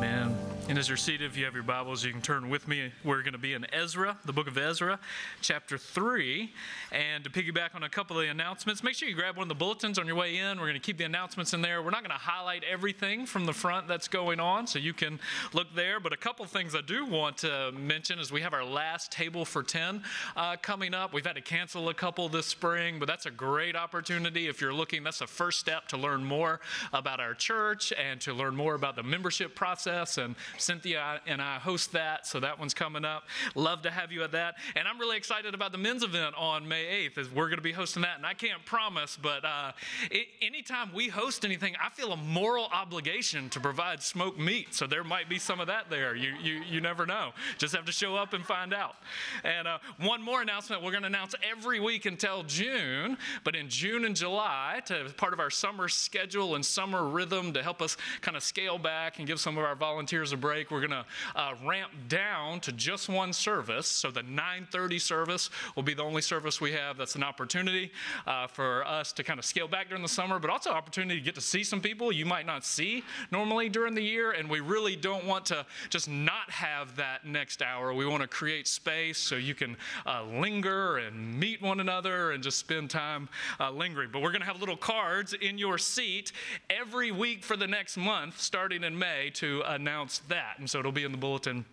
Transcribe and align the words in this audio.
Amen. 0.00 0.49
And 0.70 0.78
as 0.78 0.86
you're 0.86 0.96
seated, 0.96 1.26
if 1.26 1.36
you 1.36 1.44
have 1.46 1.54
your 1.54 1.64
Bibles, 1.64 2.04
you 2.04 2.12
can 2.12 2.22
turn 2.22 2.48
with 2.48 2.68
me. 2.68 2.92
We're 3.02 3.22
going 3.22 3.32
to 3.32 3.40
be 3.40 3.54
in 3.54 3.66
Ezra, 3.74 4.16
the 4.24 4.32
book 4.32 4.46
of 4.46 4.56
Ezra, 4.56 5.00
chapter 5.40 5.76
3. 5.76 6.52
And 6.92 7.24
to 7.24 7.30
piggyback 7.30 7.74
on 7.74 7.82
a 7.82 7.88
couple 7.88 8.16
of 8.16 8.22
the 8.22 8.30
announcements, 8.30 8.84
make 8.84 8.94
sure 8.94 9.08
you 9.08 9.16
grab 9.16 9.36
one 9.36 9.42
of 9.42 9.48
the 9.48 9.56
bulletins 9.56 9.98
on 9.98 10.06
your 10.06 10.14
way 10.14 10.36
in. 10.36 10.60
We're 10.60 10.68
going 10.68 10.74
to 10.74 10.78
keep 10.78 10.96
the 10.96 11.02
announcements 11.02 11.54
in 11.54 11.60
there. 11.60 11.82
We're 11.82 11.90
not 11.90 12.04
going 12.04 12.16
to 12.16 12.24
highlight 12.24 12.62
everything 12.62 13.26
from 13.26 13.46
the 13.46 13.52
front 13.52 13.88
that's 13.88 14.06
going 14.06 14.38
on, 14.38 14.68
so 14.68 14.78
you 14.78 14.92
can 14.92 15.18
look 15.52 15.74
there. 15.74 15.98
But 15.98 16.12
a 16.12 16.16
couple 16.16 16.44
things 16.44 16.76
I 16.76 16.82
do 16.82 17.04
want 17.04 17.38
to 17.38 17.72
mention 17.72 18.20
is 18.20 18.30
we 18.30 18.42
have 18.42 18.54
our 18.54 18.64
last 18.64 19.10
table 19.10 19.44
for 19.44 19.64
10 19.64 20.04
uh, 20.36 20.54
coming 20.62 20.94
up. 20.94 21.12
We've 21.12 21.26
had 21.26 21.34
to 21.34 21.42
cancel 21.42 21.88
a 21.88 21.94
couple 21.94 22.28
this 22.28 22.46
spring, 22.46 23.00
but 23.00 23.08
that's 23.08 23.26
a 23.26 23.32
great 23.32 23.74
opportunity 23.74 24.46
if 24.46 24.60
you're 24.60 24.72
looking. 24.72 25.02
That's 25.02 25.18
the 25.18 25.26
first 25.26 25.58
step 25.58 25.88
to 25.88 25.96
learn 25.96 26.22
more 26.22 26.60
about 26.92 27.18
our 27.18 27.34
church 27.34 27.92
and 27.98 28.20
to 28.20 28.32
learn 28.32 28.54
more 28.54 28.76
about 28.76 28.94
the 28.94 29.02
membership 29.02 29.56
process. 29.56 30.16
And 30.16 30.36
Cynthia 30.60 31.20
and 31.26 31.40
I 31.40 31.58
host 31.58 31.92
that, 31.92 32.26
so 32.26 32.40
that 32.40 32.58
one's 32.58 32.74
coming 32.74 33.04
up. 33.04 33.24
Love 33.54 33.82
to 33.82 33.90
have 33.90 34.12
you 34.12 34.22
at 34.22 34.32
that. 34.32 34.56
And 34.76 34.86
I'm 34.86 34.98
really 34.98 35.16
excited 35.16 35.54
about 35.54 35.72
the 35.72 35.78
men's 35.78 36.02
event 36.02 36.34
on 36.36 36.66
May 36.68 37.08
8th, 37.08 37.18
as 37.18 37.30
we're 37.30 37.46
going 37.46 37.58
to 37.58 37.62
be 37.62 37.72
hosting 37.72 38.02
that. 38.02 38.16
And 38.16 38.26
I 38.26 38.34
can't 38.34 38.64
promise, 38.64 39.18
but 39.20 39.44
uh, 39.44 39.72
it, 40.10 40.28
anytime 40.42 40.92
we 40.94 41.08
host 41.08 41.44
anything, 41.44 41.74
I 41.82 41.88
feel 41.90 42.12
a 42.12 42.16
moral 42.16 42.66
obligation 42.72 43.48
to 43.50 43.60
provide 43.60 44.02
smoked 44.02 44.38
meat. 44.38 44.74
So 44.74 44.86
there 44.86 45.04
might 45.04 45.28
be 45.28 45.38
some 45.38 45.60
of 45.60 45.66
that 45.68 45.90
there. 45.90 46.14
You, 46.14 46.34
you, 46.42 46.62
you 46.68 46.80
never 46.80 47.06
know. 47.06 47.30
Just 47.58 47.74
have 47.74 47.86
to 47.86 47.92
show 47.92 48.16
up 48.16 48.32
and 48.32 48.44
find 48.44 48.74
out. 48.74 48.96
And 49.44 49.66
uh, 49.66 49.78
one 49.98 50.22
more 50.22 50.42
announcement 50.42 50.82
we're 50.82 50.92
going 50.92 51.02
to 51.02 51.08
announce 51.08 51.34
every 51.48 51.80
week 51.80 52.06
until 52.06 52.42
June, 52.44 53.16
but 53.44 53.56
in 53.56 53.68
June 53.68 54.04
and 54.04 54.14
July, 54.14 54.80
to 54.86 55.12
part 55.16 55.32
of 55.32 55.40
our 55.40 55.50
summer 55.50 55.88
schedule 55.88 56.54
and 56.54 56.64
summer 56.64 57.06
rhythm 57.08 57.52
to 57.52 57.62
help 57.62 57.80
us 57.82 57.96
kind 58.20 58.36
of 58.36 58.42
scale 58.42 58.78
back 58.78 59.18
and 59.18 59.26
give 59.26 59.40
some 59.40 59.56
of 59.56 59.64
our 59.64 59.74
volunteers 59.74 60.32
a 60.32 60.36
break 60.36 60.49
break, 60.50 60.72
we're 60.72 60.80
going 60.80 60.90
to 60.90 61.06
uh, 61.36 61.54
ramp 61.64 61.92
down 62.08 62.58
to 62.58 62.72
just 62.72 63.08
one 63.08 63.32
service. 63.32 63.86
So 63.86 64.10
the 64.10 64.22
9:30 64.22 65.00
service 65.00 65.48
will 65.76 65.84
be 65.84 65.94
the 65.94 66.02
only 66.02 66.22
service 66.22 66.60
we 66.60 66.72
have. 66.72 66.96
That's 66.96 67.14
an 67.14 67.22
opportunity 67.22 67.92
uh, 68.26 68.48
for 68.48 68.84
us 68.84 69.12
to 69.12 69.22
kind 69.22 69.38
of 69.38 69.44
scale 69.44 69.68
back 69.68 69.90
during 69.90 70.02
the 70.02 70.08
summer, 70.08 70.40
but 70.40 70.50
also 70.50 70.70
opportunity 70.70 71.20
to 71.20 71.24
get 71.24 71.36
to 71.36 71.40
see 71.40 71.62
some 71.62 71.80
people 71.80 72.10
you 72.10 72.26
might 72.26 72.46
not 72.46 72.64
see 72.64 73.04
normally 73.30 73.68
during 73.68 73.94
the 73.94 74.02
year. 74.02 74.32
And 74.32 74.50
we 74.50 74.58
really 74.58 74.96
don't 74.96 75.24
want 75.24 75.46
to 75.46 75.64
just 75.88 76.08
not 76.08 76.50
have 76.50 76.96
that 76.96 77.24
next 77.24 77.62
hour. 77.62 77.94
We 77.94 78.04
want 78.04 78.22
to 78.22 78.28
create 78.28 78.66
space 78.66 79.18
so 79.18 79.36
you 79.36 79.54
can 79.54 79.76
uh, 80.04 80.24
linger 80.24 80.98
and 80.98 81.38
meet 81.38 81.62
one 81.62 81.78
another 81.78 82.32
and 82.32 82.42
just 82.42 82.58
spend 82.58 82.90
time 82.90 83.28
uh, 83.60 83.70
lingering. 83.70 84.10
But 84.12 84.22
we're 84.22 84.32
going 84.32 84.40
to 84.40 84.48
have 84.48 84.58
little 84.58 84.76
cards 84.76 85.32
in 85.32 85.58
your 85.58 85.78
seat 85.78 86.32
every 86.68 87.12
week 87.12 87.44
for 87.44 87.56
the 87.56 87.68
next 87.68 87.96
month, 87.96 88.40
starting 88.40 88.82
in 88.82 88.98
May, 88.98 89.30
to 89.34 89.62
announce 89.64 90.18
that 90.26 90.39
that. 90.40 90.58
And 90.58 90.68
so 90.68 90.78
it'll 90.78 90.92
be 90.92 91.04
in 91.04 91.12
the 91.12 91.18
bulletin. 91.18 91.64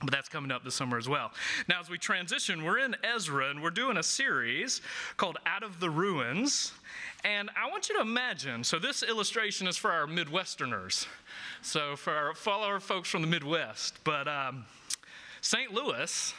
But 0.00 0.10
that's 0.10 0.28
coming 0.28 0.50
up 0.50 0.62
this 0.62 0.74
summer 0.74 0.98
as 0.98 1.08
well. 1.08 1.32
Now, 1.68 1.80
as 1.80 1.88
we 1.88 1.96
transition, 1.96 2.64
we're 2.64 2.78
in 2.78 2.96
Ezra 3.02 3.48
and 3.48 3.62
we're 3.62 3.70
doing 3.70 3.96
a 3.96 4.02
series 4.02 4.82
called 5.16 5.38
Out 5.46 5.62
of 5.62 5.80
the 5.80 5.88
Ruins. 5.88 6.72
And 7.24 7.48
I 7.56 7.70
want 7.70 7.88
you 7.88 7.94
to 7.96 8.02
imagine 8.02 8.62
so, 8.62 8.78
this 8.78 9.02
illustration 9.02 9.66
is 9.66 9.78
for 9.78 9.90
our 9.90 10.06
Midwesterners. 10.06 11.06
So, 11.62 11.96
for 11.96 12.12
our, 12.12 12.34
for 12.34 12.52
our 12.52 12.78
folks 12.78 13.08
from 13.08 13.22
the 13.22 13.26
Midwest. 13.26 13.98
But 14.04 14.28
um, 14.28 14.66
St. 15.40 15.72
Louis 15.72 16.34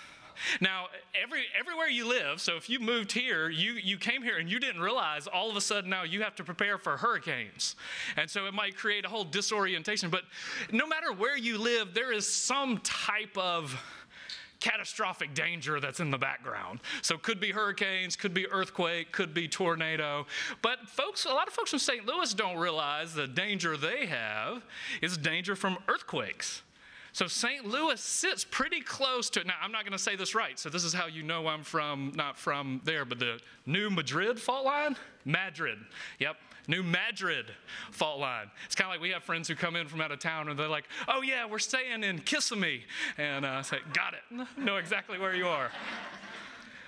now, 0.61 0.87
every, 1.21 1.43
everywhere 1.57 1.87
you 1.87 2.07
live, 2.07 2.41
so 2.41 2.55
if 2.55 2.69
you 2.69 2.79
moved 2.79 3.11
here, 3.11 3.49
you, 3.49 3.73
you 3.73 3.97
came 3.97 4.21
here 4.21 4.37
and 4.37 4.49
you 4.49 4.59
didn't 4.59 4.81
realize 4.81 5.27
all 5.27 5.49
of 5.49 5.55
a 5.55 5.61
sudden 5.61 5.89
now 5.89 6.03
you 6.03 6.21
have 6.21 6.35
to 6.35 6.43
prepare 6.43 6.77
for 6.77 6.97
hurricanes. 6.97 7.75
And 8.15 8.29
so 8.29 8.45
it 8.45 8.53
might 8.53 8.75
create 8.75 9.05
a 9.05 9.09
whole 9.09 9.23
disorientation. 9.23 10.09
But 10.09 10.23
no 10.71 10.87
matter 10.87 11.13
where 11.13 11.37
you 11.37 11.57
live, 11.57 11.93
there 11.93 12.11
is 12.11 12.31
some 12.31 12.79
type 12.79 13.37
of 13.37 13.75
catastrophic 14.59 15.33
danger 15.33 15.79
that's 15.79 15.99
in 15.99 16.11
the 16.11 16.17
background. 16.17 16.79
So 17.01 17.17
could 17.17 17.39
be 17.39 17.51
hurricanes, 17.51 18.15
could 18.15 18.33
be 18.33 18.47
earthquake, 18.47 19.11
could 19.11 19.33
be 19.33 19.47
tornado. 19.47 20.25
But 20.61 20.89
folks, 20.89 21.25
a 21.25 21.29
lot 21.29 21.47
of 21.47 21.53
folks 21.53 21.69
from 21.69 21.79
St. 21.79 22.05
Louis 22.05 22.33
don't 22.33 22.57
realize 22.57 23.13
the 23.13 23.27
danger 23.27 23.77
they 23.77 24.07
have 24.07 24.63
is 25.01 25.17
danger 25.17 25.55
from 25.55 25.77
earthquakes. 25.87 26.63
So 27.17 27.25
St. 27.25 27.65
Louis 27.65 27.99
sits 27.99 28.45
pretty 28.45 28.79
close 28.79 29.31
to, 29.31 29.39
it. 29.39 29.47
now 29.47 29.55
I'm 29.59 29.71
not 29.71 29.85
going 29.85 29.91
to 29.91 29.97
say 29.97 30.15
this 30.15 30.35
right, 30.35 30.59
so 30.59 30.69
this 30.69 30.83
is 30.83 30.93
how 30.93 31.07
you 31.07 31.23
know 31.23 31.47
I'm 31.47 31.63
from, 31.63 32.11
not 32.13 32.37
from 32.37 32.79
there, 32.83 33.05
but 33.05 33.17
the 33.17 33.39
New 33.65 33.89
Madrid 33.89 34.39
fault 34.39 34.65
line? 34.65 34.95
Madrid. 35.25 35.79
Yep. 36.19 36.35
New 36.67 36.83
Madrid 36.83 37.47
fault 37.89 38.19
line. 38.19 38.51
It's 38.67 38.75
kind 38.75 38.87
of 38.87 38.93
like 38.93 39.01
we 39.01 39.09
have 39.09 39.23
friends 39.23 39.47
who 39.47 39.55
come 39.55 39.75
in 39.75 39.87
from 39.87 39.99
out 39.99 40.11
of 40.11 40.19
town 40.19 40.47
and 40.47 40.59
they're 40.59 40.67
like, 40.67 40.85
oh 41.07 41.23
yeah, 41.23 41.47
we're 41.47 41.57
staying 41.57 42.03
in 42.03 42.19
Kissimmee. 42.19 42.83
And 43.17 43.45
uh, 43.45 43.49
I 43.49 43.61
say, 43.63 43.79
got 43.93 44.13
it. 44.13 44.47
Know 44.55 44.77
exactly 44.77 45.17
where 45.17 45.33
you 45.33 45.47
are. 45.47 45.71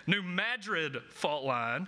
New 0.05 0.21
Madrid 0.21 0.97
fault 1.09 1.43
line, 1.43 1.87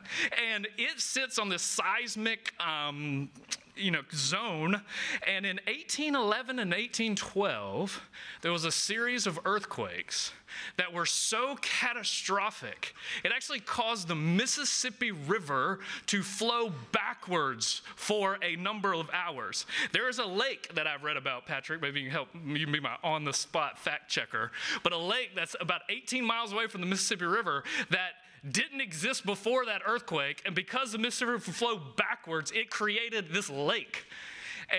and 0.52 0.68
it 0.78 1.00
sits 1.00 1.38
on 1.38 1.50
this 1.50 1.62
seismic 1.62 2.54
um, 2.60 3.30
you 3.76 3.92
know, 3.92 4.02
zone. 4.14 4.82
And 5.28 5.46
in 5.46 5.58
1811 5.68 6.60
and 6.60 6.72
1812, 6.72 8.02
there 8.42 8.52
was 8.52 8.66
a 8.66 8.72
series 8.72 9.28
of 9.28 9.40
earthquakes 9.46 10.32
that 10.78 10.94
were 10.94 11.06
so 11.06 11.56
catastrophic, 11.62 12.94
it 13.24 13.32
actually 13.34 13.60
caused 13.60 14.08
the 14.08 14.16
Mississippi 14.16 15.12
River 15.12 15.80
to 16.08 16.24
flow 16.24 16.72
backwards 16.92 17.82
for 17.96 18.38
a 18.42 18.56
number 18.56 18.94
of 18.94 19.10
hours. 19.14 19.66
There 19.92 20.10
is 20.10 20.20
a 20.20 20.26
lake 20.26 20.74
that 20.76 20.88
I've 20.88 21.04
read 21.04 21.18
about, 21.18 21.46
Patrick. 21.46 21.82
Maybe 21.82 22.02
you 22.02 22.08
can 22.08 22.14
help 22.14 22.30
you 22.46 22.68
be 22.68 22.80
my 22.80 22.98
on 23.04 23.24
the 23.24 23.34
spot 23.34 23.80
fact 23.80 24.10
checker. 24.10 24.52
But 24.84 24.94
a 24.94 24.98
lake 24.98 25.32
that's 25.36 25.56
about 25.60 25.82
18 25.90 26.24
miles 26.24 26.54
away 26.54 26.68
from 26.68 26.82
the 26.82 26.88
Mississippi 26.88 27.26
River 27.26 27.64
that 27.90 28.12
didn't 28.50 28.82
exist 28.82 29.26
before 29.26 29.66
that 29.66 29.82
earthquake, 29.86 30.42
and 30.46 30.56
because 30.56 30.92
the 30.92 30.98
Mississippi 30.98 31.32
River 31.32 31.52
flowed 31.52 31.96
backwards, 31.96 32.52
it 32.52 32.70
created 32.70 33.32
this 33.32 33.50
lake. 33.50 34.06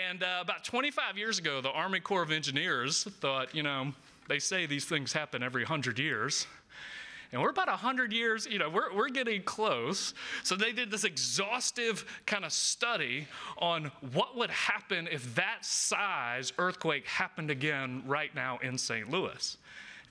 And 0.08 0.22
uh, 0.22 0.38
about 0.40 0.64
25 0.64 1.18
years 1.18 1.38
ago, 1.38 1.60
the 1.60 1.70
Army 1.70 2.00
Corps 2.00 2.22
of 2.22 2.32
Engineers 2.32 3.04
thought, 3.20 3.54
you 3.54 3.62
know, 3.62 3.92
they 4.28 4.38
say 4.38 4.66
these 4.66 4.86
things 4.86 5.12
happen 5.12 5.42
every 5.42 5.62
100 5.62 5.98
years. 5.98 6.46
And 7.32 7.40
we're 7.40 7.50
about 7.50 7.68
100 7.68 8.12
years, 8.12 8.46
you 8.46 8.58
know, 8.58 8.68
we're, 8.68 8.94
we're 8.94 9.08
getting 9.08 9.42
close. 9.42 10.12
So 10.42 10.54
they 10.54 10.72
did 10.72 10.90
this 10.90 11.04
exhaustive 11.04 12.04
kind 12.26 12.44
of 12.44 12.52
study 12.52 13.26
on 13.56 13.90
what 14.12 14.36
would 14.36 14.50
happen 14.50 15.08
if 15.10 15.34
that 15.34 15.64
size 15.64 16.52
earthquake 16.58 17.06
happened 17.06 17.50
again 17.50 18.02
right 18.06 18.34
now 18.34 18.58
in 18.62 18.76
St. 18.76 19.10
Louis. 19.10 19.56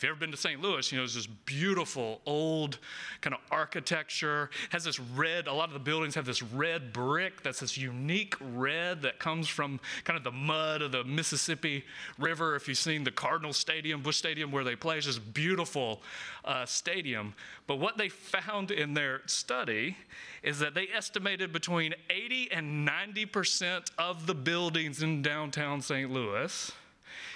If 0.01 0.05
you've 0.05 0.13
ever 0.13 0.19
been 0.19 0.31
to 0.31 0.37
St. 0.37 0.59
Louis, 0.59 0.91
you 0.91 0.97
know, 0.97 1.03
there's 1.03 1.13
this 1.13 1.27
beautiful 1.27 2.21
old 2.25 2.79
kind 3.21 3.35
of 3.35 3.39
architecture. 3.51 4.49
It 4.65 4.73
has 4.73 4.83
this 4.83 4.99
red, 4.99 5.45
a 5.45 5.53
lot 5.53 5.67
of 5.67 5.73
the 5.73 5.79
buildings 5.79 6.15
have 6.15 6.25
this 6.25 6.41
red 6.41 6.91
brick 6.91 7.43
that's 7.43 7.59
this 7.59 7.77
unique 7.77 8.33
red 8.39 9.03
that 9.03 9.19
comes 9.19 9.47
from 9.47 9.79
kind 10.03 10.17
of 10.17 10.23
the 10.23 10.31
mud 10.31 10.81
of 10.81 10.91
the 10.91 11.03
Mississippi 11.03 11.85
River. 12.17 12.55
If 12.55 12.67
you've 12.67 12.79
seen 12.79 13.03
the 13.03 13.11
Cardinal 13.11 13.53
Stadium, 13.53 14.01
Busch 14.01 14.15
Stadium, 14.15 14.51
where 14.51 14.63
they 14.63 14.75
play, 14.75 14.97
it's 14.97 15.05
this 15.05 15.19
beautiful 15.19 16.01
uh, 16.45 16.65
stadium. 16.65 17.35
But 17.67 17.75
what 17.75 17.99
they 17.99 18.09
found 18.09 18.71
in 18.71 18.95
their 18.95 19.21
study 19.27 19.97
is 20.41 20.57
that 20.57 20.73
they 20.73 20.87
estimated 20.87 21.53
between 21.53 21.93
80 22.09 22.51
and 22.51 22.89
90% 22.89 23.91
of 23.99 24.25
the 24.25 24.33
buildings 24.33 25.03
in 25.03 25.21
downtown 25.21 25.79
St. 25.79 26.09
Louis 26.09 26.71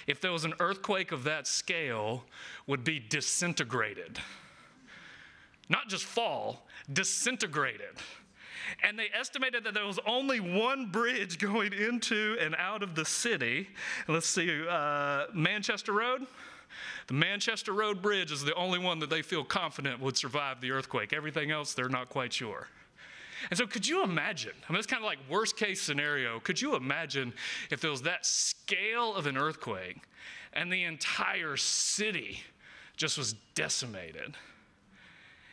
if 0.06 0.20
there 0.20 0.32
was 0.32 0.44
an 0.44 0.54
earthquake 0.60 1.12
of 1.12 1.24
that 1.24 1.46
scale, 1.46 2.24
would 2.66 2.84
be 2.84 2.98
disintegrated. 2.98 4.18
Not 5.68 5.88
just 5.88 6.04
fall, 6.04 6.66
disintegrated. 6.92 7.96
And 8.82 8.98
they 8.98 9.08
estimated 9.18 9.64
that 9.64 9.74
there 9.74 9.86
was 9.86 9.98
only 10.06 10.40
one 10.40 10.86
bridge 10.86 11.38
going 11.38 11.72
into 11.72 12.36
and 12.40 12.54
out 12.56 12.82
of 12.82 12.94
the 12.94 13.04
city. 13.04 13.68
Let's 14.08 14.28
see, 14.28 14.66
uh, 14.68 15.26
Manchester 15.32 15.92
Road. 15.92 16.26
The 17.06 17.14
Manchester 17.14 17.72
Road 17.72 18.02
Bridge 18.02 18.32
is 18.32 18.42
the 18.42 18.54
only 18.54 18.78
one 18.78 18.98
that 18.98 19.10
they 19.10 19.22
feel 19.22 19.44
confident 19.44 20.00
would 20.00 20.16
survive 20.16 20.60
the 20.60 20.72
earthquake. 20.72 21.12
Everything 21.12 21.50
else, 21.50 21.74
they're 21.74 21.88
not 21.88 22.08
quite 22.08 22.32
sure. 22.32 22.68
And 23.50 23.58
so, 23.58 23.66
could 23.66 23.86
you 23.86 24.02
imagine? 24.02 24.52
I 24.68 24.72
mean, 24.72 24.78
it's 24.78 24.86
kind 24.86 25.02
of 25.02 25.06
like 25.06 25.18
worst 25.28 25.56
case 25.56 25.80
scenario. 25.80 26.40
Could 26.40 26.60
you 26.60 26.74
imagine 26.74 27.32
if 27.70 27.80
there 27.80 27.90
was 27.90 28.02
that 28.02 28.26
scale 28.26 29.14
of 29.14 29.26
an 29.26 29.36
earthquake 29.36 29.98
and 30.52 30.72
the 30.72 30.84
entire 30.84 31.56
city 31.56 32.40
just 32.96 33.18
was 33.18 33.34
decimated? 33.54 34.36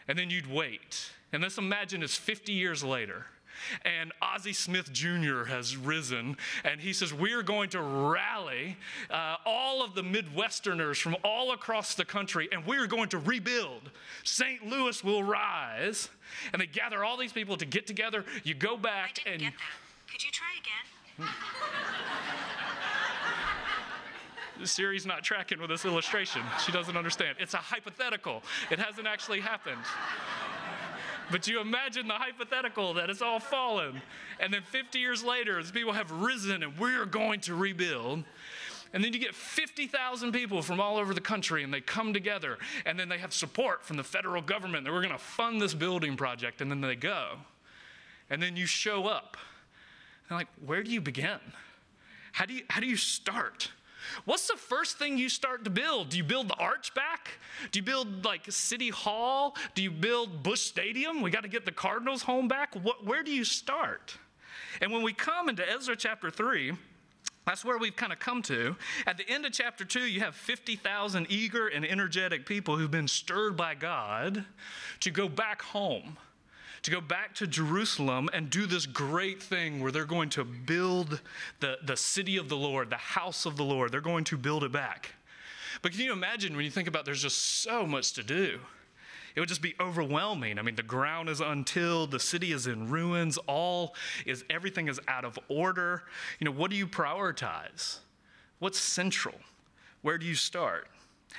And 0.07 0.17
then 0.17 0.29
you'd 0.29 0.51
wait. 0.51 1.11
And 1.31 1.41
let's 1.43 1.57
imagine 1.57 2.03
it's 2.03 2.15
50 2.15 2.51
years 2.51 2.83
later 2.83 3.25
and 3.83 4.11
Ozzie 4.21 4.53
Smith 4.53 4.91
Jr. 4.91 5.45
has 5.45 5.77
risen, 5.77 6.37
and 6.63 6.81
he 6.81 6.93
says, 6.93 7.13
We're 7.13 7.43
going 7.43 7.69
to 7.71 7.81
rally 7.81 8.77
uh, 9.09 9.37
all 9.45 9.83
of 9.83 9.95
the 9.95 10.01
Midwesterners 10.01 11.01
from 11.01 11.15
all 11.23 11.51
across 11.51 11.95
the 11.95 12.05
country, 12.05 12.49
and 12.51 12.65
we're 12.65 12.87
going 12.87 13.09
to 13.09 13.17
rebuild. 13.17 13.91
St. 14.23 14.65
Louis 14.65 15.03
will 15.03 15.23
rise. 15.23 16.09
And 16.51 16.61
they 16.61 16.65
gather 16.65 17.03
all 17.03 17.17
these 17.17 17.33
people 17.33 17.57
to 17.57 17.65
get 17.65 17.85
together. 17.85 18.25
You 18.43 18.53
go 18.55 18.77
back 18.77 19.21
I 19.25 19.31
and. 19.31 19.39
Get 19.39 19.53
that. 19.53 20.11
Could 20.11 20.23
you 20.23 20.31
try 20.31 20.47
again? 20.59 21.29
Siri's 24.63 25.05
not 25.05 25.23
tracking 25.23 25.59
with 25.59 25.69
this 25.69 25.85
illustration. 25.85 26.41
She 26.65 26.71
doesn't 26.71 26.95
understand. 26.95 27.37
It's 27.39 27.53
a 27.53 27.57
hypothetical, 27.57 28.43
it 28.71 28.79
hasn't 28.79 29.07
actually 29.07 29.39
happened. 29.39 29.81
But 31.31 31.47
you 31.47 31.59
imagine 31.59 32.07
the 32.07 32.13
hypothetical 32.13 32.93
that 32.95 33.09
it's 33.09 33.21
all 33.21 33.39
fallen. 33.39 34.01
And 34.39 34.53
then 34.53 34.61
50 34.63 34.99
years 34.99 35.23
later, 35.23 35.59
as 35.59 35.71
people 35.71 35.93
have 35.93 36.11
risen 36.11 36.63
and 36.63 36.77
we're 36.77 37.05
going 37.05 37.39
to 37.41 37.55
rebuild. 37.55 38.23
And 38.93 39.03
then 39.03 39.13
you 39.13 39.19
get 39.19 39.33
50,000 39.33 40.31
people 40.31 40.61
from 40.61 40.79
all 40.79 40.97
over 40.97 41.13
the 41.13 41.21
country 41.21 41.63
and 41.63 41.73
they 41.73 41.81
come 41.81 42.13
together 42.13 42.59
and 42.85 42.99
then 42.99 43.09
they 43.09 43.17
have 43.17 43.33
support 43.33 43.83
from 43.83 43.97
the 43.97 44.03
federal 44.03 44.41
government 44.41 44.85
that 44.85 44.91
we're 44.91 45.01
going 45.01 45.13
to 45.13 45.17
fund 45.17 45.61
this 45.61 45.73
building 45.73 46.15
project. 46.15 46.61
And 46.61 46.69
then 46.69 46.81
they 46.81 46.95
go. 46.95 47.37
And 48.29 48.41
then 48.41 48.55
you 48.55 48.65
show 48.65 49.05
up. 49.07 49.37
And 50.29 50.37
like, 50.37 50.47
where 50.65 50.83
do 50.83 50.91
you 50.91 51.01
begin? 51.01 51.39
How 52.33 52.45
do 52.45 52.53
you, 52.53 52.63
how 52.69 52.81
do 52.81 52.87
you 52.87 52.97
start? 52.97 53.71
What's 54.25 54.47
the 54.47 54.57
first 54.57 54.97
thing 54.97 55.17
you 55.17 55.29
start 55.29 55.63
to 55.63 55.69
build? 55.69 56.09
Do 56.09 56.17
you 56.17 56.23
build 56.23 56.47
the 56.47 56.55
arch 56.55 56.93
back? 56.93 57.31
Do 57.71 57.79
you 57.79 57.83
build 57.83 58.25
like 58.25 58.51
City 58.51 58.89
Hall? 58.89 59.55
Do 59.75 59.83
you 59.83 59.91
build 59.91 60.43
Busch 60.43 60.61
Stadium? 60.61 61.21
We 61.21 61.31
got 61.31 61.43
to 61.43 61.49
get 61.49 61.65
the 61.65 61.71
Cardinals 61.71 62.23
home 62.23 62.47
back. 62.47 62.75
What, 62.75 63.05
where 63.05 63.23
do 63.23 63.31
you 63.31 63.43
start? 63.43 64.17
And 64.81 64.91
when 64.91 65.03
we 65.03 65.13
come 65.13 65.49
into 65.49 65.67
Ezra 65.69 65.95
chapter 65.95 66.29
3, 66.29 66.73
that's 67.45 67.65
where 67.65 67.77
we've 67.77 67.95
kind 67.95 68.13
of 68.13 68.19
come 68.19 68.41
to. 68.43 68.75
At 69.05 69.17
the 69.17 69.29
end 69.29 69.45
of 69.45 69.51
chapter 69.51 69.83
2, 69.83 70.01
you 70.01 70.21
have 70.21 70.35
50,000 70.35 71.27
eager 71.29 71.67
and 71.67 71.85
energetic 71.85 72.45
people 72.45 72.77
who've 72.77 72.91
been 72.91 73.07
stirred 73.07 73.57
by 73.57 73.75
God 73.75 74.45
to 75.01 75.11
go 75.11 75.27
back 75.27 75.61
home 75.61 76.17
to 76.83 76.91
go 76.91 77.01
back 77.01 77.33
to 77.35 77.47
Jerusalem 77.47 78.29
and 78.33 78.49
do 78.49 78.65
this 78.65 78.85
great 78.85 79.41
thing 79.41 79.81
where 79.81 79.91
they're 79.91 80.05
going 80.05 80.29
to 80.31 80.43
build 80.43 81.21
the, 81.59 81.77
the 81.83 81.97
city 81.97 82.37
of 82.37 82.49
the 82.49 82.57
Lord, 82.57 82.89
the 82.89 82.97
house 82.97 83.45
of 83.45 83.57
the 83.57 83.63
Lord. 83.63 83.91
They're 83.91 84.01
going 84.01 84.25
to 84.25 84.37
build 84.37 84.63
it 84.63 84.71
back. 84.71 85.11
But 85.81 85.93
can 85.93 86.01
you 86.01 86.11
imagine 86.11 86.55
when 86.55 86.65
you 86.65 86.71
think 86.71 86.87
about 86.87 87.05
there's 87.05 87.21
just 87.21 87.61
so 87.61 87.85
much 87.85 88.13
to 88.13 88.23
do? 88.23 88.59
It 89.35 89.39
would 89.39 89.49
just 89.49 89.61
be 89.61 89.73
overwhelming. 89.79 90.59
I 90.59 90.61
mean, 90.61 90.75
the 90.75 90.83
ground 90.83 91.29
is 91.29 91.41
untilled, 91.41 92.11
the 92.11 92.19
city 92.19 92.51
is 92.51 92.67
in 92.67 92.89
ruins, 92.89 93.37
all 93.47 93.95
is 94.25 94.43
everything 94.49 94.87
is 94.87 94.99
out 95.07 95.25
of 95.25 95.39
order. 95.47 96.03
You 96.39 96.45
know, 96.45 96.51
what 96.51 96.69
do 96.69 96.77
you 96.77 96.85
prioritize? 96.85 97.97
What's 98.59 98.79
central? 98.79 99.35
Where 100.01 100.17
do 100.17 100.25
you 100.25 100.35
start? 100.35 100.87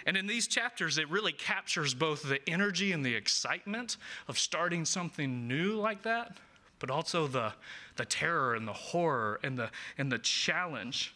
And 0.07 0.17
in 0.17 0.27
these 0.27 0.47
chapters, 0.47 0.99
it 0.99 1.09
really 1.11 1.33
captures 1.33 1.95
both 1.95 2.23
the 2.23 2.41
energy 2.49 2.93
and 2.93 3.05
the 3.05 3.15
excitement 3.15 3.97
of 4.29 4.39
starting 4.39 4.85
something 4.85 5.49
new 5.49 5.75
like 5.75 6.03
that, 6.03 6.37
but 6.79 6.91
also 6.91 7.27
the, 7.27 7.53
the 7.97 8.05
terror 8.05 8.55
and 8.55 8.67
the 8.67 8.73
horror 8.73 9.41
and 9.43 9.59
the, 9.59 9.71
and 9.99 10.11
the 10.11 10.19
challenge. 10.19 11.15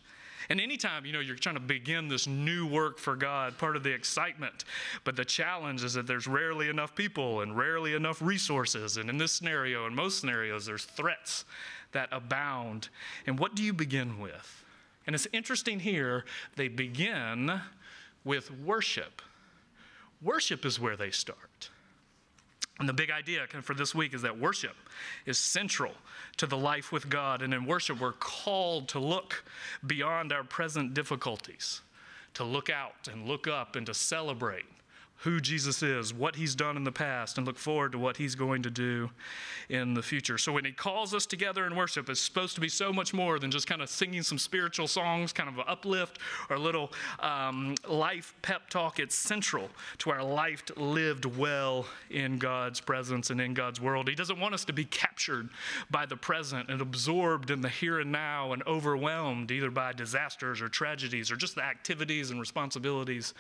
And 0.51 0.61
anytime, 0.61 1.05
you 1.05 1.13
know, 1.13 1.21
you're 1.21 1.37
trying 1.37 1.57
to 1.57 1.61
begin 1.61 2.09
this 2.09 2.27
new 2.27 2.67
work 2.67 2.99
for 2.99 3.17
God, 3.17 3.59
part 3.59 3.77
of 3.77 3.83
the 3.83 3.93
excitement, 3.93 4.65
but 5.05 5.15
the 5.15 5.25
challenge 5.25 5.85
is 5.85 5.93
that 5.95 6.07
there's 6.07 6.27
rarely 6.27 6.71
enough 6.71 6.95
people 6.95 7.43
and 7.43 7.57
rarely 7.57 7.95
enough 7.95 8.23
resources. 8.23 8.97
And 8.97 9.11
in 9.11 9.19
this 9.19 9.33
scenario, 9.33 9.87
in 9.87 9.95
most 9.95 10.21
scenarios, 10.21 10.65
there's 10.65 10.85
threats 10.85 11.45
that 11.93 12.09
abound. 12.13 12.89
And 13.27 13.39
what 13.39 13.55
do 13.55 13.63
you 13.63 13.75
begin 13.75 14.19
with? 14.19 14.65
And 15.07 15.15
it's 15.15 15.27
interesting 15.33 15.81
here, 15.81 16.25
they 16.57 16.69
begin 16.69 17.61
with 18.29 18.51
worship. 18.51 19.23
Worship 20.21 20.67
is 20.67 20.79
where 20.79 20.99
they 20.99 21.11
start. 21.11 21.71
And 22.79 22.87
the 22.87 22.93
big 22.93 23.11
idea 23.11 23.47
for 23.63 23.73
this 23.75 23.95
week 23.95 24.13
is 24.13 24.21
that 24.21 24.39
worship 24.39 24.77
is 25.25 25.39
central 25.39 25.93
to 26.37 26.47
the 26.47 26.57
life 26.57 26.93
with 26.93 27.09
God. 27.09 27.41
And 27.41 27.55
in 27.55 27.65
worship, 27.65 28.01
we're 28.01 28.13
called 28.13 28.87
to 28.89 28.99
look 28.99 29.43
beyond 29.87 30.31
our 30.31 30.45
present 30.45 30.93
difficulties, 30.93 31.81
to 32.35 32.45
look 32.45 32.69
out 32.69 33.09
and 33.11 33.27
look 33.27 33.49
up 33.49 33.77
and 33.77 33.87
to 33.87 33.95
celebrate 33.95 34.67
who 35.23 35.41
Jesus 35.41 35.83
is, 35.83 36.15
what 36.15 36.37
he's 36.37 36.55
done 36.55 36.77
in 36.77 36.85
the 36.85 36.93
past, 36.93 37.39
and 37.39 37.47
look 37.47 37.59
forward 37.59 37.93
to 37.93 37.99
what 37.99 38.17
he's 38.17 38.35
going 38.37 38.63
to 38.63 38.71
do 38.71 39.11
in 39.69 39.95
the 39.95 40.03
future. 40.03 40.39
So 40.39 40.53
when 40.53 40.65
he 40.65 40.71
calls 40.71 41.13
us 41.13 41.27
together 41.27 41.67
in 41.67 41.75
worship, 41.75 42.09
it's 42.09 42.21
supposed 42.21 42.55
to 42.55 42.61
be 42.61 42.69
so 42.69 42.93
much 42.93 43.13
more 43.13 43.39
than 43.39 43.51
just 43.51 43.67
kind 43.67 43.83
of 43.83 43.89
singing 43.89 44.23
some 44.23 44.39
spiritual 44.39 44.87
songs, 44.87 45.33
kind 45.33 45.49
of 45.49 45.59
an 45.59 45.65
uplift 45.67 46.19
or 46.49 46.57
a 46.57 46.59
little 46.59 46.93
um, 47.19 47.75
life 47.89 48.35
pep 48.43 48.71
talk. 48.71 49.01
It's 49.01 49.15
central 49.15 49.69
to 49.99 50.11
our 50.11 50.23
life 50.23 50.63
lived 50.77 51.25
well 51.25 51.87
in 52.11 52.39
God's 52.39 52.81
presence 52.81 53.31
and 53.31 53.41
in 53.41 53.55
God's 53.55 53.81
world. 53.81 54.09
He 54.09 54.15
doesn't 54.15 54.39
want 54.39 54.55
us 54.55 54.65
to 54.67 54.73
be 54.73 54.85
captured 54.85 55.49
by 55.91 56.07
the 56.07 56.17
present 56.17 56.71
and 56.71 56.81
absorbed 56.81 57.51
in 57.51 57.61
the 57.61 57.69
here 57.69 58.01
and 58.01 58.13
now 58.13 58.53
and 58.53 58.63
overwhelmed 58.67 59.51
either 59.51 59.71
by 59.71 59.93
disasters 59.93 60.61
or 60.61 60.69
tragedies 60.69 61.31
or 61.31 61.37
just 61.37 61.55
the 61.55 61.65
activities 61.65 62.31
and 62.31 62.41
responsibilities 62.41 63.35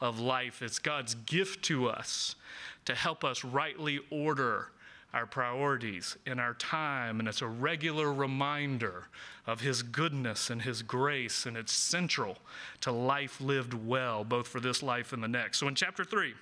of 0.00 0.20
life. 0.20 0.62
It's 0.62 0.78
God's 0.78 1.14
gift 1.26 1.64
to 1.66 1.88
us 1.88 2.36
to 2.84 2.94
help 2.94 3.24
us 3.24 3.44
rightly 3.44 4.00
order 4.10 4.68
our 5.12 5.26
priorities 5.26 6.16
in 6.24 6.38
our 6.38 6.54
time, 6.54 7.18
and 7.18 7.28
it's 7.28 7.42
a 7.42 7.46
regular 7.46 8.12
reminder 8.12 9.08
of 9.46 9.60
His 9.60 9.82
goodness 9.82 10.48
and 10.48 10.62
His 10.62 10.82
grace, 10.82 11.44
and 11.44 11.56
it's 11.56 11.72
central 11.72 12.38
to 12.80 12.90
life 12.90 13.40
lived 13.40 13.74
well, 13.74 14.24
both 14.24 14.48
for 14.48 14.58
this 14.58 14.82
life 14.82 15.12
and 15.12 15.22
the 15.22 15.28
next. 15.28 15.58
So, 15.58 15.68
in 15.68 15.74
chapter 15.74 16.04
three, 16.04 16.32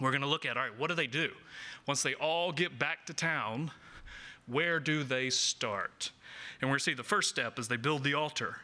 we're 0.00 0.10
going 0.10 0.22
to 0.22 0.28
look 0.28 0.46
at 0.46 0.56
all 0.56 0.62
right, 0.62 0.78
what 0.78 0.88
do 0.88 0.94
they 0.94 1.08
do? 1.08 1.30
Once 1.86 2.02
they 2.02 2.14
all 2.14 2.52
get 2.52 2.78
back 2.78 3.04
to 3.06 3.14
town, 3.14 3.72
where 4.46 4.78
do 4.78 5.02
they 5.02 5.28
start? 5.30 6.12
And 6.60 6.70
we're 6.70 6.78
see 6.78 6.94
the 6.94 7.02
first 7.02 7.28
step 7.28 7.58
is 7.58 7.66
they 7.66 7.76
build 7.76 8.04
the 8.04 8.14
altar. 8.14 8.58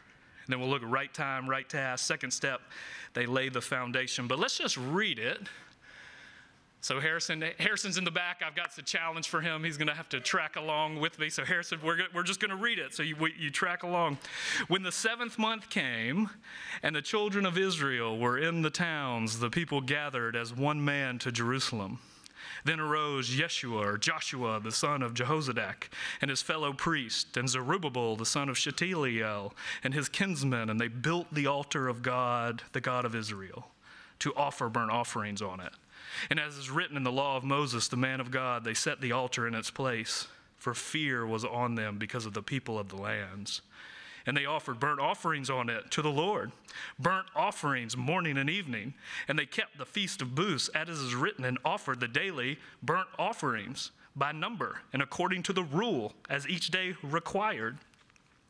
And 0.45 0.53
then 0.53 0.59
we'll 0.59 0.69
look 0.69 0.83
at 0.83 0.89
right 0.89 1.13
time, 1.13 1.49
right 1.49 1.67
task. 1.67 2.05
Second 2.05 2.31
step, 2.31 2.61
they 3.13 3.25
lay 3.25 3.49
the 3.49 3.61
foundation. 3.61 4.27
But 4.27 4.39
let's 4.39 4.57
just 4.57 4.77
read 4.77 5.19
it. 5.19 5.39
So 6.85 6.99
Harrison, 6.99 7.43
Harrison's 7.57 7.97
in 7.97 8.03
the 8.03 8.11
back. 8.11 8.43
I've 8.45 8.55
got 8.55 8.75
the 8.75 8.83
challenge 8.83 9.27
for 9.27 9.41
him. 9.41 9.63
He's 9.63 9.75
going 9.75 9.87
to 9.87 9.95
have 9.95 10.07
to 10.09 10.19
track 10.19 10.55
along 10.55 10.99
with 10.99 11.17
me. 11.17 11.31
So 11.31 11.43
Harrison, 11.43 11.79
we're, 11.83 11.97
we're 12.13 12.21
just 12.21 12.39
going 12.39 12.51
to 12.51 12.55
read 12.55 12.77
it. 12.77 12.93
So 12.93 13.01
you, 13.01 13.15
you 13.39 13.49
track 13.49 13.81
along. 13.81 14.19
When 14.67 14.83
the 14.83 14.91
seventh 14.91 15.39
month 15.39 15.71
came, 15.71 16.29
and 16.83 16.95
the 16.95 17.01
children 17.01 17.47
of 17.47 17.57
Israel 17.57 18.19
were 18.19 18.37
in 18.37 18.61
the 18.61 18.69
towns, 18.69 19.39
the 19.39 19.49
people 19.49 19.81
gathered 19.81 20.35
as 20.35 20.53
one 20.53 20.85
man 20.85 21.17
to 21.19 21.31
Jerusalem. 21.31 21.97
Then 22.65 22.79
arose 22.79 23.29
Yeshua, 23.29 23.93
or 23.93 23.97
Joshua, 23.97 24.59
the 24.59 24.71
son 24.71 25.03
of 25.03 25.13
Jehozadak, 25.13 25.89
and 26.19 26.31
his 26.31 26.41
fellow 26.41 26.73
priest, 26.73 27.37
and 27.37 27.47
Zerubbabel, 27.47 28.15
the 28.15 28.25
son 28.25 28.49
of 28.49 28.57
Shealtiel, 28.57 29.53
and 29.83 29.93
his 29.93 30.09
kinsmen, 30.09 30.69
and 30.69 30.81
they 30.81 30.87
built 30.87 31.27
the 31.31 31.45
altar 31.45 31.87
of 31.87 32.01
God, 32.01 32.63
the 32.73 32.81
God 32.81 33.05
of 33.05 33.15
Israel, 33.15 33.67
to 34.19 34.33
offer 34.35 34.67
burnt 34.67 34.91
offerings 34.91 35.43
on 35.43 35.59
it. 35.59 35.73
And 36.29 36.39
as 36.39 36.57
is 36.57 36.71
written 36.71 36.97
in 36.97 37.03
the 37.03 37.11
law 37.11 37.37
of 37.37 37.43
Moses, 37.43 37.87
the 37.87 37.97
man 37.97 38.19
of 38.19 38.31
God, 38.31 38.63
they 38.63 38.73
set 38.73 38.99
the 38.99 39.11
altar 39.11 39.47
in 39.47 39.53
its 39.53 39.69
place, 39.69 40.27
for 40.57 40.73
fear 40.73 41.25
was 41.25 41.45
on 41.45 41.75
them 41.75 41.99
because 41.99 42.25
of 42.25 42.33
the 42.33 42.41
people 42.41 42.79
of 42.79 42.89
the 42.89 42.95
lands 42.95 43.61
and 44.25 44.35
they 44.35 44.45
offered 44.45 44.79
burnt 44.79 44.99
offerings 44.99 45.49
on 45.49 45.69
it 45.69 45.91
to 45.91 46.01
the 46.01 46.11
Lord, 46.11 46.51
burnt 46.99 47.27
offerings 47.35 47.95
morning 47.95 48.37
and 48.37 48.49
evening. 48.49 48.93
And 49.27 49.37
they 49.37 49.45
kept 49.45 49.77
the 49.77 49.85
feast 49.85 50.21
of 50.21 50.35
booths, 50.35 50.69
as 50.69 50.89
is 50.89 51.15
written, 51.15 51.45
and 51.45 51.57
offered 51.63 51.99
the 51.99 52.07
daily 52.07 52.57
burnt 52.81 53.09
offerings 53.19 53.91
by 54.15 54.31
number 54.31 54.79
and 54.93 55.01
according 55.01 55.43
to 55.43 55.53
the 55.53 55.63
rule 55.63 56.13
as 56.29 56.47
each 56.47 56.69
day 56.69 56.95
required. 57.03 57.77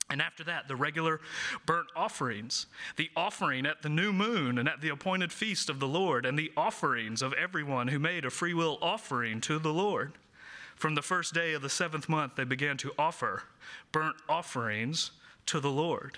And 0.09 0.21
after 0.21 0.43
that, 0.43 0.67
the 0.67 0.75
regular 0.75 1.19
burnt 1.65 1.87
offerings, 1.95 2.67
the 2.95 3.09
offering 3.15 3.65
at 3.65 3.81
the 3.81 3.89
new 3.89 4.13
moon 4.13 4.59
and 4.59 4.69
at 4.69 4.81
the 4.81 4.89
appointed 4.89 5.33
feast 5.33 5.67
of 5.67 5.79
the 5.79 5.87
Lord, 5.87 6.27
and 6.27 6.37
the 6.37 6.51
offerings 6.55 7.23
of 7.23 7.33
everyone 7.33 7.87
who 7.87 7.97
made 7.97 8.23
a 8.23 8.29
free 8.29 8.53
will 8.53 8.77
offering 8.83 9.41
to 9.41 9.57
the 9.57 9.73
Lord. 9.73 10.13
From 10.75 10.93
the 10.93 11.01
first 11.01 11.33
day 11.33 11.53
of 11.53 11.63
the 11.63 11.69
seventh 11.69 12.07
month, 12.07 12.35
they 12.35 12.43
began 12.43 12.77
to 12.77 12.91
offer 12.99 13.43
burnt 13.91 14.17
offerings 14.29 15.09
to 15.47 15.59
the 15.59 15.71
Lord. 15.71 16.17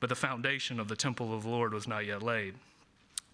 But 0.00 0.08
the 0.08 0.16
foundation 0.16 0.80
of 0.80 0.88
the 0.88 0.96
temple 0.96 1.34
of 1.34 1.44
the 1.44 1.48
Lord 1.48 1.72
was 1.72 1.88
not 1.88 2.04
yet 2.04 2.22
laid. 2.22 2.54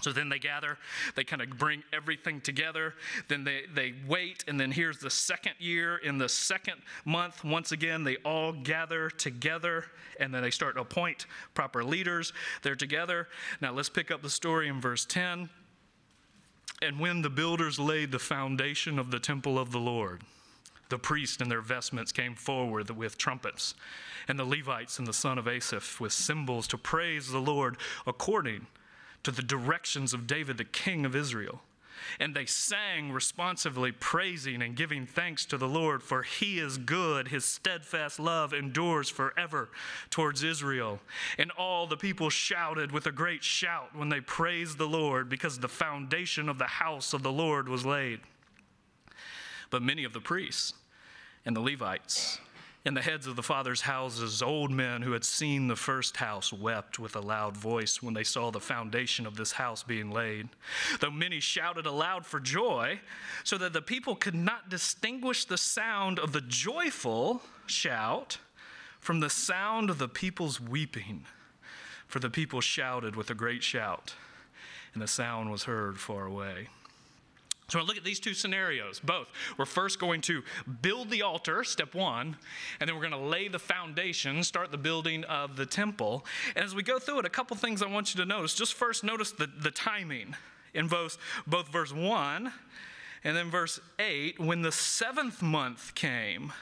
So 0.03 0.13
then 0.13 0.29
they 0.29 0.39
gather, 0.39 0.79
they 1.15 1.25
kind 1.25 1.43
of 1.43 1.51
bring 1.59 1.83
everything 1.93 2.41
together, 2.41 2.95
then 3.29 3.45
they, 3.45 3.63
they 3.75 3.95
wait, 4.07 4.45
and 4.49 4.59
then 4.59 4.71
here's 4.71 4.99
the 4.99 5.11
second 5.11 5.55
year. 5.59 5.99
In 5.99 6.19
the 6.19 6.29
second 6.29 6.81
month, 7.05 7.45
once 7.45 7.73
again, 7.73 8.05
they 8.05 8.17
all 8.19 8.53
gather 8.53 9.11
together, 9.11 9.85
and 10.19 10.33
then 10.33 10.43
they 10.43 10.51
start 10.51 10.77
to 10.77 10.83
appoint 10.83 11.27
proper 11.55 11.85
leaders. 11.85 12.33
They're 12.63 12.75
together. 12.75 13.29
Now 13.61 13.73
let's 13.73 13.89
pick 13.89 14.11
up 14.11 14.23
the 14.23 14.31
story 14.31 14.69
in 14.69 14.81
verse 14.81 15.05
10. 15.05 15.51
And 16.83 16.99
when 16.99 17.21
the 17.21 17.31
builders 17.31 17.79
laid 17.79 18.11
the 18.11 18.19
foundation 18.19 18.99
of 18.99 19.11
the 19.11 19.21
temple 19.21 19.59
of 19.59 19.71
the 19.71 19.81
Lord, 19.81 20.23
the 20.91 20.99
priests 20.99 21.41
in 21.41 21.49
their 21.49 21.63
vestments 21.63 22.13
came 22.13 22.35
forward 22.35 22.91
with 22.91 23.17
trumpets, 23.17 23.75
and 24.29 24.39
the 24.39 24.45
Levites 24.45 24.99
and 24.99 25.09
the 25.09 25.13
son 25.13 25.39
of 25.39 25.49
Asaph 25.49 26.01
with 26.01 26.13
cymbals 26.13 26.69
to 26.69 26.79
praise 26.79 27.29
the 27.29 27.39
Lord 27.39 27.77
according 28.07 28.67
to 29.23 29.31
the 29.31 29.43
directions 29.43 30.13
of 30.13 30.27
David, 30.27 30.59
the 30.59 30.65
king 30.65 31.05
of 31.05 31.17
Israel. 31.17 31.63
And 32.19 32.35
they 32.35 32.47
sang 32.47 33.13
responsively, 33.13 33.93
praising 33.93 34.63
and 34.63 34.75
giving 34.75 35.07
thanks 35.07 35.45
to 35.47 35.59
the 35.59 35.69
Lord, 35.69 36.03
for 36.03 36.23
he 36.23 36.59
is 36.59 36.79
good. 36.79 37.29
His 37.29 37.45
steadfast 37.45 38.19
love 38.19 38.55
endures 38.55 39.11
forever 39.11 39.69
towards 40.09 40.43
Israel. 40.43 41.01
And 41.37 41.51
all 41.53 41.87
the 41.87 41.99
people 41.99 42.31
shouted 42.31 42.91
with 42.91 43.07
a 43.07 43.13
great 43.13 43.45
shout 43.45 43.95
when 43.95 44.09
they 44.09 44.21
praised 44.21 44.79
the 44.79 44.89
Lord, 44.89 45.29
because 45.29 45.59
the 45.59 45.69
foundation 45.69 46.49
of 46.49 46.59
the 46.59 46.65
house 46.65 47.13
of 47.13 47.23
the 47.23 47.33
Lord 47.33 47.69
was 47.69 47.85
laid. 47.85 48.21
But 49.69 49.83
many 49.83 50.05
of 50.05 50.15
the 50.15 50.21
priests 50.21 50.73
and 51.45 51.57
the 51.57 51.61
Levites, 51.61 52.39
and 52.85 52.97
the 52.97 53.03
heads 53.03 53.27
of 53.27 53.37
the 53.37 53.43
fathers' 53.43 53.83
houses, 53.83 54.43
old 54.43 54.71
men 54.71 55.03
who 55.03 55.13
had 55.13 55.25
seen 55.25 55.69
the 55.69 55.77
first 55.77 56.17
house, 56.17 56.53
wept 56.53 56.99
with 56.99 57.15
a 57.15 57.21
loud 57.21 57.57
voice 57.57 58.03
when 58.03 58.15
they 58.15 58.25
saw 58.25 58.51
the 58.51 58.61
foundation 58.61 59.27
of 59.27 59.37
this 59.37 59.53
house 59.53 59.83
being 59.83 60.11
laid. 60.11 60.49
Though 61.01 61.11
many 61.11 61.41
shouted 61.41 61.85
aloud 61.85 62.25
for 62.25 62.41
joy, 62.41 63.01
so 63.45 63.59
that 63.59 63.75
the 63.75 63.83
people 63.83 64.17
could 64.17 64.35
not 64.35 64.71
distinguish 64.71 65.45
the 65.45 65.59
sound 65.59 66.19
of 66.19 66.33
the 66.33 66.41
joyful 66.41 67.43
shout 67.67 68.39
from 68.99 69.21
the 69.21 69.31
sound 69.31 69.91
of 69.91 69.99
the 69.99 70.09
people's 70.09 70.61
weeping. 70.61 71.25
For 72.07 72.19
the 72.19 72.31
people 72.31 72.61
shouted 72.61 73.15
with 73.15 73.31
a 73.31 73.35
great 73.35 73.63
shout, 73.63 74.15
and 74.95 75.03
the 75.03 75.07
sound 75.07 75.51
was 75.51 75.65
heard 75.65 75.99
far 75.99 76.27
away. 76.27 76.69
So 77.71 77.79
I 77.79 77.83
look 77.83 77.97
at 77.97 78.05
these 78.05 78.19
two 78.19 78.35
scenarios, 78.35 79.01
both. 79.01 79.29
We're 79.57 79.65
first 79.65 80.01
going 80.01 80.23
to 80.23 80.43
build 80.83 81.09
the 81.09 81.23
altar, 81.23 81.63
step 81.63 81.95
one, 81.95 82.37
and 82.81 82.89
then 82.89 82.97
we're 82.97 83.09
going 83.09 83.23
to 83.23 83.29
lay 83.29 83.47
the 83.47 83.61
foundation, 83.61 84.43
start 84.43 84.73
the 84.73 84.79
building 84.79 85.25
of 85.25 85.57
the 85.57 85.67
temple. 85.67 86.27
And 86.57 86.65
as 86.65 86.75
we 86.75 86.83
go 86.83 86.99
through 86.99 87.21
it, 87.21 87.25
a 87.27 87.31
couple 87.31 87.57
things 87.57 87.81
I 87.81 87.87
want 87.87 88.13
you 88.13 88.21
to 88.21 88.27
notice. 88.27 88.55
Just 88.55 88.75
first, 88.75 89.05
notice 89.05 89.31
the, 89.31 89.47
the 89.47 89.71
timing 89.71 90.35
in 90.75 90.89
both, 90.89 91.17
both 91.47 91.69
verse 91.69 91.93
one 91.93 92.53
and 93.23 93.37
then 93.37 93.51
verse 93.51 93.79
eight. 93.99 94.41
When 94.41 94.63
the 94.63 94.73
seventh 94.73 95.41
month 95.41 95.95
came, 95.95 96.53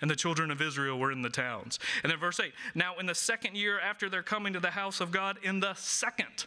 and 0.00 0.10
the 0.10 0.16
children 0.16 0.50
of 0.50 0.60
Israel 0.60 0.98
were 0.98 1.10
in 1.10 1.22
the 1.22 1.30
towns. 1.30 1.78
And 2.02 2.12
then 2.12 2.18
verse 2.18 2.38
8 2.38 2.52
Now, 2.74 2.98
in 2.98 3.06
the 3.06 3.14
second 3.14 3.56
year 3.56 3.80
after 3.80 4.10
their 4.10 4.22
coming 4.22 4.52
to 4.52 4.60
the 4.60 4.72
house 4.72 5.00
of 5.00 5.10
God, 5.10 5.38
in 5.42 5.60
the 5.60 5.72
second 5.74 6.44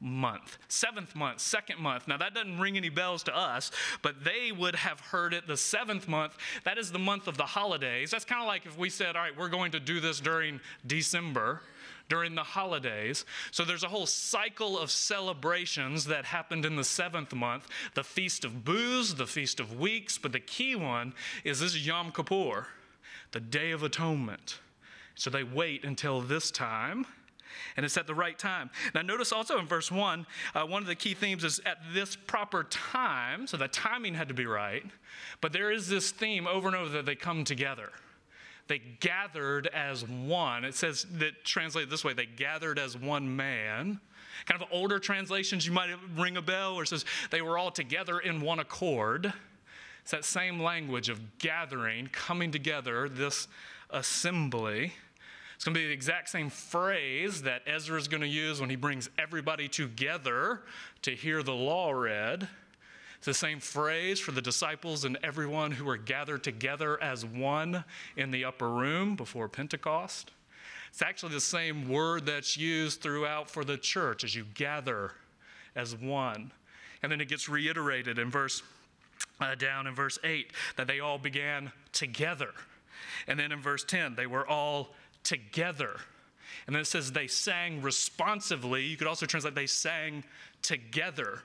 month, 0.00 0.58
seventh 0.68 1.14
month, 1.14 1.40
second 1.40 1.78
month. 1.78 2.08
Now, 2.08 2.16
that 2.16 2.34
doesn't 2.34 2.58
ring 2.58 2.76
any 2.76 2.88
bells 2.88 3.22
to 3.24 3.36
us, 3.36 3.70
but 4.02 4.24
they 4.24 4.52
would 4.52 4.74
have 4.74 5.00
heard 5.00 5.34
it 5.34 5.46
the 5.46 5.56
seventh 5.56 6.08
month. 6.08 6.36
That 6.64 6.78
is 6.78 6.90
the 6.90 6.98
month 6.98 7.28
of 7.28 7.36
the 7.36 7.44
holidays. 7.44 8.10
That's 8.10 8.24
kind 8.24 8.40
of 8.40 8.46
like 8.46 8.66
if 8.66 8.78
we 8.78 8.90
said, 8.90 9.16
all 9.16 9.22
right, 9.22 9.36
we're 9.36 9.48
going 9.48 9.72
to 9.72 9.80
do 9.80 10.00
this 10.00 10.20
during 10.20 10.60
December. 10.86 11.60
During 12.08 12.34
the 12.34 12.42
holidays. 12.42 13.24
So 13.52 13.64
there's 13.64 13.84
a 13.84 13.88
whole 13.88 14.06
cycle 14.06 14.76
of 14.76 14.90
celebrations 14.90 16.06
that 16.06 16.24
happened 16.24 16.64
in 16.64 16.74
the 16.74 16.82
seventh 16.82 17.32
month 17.32 17.68
the 17.94 18.02
Feast 18.02 18.44
of 18.44 18.64
Booths, 18.64 19.14
the 19.14 19.28
Feast 19.28 19.60
of 19.60 19.78
Weeks, 19.78 20.18
but 20.18 20.32
the 20.32 20.40
key 20.40 20.74
one 20.74 21.14
is 21.44 21.60
this 21.60 21.78
Yom 21.78 22.10
Kippur, 22.10 22.66
the 23.30 23.38
Day 23.38 23.70
of 23.70 23.84
Atonement. 23.84 24.58
So 25.14 25.30
they 25.30 25.44
wait 25.44 25.84
until 25.84 26.20
this 26.20 26.50
time 26.50 27.06
and 27.76 27.84
it's 27.84 27.96
at 27.96 28.06
the 28.06 28.14
right 28.14 28.38
time. 28.38 28.70
Now, 28.94 29.02
notice 29.02 29.32
also 29.32 29.58
in 29.58 29.66
verse 29.66 29.90
1, 29.90 30.26
uh, 30.54 30.66
one 30.66 30.82
of 30.82 30.88
the 30.88 30.94
key 30.94 31.14
themes 31.14 31.44
is 31.44 31.60
at 31.66 31.78
this 31.92 32.16
proper 32.16 32.64
time, 32.64 33.46
so 33.46 33.56
the 33.56 33.68
timing 33.68 34.14
had 34.14 34.28
to 34.28 34.34
be 34.34 34.46
right, 34.46 34.84
but 35.40 35.52
there 35.52 35.70
is 35.70 35.88
this 35.88 36.10
theme 36.10 36.46
over 36.46 36.68
and 36.68 36.76
over 36.76 36.90
that 36.90 37.06
they 37.06 37.14
come 37.14 37.44
together. 37.44 37.90
They 38.70 38.78
gathered 39.00 39.66
as 39.68 40.06
one. 40.06 40.64
It 40.64 40.76
says 40.76 41.04
that 41.14 41.44
translated 41.44 41.90
this 41.90 42.04
way 42.04 42.12
they 42.12 42.26
gathered 42.26 42.78
as 42.78 42.96
one 42.96 43.34
man. 43.34 44.00
Kind 44.46 44.62
of 44.62 44.68
older 44.70 45.00
translations, 45.00 45.66
you 45.66 45.72
might 45.72 45.90
ring 46.16 46.36
a 46.36 46.42
bell, 46.42 46.74
or 46.74 46.84
it 46.84 46.86
says 46.86 47.04
they 47.30 47.42
were 47.42 47.58
all 47.58 47.72
together 47.72 48.20
in 48.20 48.40
one 48.40 48.60
accord. 48.60 49.32
It's 50.02 50.12
that 50.12 50.24
same 50.24 50.60
language 50.60 51.08
of 51.08 51.38
gathering, 51.38 52.08
coming 52.12 52.52
together, 52.52 53.08
this 53.08 53.48
assembly. 53.90 54.92
It's 55.60 55.66
going 55.66 55.74
to 55.74 55.80
be 55.80 55.88
the 55.88 55.92
exact 55.92 56.30
same 56.30 56.48
phrase 56.48 57.42
that 57.42 57.60
Ezra 57.66 57.98
is 57.98 58.08
going 58.08 58.22
to 58.22 58.26
use 58.26 58.62
when 58.62 58.70
he 58.70 58.76
brings 58.76 59.10
everybody 59.18 59.68
together 59.68 60.62
to 61.02 61.14
hear 61.14 61.42
the 61.42 61.52
law 61.52 61.90
read. 61.90 62.48
It's 63.18 63.26
the 63.26 63.34
same 63.34 63.60
phrase 63.60 64.18
for 64.18 64.32
the 64.32 64.40
disciples 64.40 65.04
and 65.04 65.18
everyone 65.22 65.72
who 65.72 65.84
were 65.84 65.98
gathered 65.98 66.44
together 66.44 66.98
as 67.02 67.26
one 67.26 67.84
in 68.16 68.30
the 68.30 68.42
upper 68.42 68.70
room 68.70 69.16
before 69.16 69.50
Pentecost. 69.50 70.30
It's 70.88 71.02
actually 71.02 71.34
the 71.34 71.42
same 71.42 71.90
word 71.90 72.24
that's 72.24 72.56
used 72.56 73.02
throughout 73.02 73.50
for 73.50 73.62
the 73.62 73.76
church 73.76 74.24
as 74.24 74.34
you 74.34 74.46
gather 74.54 75.12
as 75.76 75.94
one. 75.94 76.52
And 77.02 77.12
then 77.12 77.20
it 77.20 77.28
gets 77.28 77.50
reiterated 77.50 78.18
in 78.18 78.30
verse 78.30 78.62
uh, 79.42 79.56
down 79.56 79.86
in 79.86 79.94
verse 79.94 80.18
8 80.24 80.52
that 80.76 80.86
they 80.86 81.00
all 81.00 81.18
began 81.18 81.70
together. 81.92 82.54
And 83.26 83.38
then 83.38 83.52
in 83.52 83.60
verse 83.60 83.84
10, 83.84 84.14
they 84.14 84.26
were 84.26 84.48
all 84.48 84.94
together. 85.22 85.96
And 86.66 86.74
then 86.74 86.82
it 86.82 86.86
says 86.86 87.12
they 87.12 87.26
sang 87.26 87.82
responsively. 87.82 88.84
You 88.84 88.96
could 88.96 89.06
also 89.06 89.26
translate 89.26 89.54
they 89.54 89.66
sang 89.66 90.24
together 90.62 91.40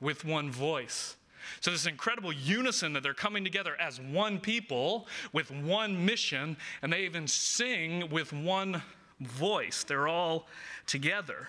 with 0.00 0.24
one 0.24 0.50
voice. 0.50 1.16
So, 1.60 1.70
this 1.70 1.86
incredible 1.86 2.32
unison 2.32 2.94
that 2.94 3.02
they're 3.02 3.12
coming 3.12 3.44
together 3.44 3.76
as 3.78 4.00
one 4.00 4.40
people 4.40 5.06
with 5.32 5.50
one 5.50 6.04
mission, 6.04 6.56
and 6.80 6.92
they 6.92 7.02
even 7.02 7.26
sing 7.26 8.08
with 8.10 8.32
one 8.32 8.82
voice. 9.20 9.84
They're 9.84 10.08
all 10.08 10.48
together. 10.86 11.48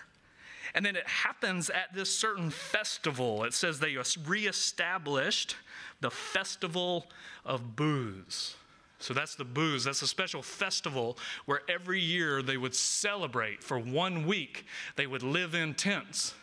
And 0.74 0.86
then 0.86 0.98
it 0.98 1.08
happens 1.08 1.70
at 1.70 1.94
this 1.94 2.14
certain 2.14 2.50
festival. 2.50 3.46
It 3.46 3.54
says 3.54 3.80
they 3.80 3.96
reestablished 4.26 5.56
the 6.02 6.12
festival 6.12 7.08
of 7.46 7.78
booths. 7.78 8.58
So 9.00 9.14
that's 9.14 9.36
the 9.36 9.46
booze. 9.46 9.84
That's 9.84 10.02
a 10.02 10.08
special 10.08 10.42
festival 10.42 11.18
where 11.46 11.62
every 11.70 12.00
year 12.00 12.42
they 12.42 12.58
would 12.58 12.76
celebrate 12.76 13.64
for 13.64 13.78
one 13.78 14.26
week. 14.26 14.66
They 14.96 15.08
would 15.08 15.24
live 15.24 15.54
in 15.54 15.74
tents. 15.74 16.34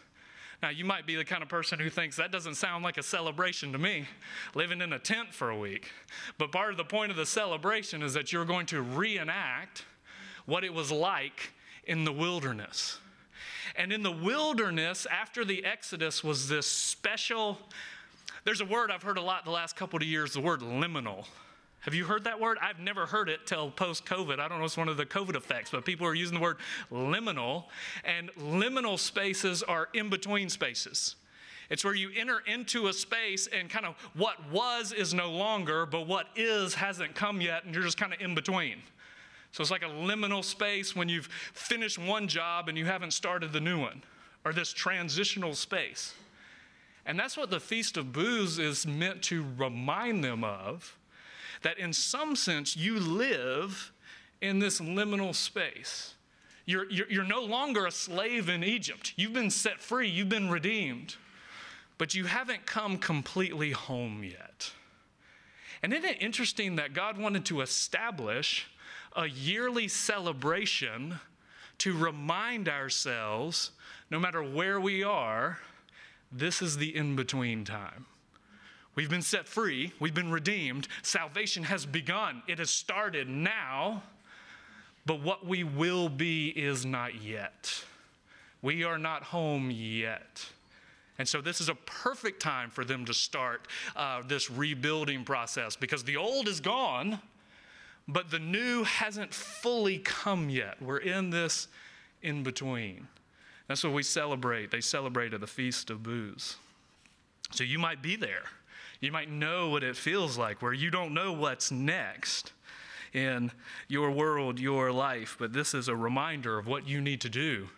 Now, 0.62 0.68
you 0.68 0.84
might 0.84 1.06
be 1.06 1.16
the 1.16 1.24
kind 1.24 1.42
of 1.42 1.48
person 1.48 1.80
who 1.80 1.90
thinks 1.90 2.16
that 2.16 2.30
doesn't 2.30 2.54
sound 2.54 2.84
like 2.84 2.96
a 2.96 3.02
celebration 3.02 3.72
to 3.72 3.78
me, 3.78 4.06
living 4.54 4.80
in 4.80 4.92
a 4.92 4.98
tent 4.98 5.34
for 5.34 5.50
a 5.50 5.58
week. 5.58 5.90
But 6.38 6.52
part 6.52 6.70
of 6.70 6.76
the 6.76 6.84
point 6.84 7.10
of 7.10 7.16
the 7.16 7.26
celebration 7.26 8.00
is 8.00 8.14
that 8.14 8.32
you're 8.32 8.44
going 8.44 8.66
to 8.66 8.80
reenact 8.80 9.84
what 10.46 10.62
it 10.62 10.72
was 10.72 10.92
like 10.92 11.52
in 11.84 12.04
the 12.04 12.12
wilderness. 12.12 12.98
And 13.74 13.92
in 13.92 14.04
the 14.04 14.12
wilderness, 14.12 15.04
after 15.10 15.44
the 15.44 15.64
Exodus, 15.64 16.22
was 16.22 16.48
this 16.48 16.66
special, 16.66 17.58
there's 18.44 18.60
a 18.60 18.64
word 18.64 18.92
I've 18.92 19.02
heard 19.02 19.18
a 19.18 19.22
lot 19.22 19.44
the 19.44 19.50
last 19.50 19.74
couple 19.74 19.96
of 19.96 20.04
years, 20.04 20.34
the 20.34 20.40
word 20.40 20.60
liminal. 20.60 21.24
Have 21.82 21.94
you 21.94 22.04
heard 22.04 22.24
that 22.24 22.38
word? 22.40 22.58
I've 22.62 22.78
never 22.78 23.06
heard 23.06 23.28
it 23.28 23.44
till 23.44 23.70
post 23.70 24.06
COVID. 24.06 24.38
I 24.38 24.46
don't 24.46 24.58
know 24.58 24.64
if 24.64 24.70
it's 24.70 24.76
one 24.76 24.88
of 24.88 24.96
the 24.96 25.04
COVID 25.04 25.34
effects, 25.34 25.70
but 25.70 25.84
people 25.84 26.06
are 26.06 26.14
using 26.14 26.36
the 26.36 26.40
word 26.40 26.58
liminal. 26.92 27.64
And 28.04 28.30
liminal 28.36 28.96
spaces 28.96 29.64
are 29.64 29.88
in 29.92 30.08
between 30.08 30.48
spaces. 30.48 31.16
It's 31.70 31.84
where 31.84 31.94
you 31.94 32.10
enter 32.16 32.40
into 32.46 32.86
a 32.86 32.92
space 32.92 33.48
and 33.48 33.68
kind 33.68 33.84
of 33.84 33.96
what 34.14 34.48
was 34.50 34.92
is 34.92 35.12
no 35.12 35.32
longer, 35.32 35.84
but 35.84 36.06
what 36.06 36.28
is 36.36 36.74
hasn't 36.74 37.16
come 37.16 37.40
yet, 37.40 37.64
and 37.64 37.74
you're 37.74 37.82
just 37.82 37.98
kind 37.98 38.12
of 38.12 38.20
in 38.20 38.36
between. 38.36 38.76
So 39.50 39.60
it's 39.60 39.70
like 39.70 39.82
a 39.82 39.86
liminal 39.86 40.44
space 40.44 40.94
when 40.94 41.08
you've 41.08 41.26
finished 41.52 41.98
one 41.98 42.28
job 42.28 42.68
and 42.68 42.78
you 42.78 42.84
haven't 42.84 43.12
started 43.12 43.52
the 43.52 43.60
new 43.60 43.80
one, 43.80 44.04
or 44.44 44.52
this 44.52 44.72
transitional 44.72 45.54
space. 45.54 46.14
And 47.06 47.18
that's 47.18 47.36
what 47.36 47.50
the 47.50 47.58
Feast 47.58 47.96
of 47.96 48.12
Booths 48.12 48.58
is 48.58 48.86
meant 48.86 49.22
to 49.24 49.44
remind 49.56 50.22
them 50.22 50.44
of 50.44 50.96
that 51.62 51.78
in 51.78 51.92
some 51.92 52.36
sense 52.36 52.76
you 52.76 52.98
live 52.98 53.92
in 54.40 54.58
this 54.58 54.80
liminal 54.80 55.34
space. 55.34 56.14
You're, 56.64 56.90
you're, 56.90 57.10
you're, 57.10 57.24
no 57.24 57.42
longer 57.42 57.86
a 57.86 57.90
slave 57.90 58.48
in 58.48 58.62
Egypt. 58.62 59.14
You've 59.16 59.32
been 59.32 59.50
set 59.50 59.80
free, 59.80 60.08
you've 60.08 60.28
been 60.28 60.50
redeemed, 60.50 61.16
but 61.98 62.14
you 62.14 62.24
haven't 62.24 62.66
come 62.66 62.98
completely 62.98 63.72
home 63.72 64.22
yet. 64.22 64.72
And 65.82 65.92
isn't 65.92 66.08
it 66.08 66.22
interesting 66.22 66.76
that 66.76 66.92
God 66.92 67.18
wanted 67.18 67.44
to 67.46 67.60
establish 67.60 68.68
a 69.14 69.26
yearly 69.26 69.88
celebration 69.88 71.18
to 71.78 71.96
remind 71.96 72.68
ourselves, 72.68 73.72
no 74.10 74.20
matter 74.20 74.42
where 74.42 74.80
we 74.80 75.02
are, 75.02 75.58
this 76.30 76.62
is 76.62 76.76
the 76.76 76.94
in 76.94 77.16
between 77.16 77.64
time. 77.64 78.06
We've 78.94 79.08
been 79.08 79.22
set 79.22 79.48
free, 79.48 79.92
we've 80.00 80.14
been 80.14 80.30
redeemed, 80.30 80.86
salvation 81.02 81.62
has 81.64 81.86
begun, 81.86 82.42
it 82.46 82.58
has 82.58 82.70
started 82.70 83.26
now, 83.28 84.02
but 85.06 85.20
what 85.20 85.46
we 85.46 85.64
will 85.64 86.10
be 86.10 86.48
is 86.48 86.84
not 86.84 87.22
yet. 87.22 87.84
We 88.60 88.84
are 88.84 88.98
not 88.98 89.22
home 89.24 89.70
yet. 89.70 90.46
And 91.18 91.26
so, 91.26 91.40
this 91.40 91.60
is 91.60 91.68
a 91.68 91.74
perfect 91.74 92.40
time 92.40 92.70
for 92.70 92.84
them 92.84 93.04
to 93.04 93.14
start 93.14 93.66
uh, 93.96 94.22
this 94.26 94.50
rebuilding 94.50 95.24
process 95.24 95.76
because 95.76 96.04
the 96.04 96.16
old 96.16 96.48
is 96.48 96.60
gone, 96.60 97.18
but 98.08 98.30
the 98.30 98.38
new 98.38 98.84
hasn't 98.84 99.32
fully 99.32 99.98
come 99.98 100.50
yet. 100.50 100.80
We're 100.80 100.98
in 100.98 101.30
this 101.30 101.68
in 102.22 102.42
between. 102.42 103.08
That's 103.68 103.84
what 103.84 103.92
we 103.92 104.02
celebrate. 104.02 104.70
They 104.70 104.80
celebrated 104.80 105.40
the 105.40 105.46
Feast 105.46 105.90
of 105.90 106.02
Booths. 106.02 106.56
So 107.52 107.64
you 107.64 107.78
might 107.78 108.02
be 108.02 108.16
there. 108.16 108.44
You 109.02 109.10
might 109.10 109.28
know 109.28 109.68
what 109.68 109.82
it 109.82 109.96
feels 109.96 110.38
like 110.38 110.62
where 110.62 110.72
you 110.72 110.88
don't 110.88 111.12
know 111.12 111.32
what's 111.32 111.72
next 111.72 112.52
in 113.12 113.50
your 113.88 114.12
world, 114.12 114.60
your 114.60 114.92
life, 114.92 115.34
but 115.40 115.52
this 115.52 115.74
is 115.74 115.88
a 115.88 115.96
reminder 115.96 116.56
of 116.56 116.68
what 116.68 116.86
you 116.86 117.00
need 117.00 117.20
to 117.22 117.28
do 117.28 117.68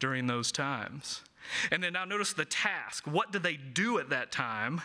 during 0.00 0.26
those 0.26 0.50
times. 0.50 1.22
And 1.70 1.80
then 1.80 1.92
now 1.92 2.04
notice 2.04 2.32
the 2.32 2.44
task. 2.44 3.06
What 3.06 3.30
do 3.30 3.38
they 3.38 3.54
do 3.56 4.00
at 4.00 4.10
that 4.10 4.32
time? 4.32 4.80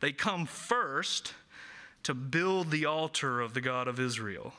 They 0.00 0.12
come 0.12 0.46
first 0.46 1.34
to 2.04 2.14
build 2.14 2.70
the 2.70 2.86
altar 2.86 3.42
of 3.42 3.52
the 3.52 3.60
God 3.60 3.88
of 3.88 4.00
Israel. 4.00 4.54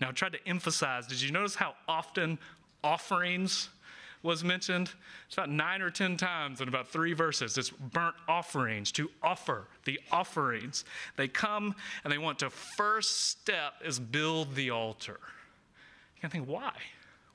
Now, 0.00 0.08
I 0.08 0.12
tried 0.12 0.32
to 0.32 0.48
emphasize, 0.48 1.06
did 1.06 1.22
you 1.22 1.30
notice 1.30 1.54
how 1.54 1.74
often 1.86 2.40
offerings 2.82 3.68
was 4.22 4.44
mentioned? 4.44 4.90
It's 5.26 5.36
about 5.36 5.50
nine 5.50 5.82
or 5.82 5.90
ten 5.90 6.16
times 6.16 6.60
in 6.60 6.68
about 6.68 6.88
three 6.88 7.12
verses. 7.12 7.58
It's 7.58 7.70
burnt 7.70 8.14
offerings, 8.28 8.92
to 8.92 9.10
offer 9.22 9.66
the 9.84 10.00
offerings. 10.10 10.84
They 11.16 11.28
come 11.28 11.74
and 12.04 12.12
they 12.12 12.18
want 12.18 12.38
to 12.40 12.50
first 12.50 13.28
step 13.30 13.74
is 13.84 13.98
build 13.98 14.54
the 14.54 14.70
altar. 14.70 15.18
You 16.16 16.20
can 16.20 16.30
think, 16.30 16.48
why? 16.48 16.72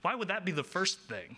Why 0.01 0.15
would 0.15 0.29
that 0.29 0.46
be 0.46 0.51
the 0.51 0.63
first 0.63 1.00
thing? 1.01 1.38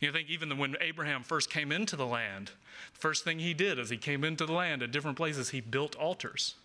You 0.00 0.12
think 0.12 0.28
even 0.28 0.58
when 0.58 0.76
Abraham 0.80 1.22
first 1.22 1.50
came 1.50 1.72
into 1.72 1.96
the 1.96 2.06
land, 2.06 2.50
the 2.92 2.98
first 2.98 3.24
thing 3.24 3.38
he 3.38 3.54
did 3.54 3.78
as 3.78 3.88
he 3.88 3.96
came 3.96 4.24
into 4.24 4.44
the 4.44 4.52
land 4.52 4.82
at 4.82 4.90
different 4.90 5.16
places, 5.16 5.50
he 5.50 5.60
built 5.60 5.94
altars, 5.96 6.56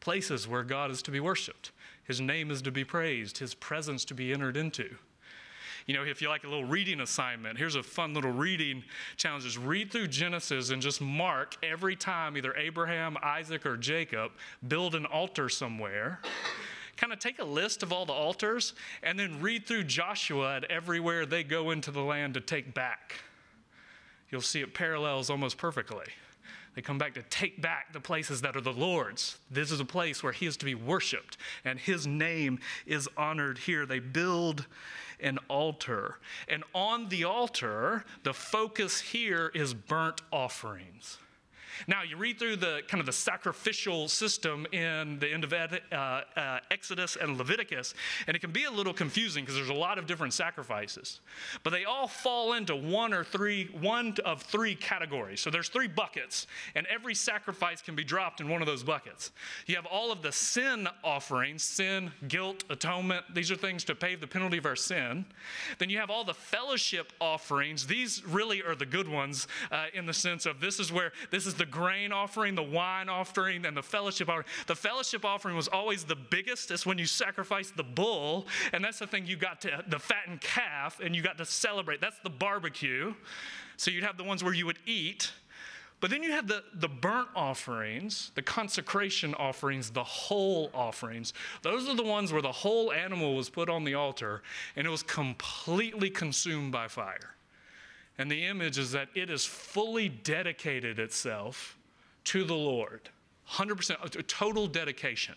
places 0.00 0.46
where 0.46 0.62
God 0.62 0.90
is 0.90 1.02
to 1.02 1.10
be 1.10 1.18
worshiped. 1.18 1.72
His 2.04 2.20
name 2.20 2.50
is 2.50 2.62
to 2.62 2.70
be 2.70 2.84
praised, 2.84 3.38
his 3.38 3.54
presence 3.54 4.04
to 4.04 4.14
be 4.14 4.32
entered 4.32 4.56
into. 4.56 4.96
You 5.86 5.94
know, 5.94 6.02
if 6.02 6.20
you 6.20 6.28
like 6.28 6.42
a 6.42 6.48
little 6.48 6.64
reading 6.64 7.00
assignment, 7.00 7.58
here's 7.58 7.76
a 7.76 7.82
fun 7.82 8.12
little 8.12 8.32
reading 8.32 8.82
challenge. 9.16 9.44
Just 9.44 9.58
read 9.58 9.92
through 9.92 10.08
Genesis 10.08 10.70
and 10.70 10.82
just 10.82 11.00
mark 11.00 11.56
every 11.62 11.94
time 11.94 12.36
either 12.36 12.54
Abraham, 12.56 13.16
Isaac, 13.22 13.64
or 13.64 13.76
Jacob 13.76 14.32
build 14.66 14.94
an 14.96 15.06
altar 15.06 15.48
somewhere 15.48 16.20
kind 16.96 17.12
of 17.12 17.18
take 17.18 17.38
a 17.38 17.44
list 17.44 17.82
of 17.82 17.92
all 17.92 18.06
the 18.06 18.12
altars 18.12 18.72
and 19.02 19.18
then 19.18 19.40
read 19.40 19.66
through 19.66 19.84
Joshua 19.84 20.56
at 20.56 20.64
everywhere 20.64 21.26
they 21.26 21.44
go 21.44 21.70
into 21.70 21.90
the 21.90 22.00
land 22.00 22.34
to 22.34 22.40
take 22.40 22.74
back. 22.74 23.20
You'll 24.30 24.40
see 24.40 24.60
it 24.60 24.74
parallels 24.74 25.30
almost 25.30 25.58
perfectly. 25.58 26.06
They 26.76 26.82
come 26.82 26.98
back 26.98 27.14
to 27.14 27.22
take 27.22 27.60
back 27.62 27.94
the 27.94 28.00
places 28.00 28.42
that 28.42 28.54
are 28.54 28.60
the 28.60 28.72
Lord's. 28.72 29.38
This 29.50 29.70
is 29.70 29.80
a 29.80 29.84
place 29.84 30.22
where 30.22 30.32
He 30.32 30.44
is 30.44 30.58
to 30.58 30.66
be 30.66 30.74
worshiped, 30.74 31.38
and 31.64 31.80
His 31.80 32.06
name 32.06 32.60
is 32.84 33.08
honored 33.16 33.56
here. 33.56 33.86
They 33.86 33.98
build 33.98 34.66
an 35.18 35.38
altar. 35.48 36.18
And 36.46 36.62
on 36.74 37.08
the 37.08 37.24
altar, 37.24 38.04
the 38.24 38.34
focus 38.34 39.00
here 39.00 39.50
is 39.54 39.72
burnt 39.72 40.20
offerings. 40.30 41.16
Now, 41.86 42.02
you 42.02 42.16
read 42.16 42.38
through 42.38 42.56
the 42.56 42.80
kind 42.88 43.00
of 43.00 43.06
the 43.06 43.12
sacrificial 43.12 44.08
system 44.08 44.66
in 44.72 45.18
the 45.18 45.28
end 45.28 45.44
of 45.44 45.52
uh, 45.52 46.20
uh, 46.36 46.58
Exodus 46.70 47.16
and 47.20 47.38
Leviticus, 47.38 47.94
and 48.26 48.36
it 48.36 48.40
can 48.40 48.50
be 48.50 48.64
a 48.64 48.70
little 48.70 48.92
confusing 48.92 49.44
because 49.44 49.56
there's 49.56 49.68
a 49.68 49.74
lot 49.74 49.98
of 49.98 50.06
different 50.06 50.32
sacrifices. 50.32 51.20
But 51.62 51.70
they 51.70 51.84
all 51.84 52.08
fall 52.08 52.54
into 52.54 52.74
one 52.74 53.12
or 53.12 53.24
three, 53.24 53.70
one 53.80 54.14
of 54.24 54.42
three 54.42 54.74
categories. 54.74 55.40
So 55.40 55.50
there's 55.50 55.68
three 55.68 55.88
buckets, 55.88 56.46
and 56.74 56.86
every 56.86 57.14
sacrifice 57.14 57.82
can 57.82 57.94
be 57.94 58.04
dropped 58.04 58.40
in 58.40 58.48
one 58.48 58.62
of 58.62 58.66
those 58.66 58.82
buckets. 58.82 59.32
You 59.66 59.76
have 59.76 59.86
all 59.86 60.12
of 60.12 60.22
the 60.22 60.32
sin 60.32 60.88
offerings 61.04 61.62
sin, 61.62 62.10
guilt, 62.28 62.64
atonement. 62.70 63.24
These 63.34 63.50
are 63.50 63.56
things 63.56 63.84
to 63.84 63.94
pay 63.94 64.14
the 64.14 64.26
penalty 64.26 64.58
of 64.58 64.66
our 64.66 64.76
sin. 64.76 65.26
Then 65.78 65.90
you 65.90 65.98
have 65.98 66.10
all 66.10 66.24
the 66.24 66.34
fellowship 66.34 67.12
offerings. 67.20 67.86
These 67.86 68.24
really 68.26 68.62
are 68.62 68.74
the 68.74 68.86
good 68.86 69.08
ones 69.08 69.46
uh, 69.70 69.86
in 69.92 70.06
the 70.06 70.14
sense 70.14 70.46
of 70.46 70.60
this 70.60 70.80
is 70.80 70.92
where 70.92 71.12
this 71.30 71.46
is 71.46 71.54
the 71.54 71.65
the 71.66 71.72
grain 71.72 72.12
offering, 72.12 72.54
the 72.54 72.62
wine 72.62 73.08
offering, 73.08 73.66
and 73.66 73.76
the 73.76 73.82
fellowship 73.82 74.28
offering. 74.28 74.46
The 74.66 74.76
fellowship 74.76 75.24
offering 75.24 75.56
was 75.56 75.68
always 75.68 76.04
the 76.04 76.16
biggest. 76.16 76.70
It's 76.70 76.86
when 76.86 76.98
you 76.98 77.06
sacrifice 77.06 77.70
the 77.70 77.82
bull, 77.82 78.46
and 78.72 78.84
that's 78.84 78.98
the 78.98 79.06
thing 79.06 79.26
you 79.26 79.36
got 79.36 79.60
to, 79.62 79.84
the 79.88 79.98
fattened 79.98 80.40
calf, 80.40 81.00
and 81.02 81.14
you 81.14 81.22
got 81.22 81.38
to 81.38 81.44
celebrate. 81.44 82.00
That's 82.00 82.18
the 82.20 82.30
barbecue. 82.30 83.14
So 83.76 83.90
you'd 83.90 84.04
have 84.04 84.16
the 84.16 84.24
ones 84.24 84.44
where 84.44 84.54
you 84.54 84.66
would 84.66 84.78
eat. 84.86 85.32
But 85.98 86.10
then 86.10 86.22
you 86.22 86.32
have 86.32 86.46
the, 86.46 86.62
the 86.74 86.88
burnt 86.88 87.28
offerings, 87.34 88.30
the 88.34 88.42
consecration 88.42 89.34
offerings, 89.34 89.90
the 89.90 90.04
whole 90.04 90.70
offerings. 90.74 91.32
Those 91.62 91.88
are 91.88 91.96
the 91.96 92.02
ones 92.02 92.32
where 92.32 92.42
the 92.42 92.52
whole 92.52 92.92
animal 92.92 93.34
was 93.34 93.48
put 93.48 93.70
on 93.70 93.84
the 93.84 93.94
altar 93.94 94.42
and 94.76 94.86
it 94.86 94.90
was 94.90 95.02
completely 95.02 96.10
consumed 96.10 96.70
by 96.70 96.88
fire. 96.88 97.35
And 98.18 98.30
the 98.30 98.46
image 98.46 98.78
is 98.78 98.92
that 98.92 99.08
it 99.14 99.30
is 99.30 99.44
fully 99.44 100.08
dedicated 100.08 100.98
itself 100.98 101.76
to 102.24 102.44
the 102.44 102.54
Lord. 102.54 103.08
100% 103.50 104.26
total 104.26 104.66
dedication. 104.66 105.34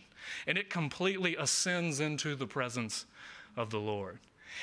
And 0.47 0.57
it 0.57 0.69
completely 0.69 1.35
ascends 1.35 1.99
into 1.99 2.35
the 2.35 2.47
presence 2.47 3.05
of 3.57 3.69
the 3.69 3.79
Lord. 3.79 4.19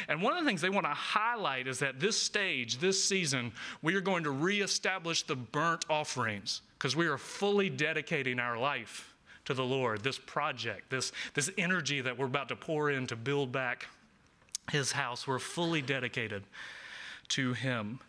And 0.09 0.21
one 0.21 0.37
of 0.37 0.43
the 0.43 0.49
things 0.49 0.61
they 0.61 0.71
want 0.71 0.87
to 0.87 0.91
highlight 0.91 1.67
is 1.69 1.79
that 1.79 2.01
this 2.01 2.21
stage, 2.21 2.79
this 2.79 3.03
season, 3.03 3.53
we 3.83 3.95
are 3.95 4.01
going 4.01 4.25
to 4.25 4.31
reestablish 4.31 5.23
the 5.23 5.37
burnt 5.37 5.85
offerings 5.89 6.63
because 6.79 6.97
we 6.97 7.07
are 7.07 7.19
fully 7.19 7.71
dedicating 7.71 8.41
our 8.41 8.59
life 8.59 9.15
to 9.45 9.55
the 9.55 9.65
Lord, 9.65 10.03
this 10.03 10.19
project, 10.19 10.91
this, 10.91 11.13
this 11.35 11.51
energy 11.57 12.01
that 12.01 12.19
we're 12.19 12.27
about 12.27 12.49
to 12.49 12.57
pour 12.57 12.91
in 12.91 13.07
to 13.07 13.17
build 13.17 13.53
back 13.53 13.87
His 14.73 14.91
house. 14.91 15.27
We're 15.27 15.39
fully 15.39 15.83
dedicated 15.83 16.43
to 17.31 17.53
Him. 17.53 18.01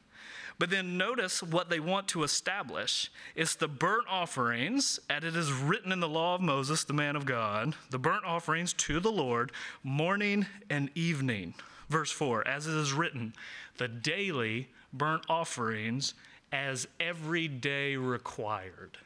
But 0.59 0.71
then 0.71 0.97
notice 0.97 1.43
what 1.43 1.69
they 1.69 1.79
want 1.79 2.07
to 2.09 2.23
establish. 2.23 3.11
It's 3.35 3.55
the 3.55 3.67
burnt 3.67 4.07
offerings, 4.09 4.99
as 5.09 5.23
it 5.23 5.35
is 5.35 5.51
written 5.51 5.91
in 5.91 5.99
the 5.99 6.09
law 6.09 6.35
of 6.35 6.41
Moses, 6.41 6.83
the 6.83 6.93
man 6.93 7.15
of 7.15 7.25
God, 7.25 7.75
the 7.91 7.99
burnt 7.99 8.25
offerings 8.25 8.73
to 8.73 8.99
the 8.99 9.11
Lord, 9.11 9.51
morning 9.83 10.47
and 10.69 10.89
evening. 10.95 11.53
Verse 11.89 12.11
4 12.11 12.47
As 12.47 12.65
it 12.65 12.73
is 12.73 12.91
written, 12.91 13.33
the 13.77 13.87
daily 13.87 14.69
burnt 14.91 15.23
offerings 15.29 16.15
as 16.51 16.87
every 16.99 17.47
day 17.47 17.95
required. 17.95 18.97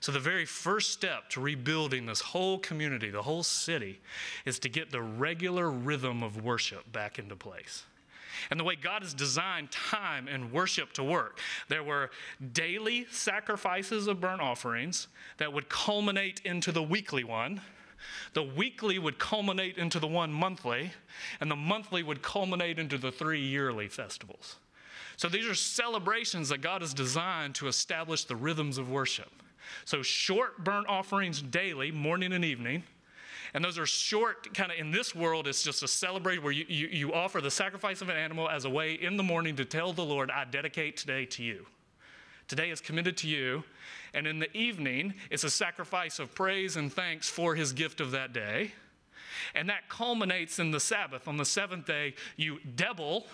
So, 0.00 0.12
the 0.12 0.20
very 0.20 0.44
first 0.44 0.92
step 0.92 1.30
to 1.30 1.40
rebuilding 1.40 2.06
this 2.06 2.20
whole 2.20 2.58
community, 2.58 3.10
the 3.10 3.22
whole 3.22 3.42
city, 3.42 4.00
is 4.44 4.58
to 4.60 4.68
get 4.68 4.90
the 4.90 5.02
regular 5.02 5.70
rhythm 5.70 6.22
of 6.22 6.44
worship 6.44 6.92
back 6.92 7.18
into 7.18 7.34
place 7.34 7.84
and 8.50 8.58
the 8.58 8.64
way 8.64 8.76
God 8.76 9.02
has 9.02 9.14
designed 9.14 9.70
time 9.70 10.28
and 10.28 10.52
worship 10.52 10.92
to 10.94 11.04
work. 11.04 11.38
There 11.68 11.82
were 11.82 12.10
daily 12.52 13.06
sacrifices 13.10 14.06
of 14.06 14.20
burnt 14.20 14.40
offerings 14.40 15.08
that 15.38 15.52
would 15.52 15.68
culminate 15.68 16.40
into 16.44 16.72
the 16.72 16.82
weekly 16.82 17.24
one. 17.24 17.60
The 18.32 18.42
weekly 18.42 18.98
would 18.98 19.18
culminate 19.18 19.76
into 19.76 19.98
the 19.98 20.06
one 20.06 20.32
monthly, 20.32 20.92
and 21.40 21.50
the 21.50 21.56
monthly 21.56 22.02
would 22.02 22.22
culminate 22.22 22.78
into 22.78 22.96
the 22.96 23.10
three 23.10 23.40
yearly 23.40 23.88
festivals. 23.88 24.56
So 25.16 25.28
these 25.28 25.46
are 25.46 25.54
celebrations 25.54 26.48
that 26.50 26.60
God 26.60 26.80
has 26.80 26.94
designed 26.94 27.56
to 27.56 27.66
establish 27.66 28.24
the 28.24 28.36
rhythms 28.36 28.78
of 28.78 28.88
worship. 28.88 29.30
So 29.84 30.02
short 30.02 30.62
burnt 30.62 30.88
offerings 30.88 31.42
daily, 31.42 31.90
morning 31.90 32.32
and 32.32 32.44
evening 32.44 32.84
and 33.54 33.64
those 33.64 33.78
are 33.78 33.86
short, 33.86 34.52
kind 34.54 34.70
of 34.70 34.78
in 34.78 34.90
this 34.90 35.14
world, 35.14 35.46
it's 35.46 35.62
just 35.62 35.82
a 35.82 35.88
celebration 35.88 36.42
where 36.42 36.52
you, 36.52 36.66
you, 36.68 36.86
you 36.88 37.14
offer 37.14 37.40
the 37.40 37.50
sacrifice 37.50 38.02
of 38.02 38.08
an 38.08 38.16
animal 38.16 38.48
as 38.48 38.64
a 38.64 38.70
way 38.70 38.94
in 38.94 39.16
the 39.16 39.22
morning 39.22 39.56
to 39.56 39.64
tell 39.64 39.92
the 39.92 40.04
Lord, 40.04 40.30
I 40.30 40.44
dedicate 40.44 40.96
today 40.96 41.24
to 41.26 41.42
you. 41.42 41.66
Today 42.46 42.70
is 42.70 42.80
committed 42.80 43.16
to 43.18 43.28
you. 43.28 43.64
And 44.14 44.26
in 44.26 44.38
the 44.38 44.54
evening, 44.56 45.14
it's 45.30 45.44
a 45.44 45.50
sacrifice 45.50 46.18
of 46.18 46.34
praise 46.34 46.76
and 46.76 46.92
thanks 46.92 47.28
for 47.28 47.54
his 47.54 47.72
gift 47.72 48.00
of 48.00 48.10
that 48.12 48.32
day. 48.32 48.72
And 49.54 49.68
that 49.68 49.88
culminates 49.88 50.58
in 50.58 50.70
the 50.70 50.80
Sabbath. 50.80 51.28
On 51.28 51.36
the 51.36 51.44
seventh 51.44 51.86
day, 51.86 52.14
you 52.36 52.58
debble. 52.74 53.26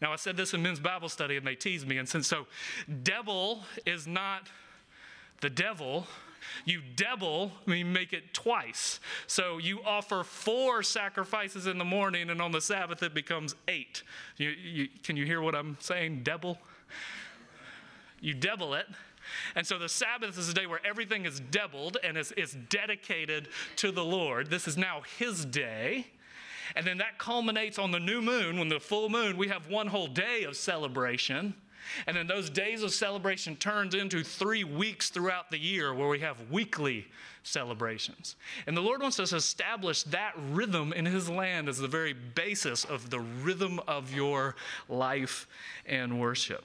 Now, 0.00 0.12
I 0.12 0.16
said 0.16 0.36
this 0.36 0.54
in 0.54 0.62
men's 0.62 0.80
Bible 0.80 1.08
study 1.08 1.36
and 1.36 1.46
they 1.46 1.54
teased 1.54 1.86
me. 1.86 1.98
And 1.98 2.08
since 2.08 2.26
so, 2.26 2.46
devil 3.02 3.64
is 3.84 4.06
not 4.06 4.48
the 5.40 5.50
devil, 5.50 6.06
you 6.64 6.80
double, 6.96 7.52
I 7.66 7.70
mean, 7.70 7.92
make 7.92 8.12
it 8.12 8.34
twice. 8.34 9.00
So 9.26 9.58
you 9.58 9.80
offer 9.84 10.24
four 10.24 10.82
sacrifices 10.82 11.66
in 11.66 11.78
the 11.78 11.84
morning, 11.84 12.30
and 12.30 12.40
on 12.40 12.52
the 12.52 12.60
Sabbath 12.60 13.02
it 13.02 13.14
becomes 13.14 13.54
eight. 13.66 14.02
You, 14.36 14.50
you, 14.50 14.88
can 15.02 15.16
you 15.16 15.24
hear 15.24 15.40
what 15.40 15.54
I'm 15.54 15.76
saying? 15.80 16.22
Double? 16.22 16.58
You 18.20 18.34
double 18.34 18.74
it. 18.74 18.86
And 19.54 19.66
so 19.66 19.78
the 19.78 19.88
Sabbath 19.88 20.38
is 20.38 20.48
a 20.48 20.54
day 20.54 20.66
where 20.66 20.80
everything 20.84 21.26
is 21.26 21.40
doubled 21.40 21.98
and 22.02 22.16
is, 22.16 22.32
it's 22.36 22.54
dedicated 22.70 23.48
to 23.76 23.92
the 23.92 24.04
Lord. 24.04 24.50
This 24.50 24.66
is 24.66 24.76
now 24.76 25.02
His 25.18 25.44
day. 25.44 26.06
And 26.76 26.86
then 26.86 26.98
that 26.98 27.18
culminates 27.18 27.78
on 27.78 27.90
the 27.90 28.00
new 28.00 28.20
moon. 28.20 28.58
When 28.58 28.68
the 28.68 28.80
full 28.80 29.08
moon, 29.08 29.36
we 29.36 29.48
have 29.48 29.68
one 29.68 29.86
whole 29.86 30.06
day 30.06 30.44
of 30.44 30.56
celebration. 30.56 31.54
And 32.06 32.16
then 32.16 32.26
those 32.26 32.50
days 32.50 32.82
of 32.82 32.92
celebration 32.92 33.56
turns 33.56 33.94
into 33.94 34.22
three 34.22 34.64
weeks 34.64 35.10
throughout 35.10 35.50
the 35.50 35.58
year 35.58 35.94
where 35.94 36.08
we 36.08 36.20
have 36.20 36.50
weekly 36.50 37.06
celebrations. 37.42 38.36
And 38.66 38.76
the 38.76 38.80
Lord 38.80 39.00
wants 39.00 39.18
us 39.18 39.30
to 39.30 39.36
establish 39.36 40.02
that 40.04 40.32
rhythm 40.50 40.92
in 40.92 41.06
His 41.06 41.28
land 41.28 41.68
as 41.68 41.78
the 41.78 41.88
very 41.88 42.12
basis 42.12 42.84
of 42.84 43.10
the 43.10 43.20
rhythm 43.20 43.80
of 43.88 44.12
your 44.12 44.54
life 44.88 45.46
and 45.86 46.20
worship. 46.20 46.64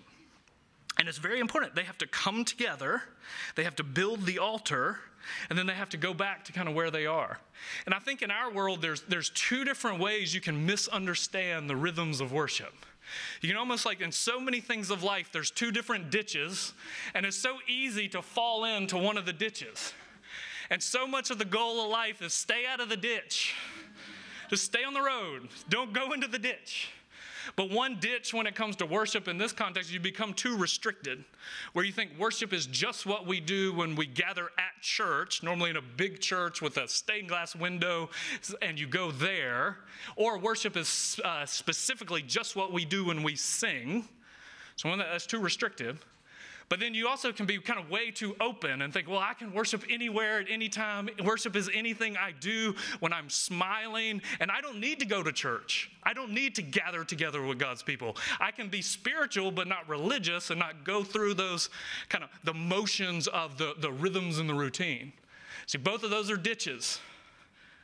And 0.99 1.07
it's 1.07 1.17
very 1.17 1.39
important. 1.39 1.75
They 1.75 1.83
have 1.83 1.97
to 1.99 2.07
come 2.07 2.45
together, 2.45 3.03
they 3.55 3.63
have 3.63 3.75
to 3.77 3.83
build 3.83 4.25
the 4.25 4.39
altar, 4.39 4.99
and 5.49 5.57
then 5.57 5.65
they 5.65 5.73
have 5.73 5.89
to 5.89 5.97
go 5.97 6.13
back 6.13 6.45
to 6.45 6.51
kind 6.53 6.67
of 6.67 6.75
where 6.75 6.91
they 6.91 7.05
are. 7.05 7.39
And 7.85 7.95
I 7.95 7.99
think 7.99 8.21
in 8.21 8.29
our 8.29 8.51
world, 8.51 8.81
there's, 8.81 9.01
there's 9.03 9.29
two 9.29 9.63
different 9.63 9.99
ways 9.99 10.35
you 10.35 10.41
can 10.41 10.65
misunderstand 10.65 11.69
the 11.69 11.75
rhythms 11.75 12.21
of 12.21 12.31
worship. 12.31 12.73
You 13.41 13.49
can 13.49 13.57
almost 13.57 13.85
like 13.85 14.01
in 14.01 14.11
so 14.11 14.39
many 14.39 14.59
things 14.59 14.89
of 14.89 15.03
life, 15.03 15.29
there's 15.31 15.51
two 15.51 15.71
different 15.71 16.09
ditches, 16.09 16.73
and 17.13 17.25
it's 17.25 17.37
so 17.37 17.57
easy 17.67 18.07
to 18.09 18.21
fall 18.21 18.65
into 18.65 18.97
one 18.97 19.17
of 19.17 19.25
the 19.25 19.33
ditches. 19.33 19.93
And 20.69 20.81
so 20.81 21.05
much 21.05 21.29
of 21.29 21.37
the 21.37 21.45
goal 21.45 21.83
of 21.83 21.89
life 21.89 22.21
is 22.21 22.33
stay 22.33 22.65
out 22.65 22.79
of 22.79 22.89
the 22.89 22.97
ditch. 22.97 23.53
Just 24.49 24.65
stay 24.65 24.83
on 24.83 24.93
the 24.93 25.01
road. 25.01 25.49
Don't 25.69 25.93
go 25.93 26.13
into 26.13 26.27
the 26.27 26.39
ditch. 26.39 26.89
But 27.55 27.69
one 27.69 27.97
ditch 27.99 28.33
when 28.33 28.47
it 28.47 28.55
comes 28.55 28.75
to 28.77 28.85
worship 28.85 29.27
in 29.27 29.37
this 29.37 29.51
context, 29.51 29.91
you 29.91 29.99
become 29.99 30.33
too 30.33 30.57
restricted, 30.57 31.23
where 31.73 31.85
you 31.85 31.91
think 31.91 32.11
worship 32.17 32.53
is 32.53 32.65
just 32.65 33.05
what 33.05 33.27
we 33.27 33.39
do 33.39 33.73
when 33.73 33.95
we 33.95 34.05
gather 34.05 34.45
at 34.57 34.81
church, 34.81 35.43
normally 35.43 35.69
in 35.69 35.77
a 35.77 35.81
big 35.81 36.19
church 36.19 36.61
with 36.61 36.77
a 36.77 36.87
stained 36.87 37.29
glass 37.29 37.55
window, 37.55 38.09
and 38.61 38.79
you 38.79 38.87
go 38.87 39.11
there, 39.11 39.77
or 40.15 40.37
worship 40.37 40.77
is 40.77 41.19
uh, 41.23 41.45
specifically 41.45 42.21
just 42.21 42.55
what 42.55 42.71
we 42.71 42.85
do 42.85 43.05
when 43.05 43.23
we 43.23 43.35
sing. 43.35 44.07
So 44.75 44.89
one 44.89 44.99
that's 44.99 45.27
too 45.27 45.39
restrictive. 45.39 46.05
But 46.69 46.79
then 46.79 46.93
you 46.93 47.07
also 47.07 47.31
can 47.31 47.45
be 47.45 47.59
kind 47.59 47.79
of 47.79 47.89
way 47.89 48.11
too 48.11 48.35
open 48.39 48.81
and 48.81 48.93
think, 48.93 49.07
well, 49.07 49.19
I 49.19 49.33
can 49.33 49.53
worship 49.53 49.83
anywhere 49.89 50.39
at 50.39 50.47
any 50.49 50.69
time. 50.69 51.09
Worship 51.23 51.55
is 51.55 51.69
anything 51.73 52.17
I 52.17 52.31
do 52.31 52.75
when 52.99 53.13
I'm 53.13 53.29
smiling, 53.29 54.21
and 54.39 54.49
I 54.49 54.61
don't 54.61 54.79
need 54.79 54.99
to 54.99 55.05
go 55.05 55.21
to 55.23 55.31
church. 55.31 55.91
I 56.03 56.13
don't 56.13 56.31
need 56.31 56.55
to 56.55 56.61
gather 56.61 57.03
together 57.03 57.41
with 57.41 57.59
God's 57.59 57.83
people. 57.83 58.15
I 58.39 58.51
can 58.51 58.69
be 58.69 58.81
spiritual 58.81 59.51
but 59.51 59.67
not 59.67 59.87
religious 59.87 60.49
and 60.49 60.59
not 60.59 60.83
go 60.83 61.03
through 61.03 61.35
those 61.35 61.69
kind 62.09 62.23
of 62.23 62.29
the 62.43 62.53
motions 62.53 63.27
of 63.27 63.57
the, 63.57 63.73
the 63.79 63.91
rhythms 63.91 64.39
and 64.39 64.49
the 64.49 64.53
routine. 64.53 65.13
See, 65.67 65.77
both 65.77 66.03
of 66.03 66.09
those 66.09 66.29
are 66.29 66.37
ditches. 66.37 66.99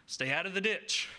Stay 0.08 0.32
out 0.32 0.46
of 0.46 0.54
the 0.54 0.62
ditch. 0.62 1.10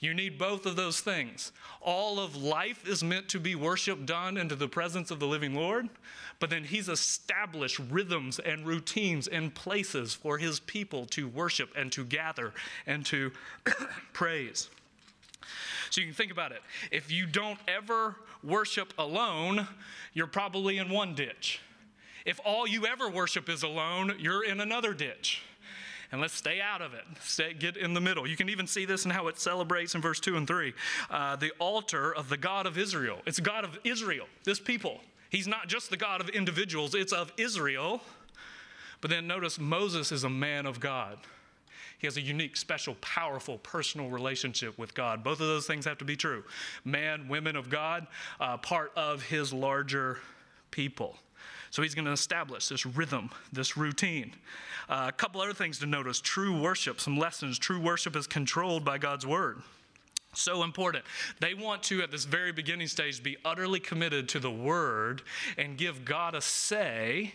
You 0.00 0.12
need 0.12 0.38
both 0.38 0.66
of 0.66 0.76
those 0.76 1.00
things. 1.00 1.52
All 1.80 2.20
of 2.20 2.36
life 2.36 2.86
is 2.86 3.02
meant 3.02 3.28
to 3.30 3.40
be 3.40 3.54
worship 3.54 4.04
done 4.04 4.36
into 4.36 4.54
the 4.54 4.68
presence 4.68 5.10
of 5.10 5.20
the 5.20 5.26
living 5.26 5.54
Lord, 5.54 5.88
but 6.38 6.50
then 6.50 6.64
he's 6.64 6.88
established 6.88 7.78
rhythms 7.90 8.38
and 8.38 8.66
routines 8.66 9.26
and 9.26 9.54
places 9.54 10.14
for 10.14 10.38
his 10.38 10.60
people 10.60 11.06
to 11.06 11.28
worship 11.28 11.70
and 11.76 11.90
to 11.92 12.04
gather 12.04 12.52
and 12.86 13.04
to 13.06 13.32
praise. 14.12 14.70
So 15.90 16.00
you 16.00 16.08
can 16.08 16.14
think 16.14 16.32
about 16.32 16.52
it. 16.52 16.62
If 16.90 17.10
you 17.10 17.26
don't 17.26 17.58
ever 17.68 18.16
worship 18.42 18.92
alone, 18.98 19.66
you're 20.12 20.26
probably 20.26 20.78
in 20.78 20.90
one 20.90 21.14
ditch. 21.14 21.60
If 22.24 22.40
all 22.44 22.66
you 22.66 22.86
ever 22.86 23.08
worship 23.08 23.48
is 23.48 23.62
alone, 23.62 24.16
you're 24.18 24.44
in 24.44 24.60
another 24.60 24.92
ditch 24.92 25.42
and 26.12 26.20
let's 26.20 26.34
stay 26.34 26.60
out 26.60 26.82
of 26.82 26.94
it. 26.94 27.04
Stay, 27.20 27.52
get 27.52 27.76
in 27.76 27.94
the 27.94 28.00
middle. 28.00 28.26
You 28.26 28.36
can 28.36 28.48
even 28.48 28.66
see 28.66 28.84
this 28.84 29.04
in 29.04 29.10
how 29.10 29.28
it 29.28 29.38
celebrates 29.38 29.94
in 29.94 30.00
verse 30.00 30.20
2 30.20 30.36
and 30.36 30.46
3. 30.46 30.72
Uh, 31.10 31.36
the 31.36 31.50
altar 31.58 32.14
of 32.14 32.28
the 32.28 32.36
God 32.36 32.66
of 32.66 32.78
Israel. 32.78 33.18
It's 33.26 33.40
God 33.40 33.64
of 33.64 33.78
Israel, 33.84 34.26
this 34.44 34.60
people. 34.60 35.00
He's 35.30 35.46
not 35.46 35.68
just 35.68 35.90
the 35.90 35.96
God 35.96 36.20
of 36.20 36.28
individuals, 36.28 36.94
it's 36.94 37.12
of 37.12 37.32
Israel. 37.36 38.00
But 39.00 39.10
then 39.10 39.26
notice 39.26 39.58
Moses 39.58 40.10
is 40.12 40.24
a 40.24 40.30
man 40.30 40.66
of 40.66 40.80
God. 40.80 41.18
He 41.98 42.06
has 42.06 42.16
a 42.16 42.20
unique, 42.20 42.56
special, 42.56 42.94
powerful, 43.00 43.58
personal 43.58 44.10
relationship 44.10 44.78
with 44.78 44.94
God. 44.94 45.24
Both 45.24 45.40
of 45.40 45.46
those 45.46 45.66
things 45.66 45.84
have 45.86 45.98
to 45.98 46.04
be 46.04 46.16
true. 46.16 46.44
Man, 46.84 47.28
women 47.28 47.56
of 47.56 47.70
God, 47.70 48.06
uh, 48.38 48.58
part 48.58 48.92
of 48.96 49.22
his 49.22 49.52
larger 49.52 50.18
people. 50.70 51.16
So 51.70 51.82
he's 51.82 51.94
going 51.94 52.04
to 52.04 52.12
establish 52.12 52.68
this 52.68 52.84
rhythm, 52.84 53.30
this 53.52 53.76
routine. 53.76 54.32
Uh, 54.88 55.06
a 55.08 55.12
couple 55.12 55.40
other 55.40 55.54
things 55.54 55.78
to 55.80 55.86
notice 55.86 56.20
true 56.20 56.60
worship, 56.60 57.00
some 57.00 57.18
lessons. 57.18 57.58
True 57.58 57.80
worship 57.80 58.14
is 58.14 58.26
controlled 58.26 58.84
by 58.84 58.98
God's 58.98 59.26
word. 59.26 59.62
So 60.36 60.62
important. 60.62 61.04
They 61.40 61.54
want 61.54 61.82
to, 61.84 62.02
at 62.02 62.10
this 62.10 62.26
very 62.26 62.52
beginning 62.52 62.88
stage, 62.88 63.22
be 63.22 63.38
utterly 63.44 63.80
committed 63.80 64.28
to 64.30 64.38
the 64.38 64.50
word 64.50 65.22
and 65.56 65.78
give 65.78 66.04
God 66.04 66.34
a 66.34 66.42
say 66.42 67.34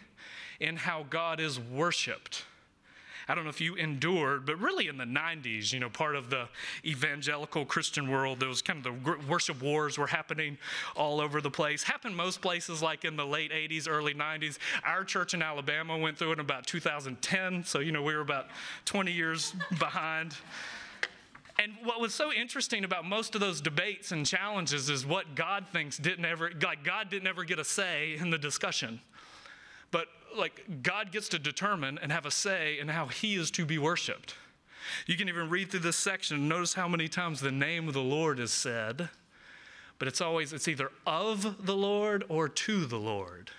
in 0.59 0.75
how 0.75 1.05
God 1.09 1.39
is 1.39 1.59
worshiped. 1.59 2.45
I 3.27 3.33
don't 3.33 3.43
know 3.43 3.49
if 3.49 3.61
you 3.61 3.75
endured, 3.75 4.45
but 4.45 4.59
really 4.59 4.87
in 4.87 4.97
the 4.97 5.05
90s, 5.05 5.73
you 5.73 5.79
know, 5.79 5.89
part 5.89 6.15
of 6.15 6.29
the 6.29 6.47
evangelical 6.85 7.65
Christian 7.65 8.11
world, 8.11 8.39
there 8.39 8.49
was 8.49 8.61
kind 8.61 8.85
of 8.85 9.03
the 9.03 9.17
worship 9.27 9.61
wars 9.61 9.97
were 9.97 10.07
happening 10.07 10.57
all 10.95 11.21
over 11.21 11.41
the 11.41 11.49
place. 11.49 11.81
Happened 11.83 12.15
most 12.15 12.41
places 12.41 12.81
like 12.83 13.03
in 13.03 13.15
the 13.15 13.25
late 13.25 13.51
80s, 13.51 13.87
early 13.89 14.13
90s. 14.13 14.57
Our 14.83 15.03
church 15.03 15.33
in 15.33 15.41
Alabama 15.41 15.97
went 15.97 16.17
through 16.17 16.31
it 16.31 16.33
in 16.33 16.39
about 16.41 16.67
2010, 16.67 17.63
so, 17.63 17.79
you 17.79 17.91
know, 17.91 18.03
we 18.03 18.13
were 18.13 18.21
about 18.21 18.47
20 18.85 19.11
years 19.11 19.55
behind. 19.79 20.35
And 21.59 21.73
what 21.83 21.99
was 21.99 22.13
so 22.13 22.31
interesting 22.31 22.83
about 22.83 23.05
most 23.05 23.35
of 23.35 23.41
those 23.41 23.61
debates 23.61 24.11
and 24.11 24.25
challenges 24.25 24.89
is 24.89 25.05
what 25.05 25.35
God 25.35 25.65
thinks 25.71 25.97
didn't 25.97 26.25
ever, 26.25 26.51
like 26.61 26.83
God 26.83 27.09
didn't 27.09 27.27
ever 27.27 27.43
get 27.43 27.59
a 27.59 27.63
say 27.63 28.15
in 28.19 28.29
the 28.29 28.37
discussion. 28.37 29.01
But 29.91 30.07
like 30.35 30.81
God 30.81 31.11
gets 31.11 31.29
to 31.29 31.39
determine 31.39 31.99
and 32.01 32.11
have 32.11 32.25
a 32.25 32.31
say 32.31 32.79
in 32.79 32.87
how 32.87 33.07
he 33.07 33.35
is 33.35 33.51
to 33.51 33.65
be 33.65 33.77
worshiped. 33.77 34.35
You 35.05 35.15
can 35.17 35.29
even 35.29 35.49
read 35.49 35.69
through 35.69 35.81
this 35.81 35.97
section 35.97 36.37
and 36.37 36.49
notice 36.49 36.73
how 36.73 36.87
many 36.87 37.07
times 37.07 37.39
the 37.39 37.51
name 37.51 37.87
of 37.87 37.93
the 37.93 38.01
Lord 38.01 38.39
is 38.39 38.51
said, 38.51 39.09
but 39.99 40.07
it's 40.07 40.21
always 40.21 40.53
it's 40.53 40.67
either 40.67 40.91
of 41.05 41.65
the 41.65 41.75
Lord 41.75 42.23
or 42.29 42.49
to 42.49 42.85
the 42.85 42.97
Lord. 42.97 43.51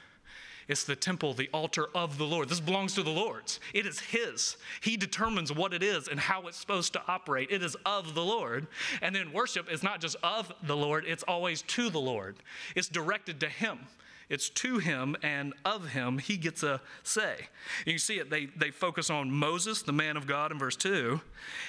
It's 0.68 0.84
the 0.84 0.96
temple, 0.96 1.34
the 1.34 1.50
altar 1.52 1.88
of 1.94 2.18
the 2.18 2.24
Lord. 2.24 2.48
This 2.48 2.60
belongs 2.60 2.94
to 2.94 3.02
the 3.02 3.10
Lord's. 3.10 3.60
It 3.74 3.86
is 3.86 4.00
His. 4.00 4.56
He 4.80 4.96
determines 4.96 5.52
what 5.52 5.74
it 5.74 5.82
is 5.82 6.08
and 6.08 6.18
how 6.18 6.46
it's 6.46 6.58
supposed 6.58 6.92
to 6.94 7.02
operate. 7.08 7.50
It 7.50 7.62
is 7.62 7.76
of 7.86 8.14
the 8.14 8.24
Lord. 8.24 8.66
And 9.00 9.14
then 9.14 9.32
worship 9.32 9.70
is 9.70 9.82
not 9.82 10.00
just 10.00 10.16
of 10.22 10.52
the 10.62 10.76
Lord, 10.76 11.04
it's 11.06 11.24
always 11.24 11.62
to 11.62 11.90
the 11.90 12.00
Lord. 12.00 12.36
It's 12.74 12.88
directed 12.88 13.40
to 13.40 13.48
Him. 13.48 13.80
It's 14.28 14.48
to 14.48 14.78
him 14.78 15.14
and 15.22 15.52
of 15.62 15.90
him 15.90 16.16
he 16.16 16.38
gets 16.38 16.62
a 16.62 16.80
say. 17.02 17.48
You 17.84 17.98
see 17.98 18.18
it, 18.18 18.30
they, 18.30 18.46
they 18.46 18.70
focus 18.70 19.10
on 19.10 19.30
Moses, 19.30 19.82
the 19.82 19.92
man 19.92 20.16
of 20.16 20.26
God, 20.26 20.50
in 20.52 20.58
verse 20.58 20.76
2, 20.76 21.20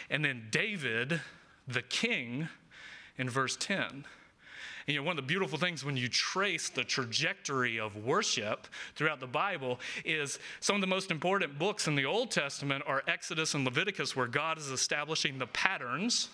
and 0.09 0.23
then 0.23 0.43
David, 0.49 1.19
the 1.67 1.81
king, 1.81 2.47
in 3.17 3.29
verse 3.29 3.57
10. 3.57 4.05
And, 4.87 4.93
you 4.93 4.99
know, 4.99 5.05
one 5.05 5.17
of 5.17 5.23
the 5.23 5.27
beautiful 5.27 5.57
things 5.57 5.85
when 5.85 5.97
you 5.97 6.09
trace 6.09 6.69
the 6.69 6.83
trajectory 6.83 7.79
of 7.79 7.95
worship 7.95 8.67
throughout 8.95 9.19
the 9.19 9.27
Bible 9.27 9.79
is 10.03 10.39
some 10.59 10.75
of 10.75 10.81
the 10.81 10.87
most 10.87 11.11
important 11.11 11.57
books 11.57 11.87
in 11.87 11.95
the 11.95 12.05
Old 12.05 12.31
Testament 12.31 12.83
are 12.85 13.03
Exodus 13.07 13.53
and 13.53 13.65
Leviticus, 13.65 14.15
where 14.15 14.27
God 14.27 14.57
is 14.57 14.69
establishing 14.69 15.39
the 15.39 15.47
patterns 15.47 16.29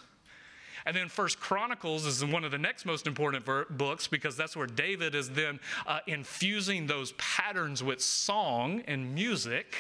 and 0.86 0.96
then 0.96 1.10
First 1.10 1.40
Chronicles 1.40 2.06
is 2.06 2.24
one 2.24 2.44
of 2.44 2.52
the 2.52 2.58
next 2.58 2.86
most 2.86 3.08
important 3.08 3.46
books 3.70 4.08
because 4.08 4.36
that's 4.36 4.56
where 4.56 4.68
David 4.68 5.16
is 5.16 5.30
then 5.30 5.60
uh, 5.86 6.00
infusing 6.08 6.88
those 6.88 7.12
patterns 7.14 7.84
with 7.84 8.02
song 8.02 8.84
and 8.88 9.14
music. 9.14 9.76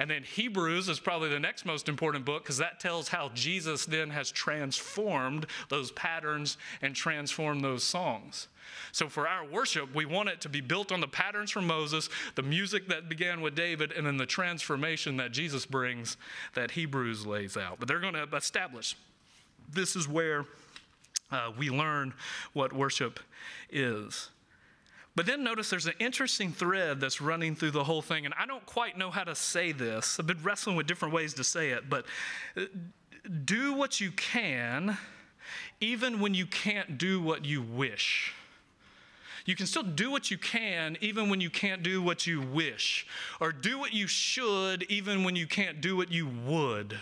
And 0.00 0.10
then 0.10 0.22
Hebrews 0.22 0.88
is 0.88 0.98
probably 0.98 1.28
the 1.28 1.38
next 1.38 1.66
most 1.66 1.86
important 1.86 2.24
book 2.24 2.42
because 2.42 2.56
that 2.56 2.80
tells 2.80 3.08
how 3.08 3.28
Jesus 3.34 3.84
then 3.84 4.08
has 4.08 4.30
transformed 4.30 5.44
those 5.68 5.90
patterns 5.92 6.56
and 6.80 6.96
transformed 6.96 7.62
those 7.62 7.84
songs. 7.84 8.48
So 8.92 9.10
for 9.10 9.28
our 9.28 9.44
worship, 9.44 9.94
we 9.94 10.06
want 10.06 10.30
it 10.30 10.40
to 10.40 10.48
be 10.48 10.62
built 10.62 10.90
on 10.90 11.02
the 11.02 11.06
patterns 11.06 11.50
from 11.50 11.66
Moses, 11.66 12.08
the 12.34 12.42
music 12.42 12.88
that 12.88 13.10
began 13.10 13.42
with 13.42 13.54
David, 13.54 13.92
and 13.92 14.06
then 14.06 14.16
the 14.16 14.24
transformation 14.24 15.18
that 15.18 15.32
Jesus 15.32 15.66
brings 15.66 16.16
that 16.54 16.70
Hebrews 16.70 17.26
lays 17.26 17.58
out. 17.58 17.78
But 17.78 17.86
they're 17.86 18.00
going 18.00 18.14
to 18.14 18.26
establish 18.34 18.96
this 19.70 19.96
is 19.96 20.08
where 20.08 20.46
uh, 21.30 21.52
we 21.58 21.68
learn 21.68 22.14
what 22.54 22.72
worship 22.72 23.20
is. 23.70 24.30
But 25.20 25.26
then 25.26 25.44
notice 25.44 25.68
there's 25.68 25.84
an 25.84 25.92
interesting 25.98 26.50
thread 26.50 26.98
that's 26.98 27.20
running 27.20 27.54
through 27.54 27.72
the 27.72 27.84
whole 27.84 28.00
thing, 28.00 28.24
and 28.24 28.34
I 28.40 28.46
don't 28.46 28.64
quite 28.64 28.96
know 28.96 29.10
how 29.10 29.22
to 29.22 29.34
say 29.34 29.70
this. 29.70 30.18
I've 30.18 30.26
been 30.26 30.42
wrestling 30.42 30.76
with 30.76 30.86
different 30.86 31.12
ways 31.12 31.34
to 31.34 31.44
say 31.44 31.72
it, 31.72 31.90
but 31.90 32.06
uh, 32.56 32.62
do 33.44 33.74
what 33.74 34.00
you 34.00 34.12
can, 34.12 34.96
even 35.78 36.20
when 36.20 36.32
you 36.32 36.46
can't 36.46 36.96
do 36.96 37.20
what 37.20 37.44
you 37.44 37.60
wish. 37.60 38.32
You 39.44 39.54
can 39.54 39.66
still 39.66 39.82
do 39.82 40.10
what 40.10 40.30
you 40.30 40.38
can, 40.38 40.96
even 41.02 41.28
when 41.28 41.42
you 41.42 41.50
can't 41.50 41.82
do 41.82 42.00
what 42.00 42.26
you 42.26 42.40
wish, 42.40 43.06
or 43.42 43.52
do 43.52 43.78
what 43.78 43.92
you 43.92 44.06
should, 44.06 44.84
even 44.84 45.22
when 45.22 45.36
you 45.36 45.46
can't 45.46 45.82
do 45.82 45.98
what 45.98 46.10
you 46.10 46.28
would. 46.46 46.98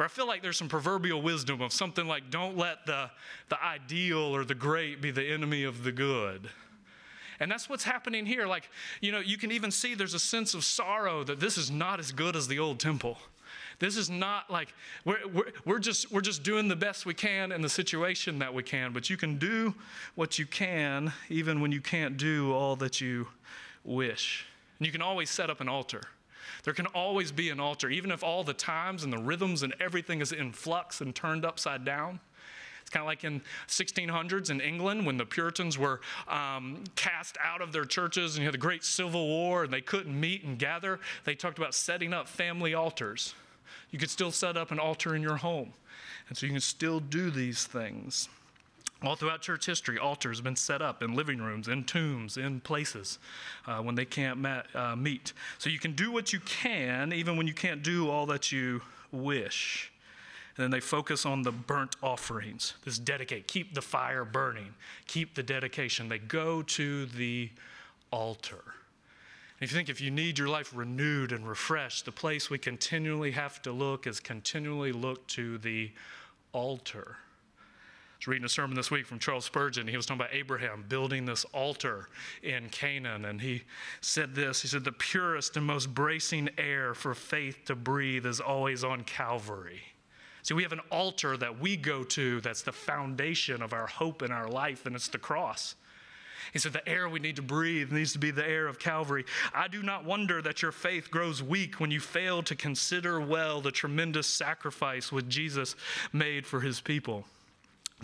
Or 0.00 0.04
I 0.04 0.08
feel 0.08 0.26
like 0.26 0.42
there's 0.42 0.56
some 0.56 0.68
proverbial 0.68 1.22
wisdom 1.22 1.60
of 1.60 1.72
something 1.72 2.08
like 2.08 2.28
don't 2.28 2.56
let 2.56 2.86
the, 2.86 3.08
the 3.50 3.64
ideal 3.64 4.34
or 4.34 4.44
the 4.44 4.56
great 4.56 5.00
be 5.00 5.12
the 5.12 5.24
enemy 5.24 5.62
of 5.62 5.84
the 5.84 5.92
good. 5.92 6.50
And 7.40 7.50
that's 7.50 7.68
what's 7.68 7.84
happening 7.84 8.26
here. 8.26 8.46
Like, 8.46 8.68
you 9.00 9.12
know, 9.12 9.20
you 9.20 9.36
can 9.36 9.52
even 9.52 9.70
see 9.70 9.94
there's 9.94 10.14
a 10.14 10.18
sense 10.18 10.54
of 10.54 10.64
sorrow 10.64 11.24
that 11.24 11.40
this 11.40 11.58
is 11.58 11.70
not 11.70 12.00
as 12.00 12.12
good 12.12 12.36
as 12.36 12.48
the 12.48 12.58
old 12.58 12.80
temple. 12.80 13.18
This 13.78 13.96
is 13.96 14.08
not 14.08 14.50
like 14.50 14.72
we're, 15.04 15.26
we're, 15.28 15.52
we're, 15.64 15.78
just, 15.78 16.10
we're 16.10 16.22
just 16.22 16.42
doing 16.42 16.68
the 16.68 16.76
best 16.76 17.04
we 17.04 17.14
can 17.14 17.52
in 17.52 17.60
the 17.60 17.68
situation 17.68 18.38
that 18.38 18.52
we 18.54 18.62
can, 18.62 18.92
but 18.92 19.10
you 19.10 19.16
can 19.16 19.36
do 19.36 19.74
what 20.14 20.38
you 20.38 20.46
can 20.46 21.12
even 21.28 21.60
when 21.60 21.72
you 21.72 21.80
can't 21.80 22.16
do 22.16 22.52
all 22.54 22.76
that 22.76 23.00
you 23.00 23.28
wish. 23.84 24.46
And 24.78 24.86
you 24.86 24.92
can 24.92 25.02
always 25.02 25.30
set 25.30 25.50
up 25.50 25.60
an 25.60 25.68
altar. 25.68 26.02
There 26.64 26.74
can 26.74 26.86
always 26.86 27.32
be 27.32 27.50
an 27.50 27.60
altar, 27.60 27.90
even 27.90 28.10
if 28.10 28.22
all 28.24 28.44
the 28.44 28.54
times 28.54 29.04
and 29.04 29.12
the 29.12 29.18
rhythms 29.18 29.62
and 29.62 29.74
everything 29.78 30.20
is 30.20 30.32
in 30.32 30.52
flux 30.52 31.00
and 31.00 31.14
turned 31.14 31.44
upside 31.44 31.84
down. 31.84 32.20
It's 32.86 32.92
kind 32.92 33.02
of 33.02 33.08
like 33.08 33.24
in 33.24 33.42
1600s 33.66 34.48
in 34.48 34.60
England 34.60 35.04
when 35.04 35.16
the 35.16 35.26
Puritans 35.26 35.76
were 35.76 36.00
um, 36.28 36.84
cast 36.94 37.36
out 37.44 37.60
of 37.60 37.72
their 37.72 37.84
churches 37.84 38.36
and 38.36 38.42
you 38.42 38.46
had 38.46 38.54
the 38.54 38.58
Great 38.58 38.84
Civil 38.84 39.26
War 39.26 39.64
and 39.64 39.72
they 39.72 39.80
couldn't 39.80 40.18
meet 40.18 40.44
and 40.44 40.56
gather. 40.56 41.00
They 41.24 41.34
talked 41.34 41.58
about 41.58 41.74
setting 41.74 42.12
up 42.12 42.28
family 42.28 42.74
altars. 42.74 43.34
You 43.90 43.98
could 43.98 44.08
still 44.08 44.30
set 44.30 44.56
up 44.56 44.70
an 44.70 44.78
altar 44.78 45.16
in 45.16 45.22
your 45.22 45.34
home. 45.34 45.72
And 46.28 46.38
so 46.38 46.46
you 46.46 46.52
can 46.52 46.60
still 46.60 47.00
do 47.00 47.28
these 47.28 47.64
things. 47.64 48.28
All 49.02 49.16
throughout 49.16 49.40
church 49.40 49.66
history, 49.66 49.98
altars 49.98 50.38
have 50.38 50.44
been 50.44 50.54
set 50.54 50.80
up 50.80 51.02
in 51.02 51.16
living 51.16 51.38
rooms, 51.38 51.66
in 51.66 51.82
tombs, 51.82 52.36
in 52.36 52.60
places 52.60 53.18
uh, 53.66 53.78
when 53.78 53.96
they 53.96 54.04
can't 54.04 54.46
uh, 54.76 54.94
meet. 54.94 55.32
So 55.58 55.70
you 55.70 55.80
can 55.80 55.92
do 55.96 56.12
what 56.12 56.32
you 56.32 56.38
can, 56.38 57.12
even 57.12 57.36
when 57.36 57.48
you 57.48 57.52
can't 57.52 57.82
do 57.82 58.08
all 58.08 58.26
that 58.26 58.52
you 58.52 58.80
wish. 59.10 59.90
And 60.56 60.64
then 60.64 60.70
they 60.70 60.80
focus 60.80 61.26
on 61.26 61.42
the 61.42 61.52
burnt 61.52 61.96
offerings. 62.02 62.74
This 62.84 62.98
dedicate, 62.98 63.46
keep 63.46 63.74
the 63.74 63.82
fire 63.82 64.24
burning, 64.24 64.74
keep 65.06 65.34
the 65.34 65.42
dedication. 65.42 66.08
They 66.08 66.18
go 66.18 66.62
to 66.62 67.06
the 67.06 67.50
altar. 68.10 68.62
And 69.58 69.66
if 69.66 69.70
you 69.70 69.76
think 69.76 69.88
if 69.88 70.00
you 70.00 70.10
need 70.10 70.38
your 70.38 70.48
life 70.48 70.72
renewed 70.74 71.32
and 71.32 71.46
refreshed, 71.46 72.04
the 72.04 72.12
place 72.12 72.48
we 72.48 72.58
continually 72.58 73.32
have 73.32 73.60
to 73.62 73.72
look 73.72 74.06
is 74.06 74.20
continually 74.20 74.92
look 74.92 75.26
to 75.28 75.58
the 75.58 75.90
altar. 76.52 77.16
I 77.18 78.18
was 78.18 78.28
reading 78.28 78.46
a 78.46 78.48
sermon 78.48 78.76
this 78.76 78.90
week 78.90 79.06
from 79.06 79.18
Charles 79.18 79.44
Spurgeon. 79.44 79.86
He 79.86 79.96
was 79.96 80.06
talking 80.06 80.22
about 80.22 80.34
Abraham 80.34 80.86
building 80.88 81.26
this 81.26 81.44
altar 81.52 82.08
in 82.42 82.70
Canaan. 82.70 83.26
And 83.26 83.42
he 83.42 83.64
said 84.00 84.34
this 84.34 84.62
He 84.62 84.68
said, 84.68 84.84
The 84.84 84.92
purest 84.92 85.56
and 85.58 85.66
most 85.66 85.94
bracing 85.94 86.48
air 86.56 86.94
for 86.94 87.14
faith 87.14 87.66
to 87.66 87.74
breathe 87.74 88.24
is 88.24 88.40
always 88.40 88.84
on 88.84 89.04
Calvary. 89.04 89.82
See, 90.46 90.54
we 90.54 90.62
have 90.62 90.70
an 90.70 90.80
altar 90.92 91.36
that 91.38 91.58
we 91.58 91.76
go 91.76 92.04
to 92.04 92.40
that's 92.40 92.62
the 92.62 92.70
foundation 92.70 93.62
of 93.62 93.72
our 93.72 93.88
hope 93.88 94.22
in 94.22 94.30
our 94.30 94.46
life, 94.48 94.86
and 94.86 94.94
it's 94.94 95.08
the 95.08 95.18
cross. 95.18 95.74
He 96.52 96.60
said, 96.60 96.72
The 96.72 96.88
air 96.88 97.08
we 97.08 97.18
need 97.18 97.34
to 97.34 97.42
breathe 97.42 97.90
needs 97.90 98.12
to 98.12 98.20
be 98.20 98.30
the 98.30 98.48
air 98.48 98.68
of 98.68 98.78
Calvary. 98.78 99.24
I 99.52 99.66
do 99.66 99.82
not 99.82 100.04
wonder 100.04 100.40
that 100.40 100.62
your 100.62 100.70
faith 100.70 101.10
grows 101.10 101.42
weak 101.42 101.80
when 101.80 101.90
you 101.90 101.98
fail 101.98 102.44
to 102.44 102.54
consider 102.54 103.20
well 103.20 103.60
the 103.60 103.72
tremendous 103.72 104.28
sacrifice 104.28 105.10
which 105.10 105.26
Jesus 105.26 105.74
made 106.12 106.46
for 106.46 106.60
his 106.60 106.80
people. 106.80 107.24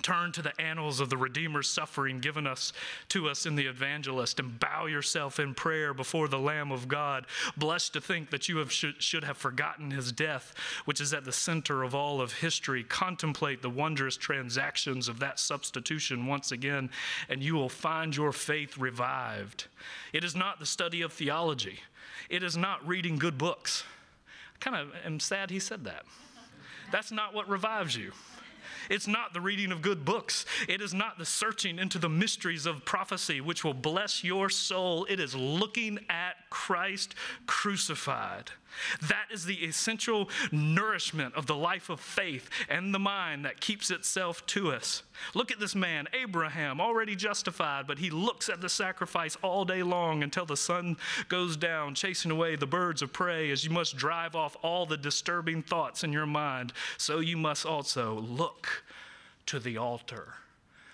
Turn 0.00 0.32
to 0.32 0.42
the 0.42 0.58
annals 0.58 1.00
of 1.00 1.10
the 1.10 1.18
Redeemer's 1.18 1.68
suffering 1.68 2.18
given 2.18 2.46
us 2.46 2.72
to 3.10 3.28
us 3.28 3.44
in 3.44 3.56
the 3.56 3.66
evangelist 3.66 4.40
and 4.40 4.58
bow 4.58 4.86
yourself 4.86 5.38
in 5.38 5.54
prayer 5.54 5.92
before 5.92 6.28
the 6.28 6.38
Lamb 6.38 6.72
of 6.72 6.88
God. 6.88 7.26
Blessed 7.58 7.92
to 7.92 8.00
think 8.00 8.30
that 8.30 8.48
you 8.48 8.56
have, 8.56 8.72
should, 8.72 9.02
should 9.02 9.22
have 9.22 9.36
forgotten 9.36 9.90
his 9.90 10.10
death, 10.10 10.54
which 10.86 10.98
is 10.98 11.12
at 11.12 11.26
the 11.26 11.32
center 11.32 11.82
of 11.82 11.94
all 11.94 12.22
of 12.22 12.32
history. 12.32 12.82
Contemplate 12.82 13.60
the 13.60 13.68
wondrous 13.68 14.16
transactions 14.16 15.08
of 15.08 15.18
that 15.18 15.38
substitution 15.38 16.26
once 16.26 16.52
again, 16.52 16.88
and 17.28 17.42
you 17.42 17.54
will 17.54 17.68
find 17.68 18.16
your 18.16 18.32
faith 18.32 18.78
revived. 18.78 19.66
It 20.14 20.24
is 20.24 20.34
not 20.34 20.58
the 20.58 20.66
study 20.66 21.02
of 21.02 21.12
theology, 21.12 21.80
it 22.30 22.42
is 22.42 22.56
not 22.56 22.86
reading 22.88 23.18
good 23.18 23.36
books. 23.36 23.84
I 24.56 24.58
kind 24.58 24.76
of 24.76 24.94
am 25.04 25.20
sad 25.20 25.50
he 25.50 25.60
said 25.60 25.84
that. 25.84 26.06
That's 26.90 27.12
not 27.12 27.34
what 27.34 27.46
revives 27.46 27.94
you. 27.94 28.12
It's 28.90 29.06
not 29.06 29.32
the 29.32 29.40
reading 29.40 29.72
of 29.72 29.82
good 29.82 30.04
books. 30.04 30.44
It 30.68 30.80
is 30.80 30.94
not 30.94 31.18
the 31.18 31.26
searching 31.26 31.78
into 31.78 31.98
the 31.98 32.08
mysteries 32.08 32.66
of 32.66 32.84
prophecy, 32.84 33.40
which 33.40 33.64
will 33.64 33.74
bless 33.74 34.24
your 34.24 34.48
soul. 34.48 35.06
It 35.08 35.20
is 35.20 35.34
looking 35.34 35.98
at 36.08 36.36
Christ 36.52 37.14
crucified. 37.46 38.50
That 39.08 39.28
is 39.32 39.46
the 39.46 39.64
essential 39.64 40.28
nourishment 40.50 41.34
of 41.34 41.46
the 41.46 41.56
life 41.56 41.88
of 41.88 41.98
faith 41.98 42.50
and 42.68 42.92
the 42.92 42.98
mind 42.98 43.46
that 43.46 43.62
keeps 43.62 43.90
itself 43.90 44.44
to 44.48 44.70
us. 44.70 45.02
Look 45.32 45.50
at 45.50 45.58
this 45.58 45.74
man, 45.74 46.08
Abraham, 46.12 46.78
already 46.78 47.16
justified, 47.16 47.86
but 47.86 47.98
he 47.98 48.10
looks 48.10 48.50
at 48.50 48.60
the 48.60 48.68
sacrifice 48.68 49.34
all 49.42 49.64
day 49.64 49.82
long 49.82 50.22
until 50.22 50.44
the 50.44 50.56
sun 50.58 50.98
goes 51.28 51.56
down, 51.56 51.94
chasing 51.94 52.30
away 52.30 52.56
the 52.56 52.66
birds 52.66 53.00
of 53.00 53.14
prey, 53.14 53.50
as 53.50 53.64
you 53.64 53.70
must 53.70 53.96
drive 53.96 54.36
off 54.36 54.54
all 54.60 54.84
the 54.84 54.98
disturbing 54.98 55.62
thoughts 55.62 56.04
in 56.04 56.12
your 56.12 56.26
mind. 56.26 56.74
So 56.98 57.20
you 57.20 57.38
must 57.38 57.64
also 57.64 58.20
look 58.20 58.84
to 59.46 59.58
the 59.58 59.78
altar. 59.78 60.34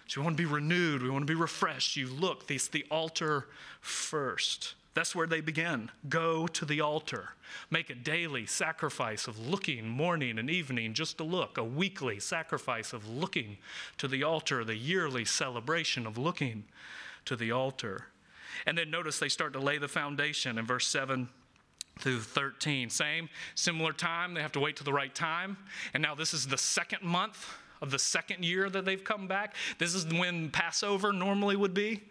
So 0.06 0.20
we 0.20 0.24
want 0.24 0.36
to 0.36 0.42
be 0.42 0.48
renewed, 0.48 1.02
we 1.02 1.10
want 1.10 1.26
to 1.26 1.32
be 1.32 1.38
refreshed. 1.38 1.96
You 1.96 2.06
look, 2.06 2.46
this 2.46 2.68
the 2.68 2.86
altar 2.92 3.48
first. 3.80 4.74
That's 4.98 5.14
where 5.14 5.28
they 5.28 5.40
begin. 5.40 5.92
Go 6.08 6.48
to 6.48 6.64
the 6.64 6.80
altar. 6.80 7.28
Make 7.70 7.88
a 7.88 7.94
daily 7.94 8.46
sacrifice 8.46 9.28
of 9.28 9.38
looking 9.38 9.88
morning 9.88 10.40
and 10.40 10.50
evening 10.50 10.92
just 10.92 11.18
to 11.18 11.22
look, 11.22 11.56
a 11.56 11.62
weekly 11.62 12.18
sacrifice 12.18 12.92
of 12.92 13.08
looking 13.08 13.58
to 13.98 14.08
the 14.08 14.24
altar, 14.24 14.64
the 14.64 14.74
yearly 14.74 15.24
celebration 15.24 16.04
of 16.04 16.18
looking 16.18 16.64
to 17.26 17.36
the 17.36 17.52
altar. 17.52 18.06
And 18.66 18.76
then 18.76 18.90
notice 18.90 19.20
they 19.20 19.28
start 19.28 19.52
to 19.52 19.60
lay 19.60 19.78
the 19.78 19.86
foundation 19.86 20.58
in 20.58 20.66
verse 20.66 20.88
7 20.88 21.28
through 22.00 22.18
13. 22.18 22.90
Same, 22.90 23.28
similar 23.54 23.92
time. 23.92 24.34
They 24.34 24.42
have 24.42 24.50
to 24.50 24.60
wait 24.60 24.74
to 24.78 24.84
the 24.84 24.92
right 24.92 25.14
time. 25.14 25.58
And 25.94 26.02
now 26.02 26.16
this 26.16 26.34
is 26.34 26.48
the 26.48 26.58
second 26.58 27.02
month 27.02 27.54
of 27.80 27.92
the 27.92 28.00
second 28.00 28.44
year 28.44 28.68
that 28.68 28.84
they've 28.84 29.04
come 29.04 29.28
back. 29.28 29.54
This 29.78 29.94
is 29.94 30.06
when 30.06 30.50
Passover 30.50 31.12
normally 31.12 31.54
would 31.54 31.72
be. 31.72 32.02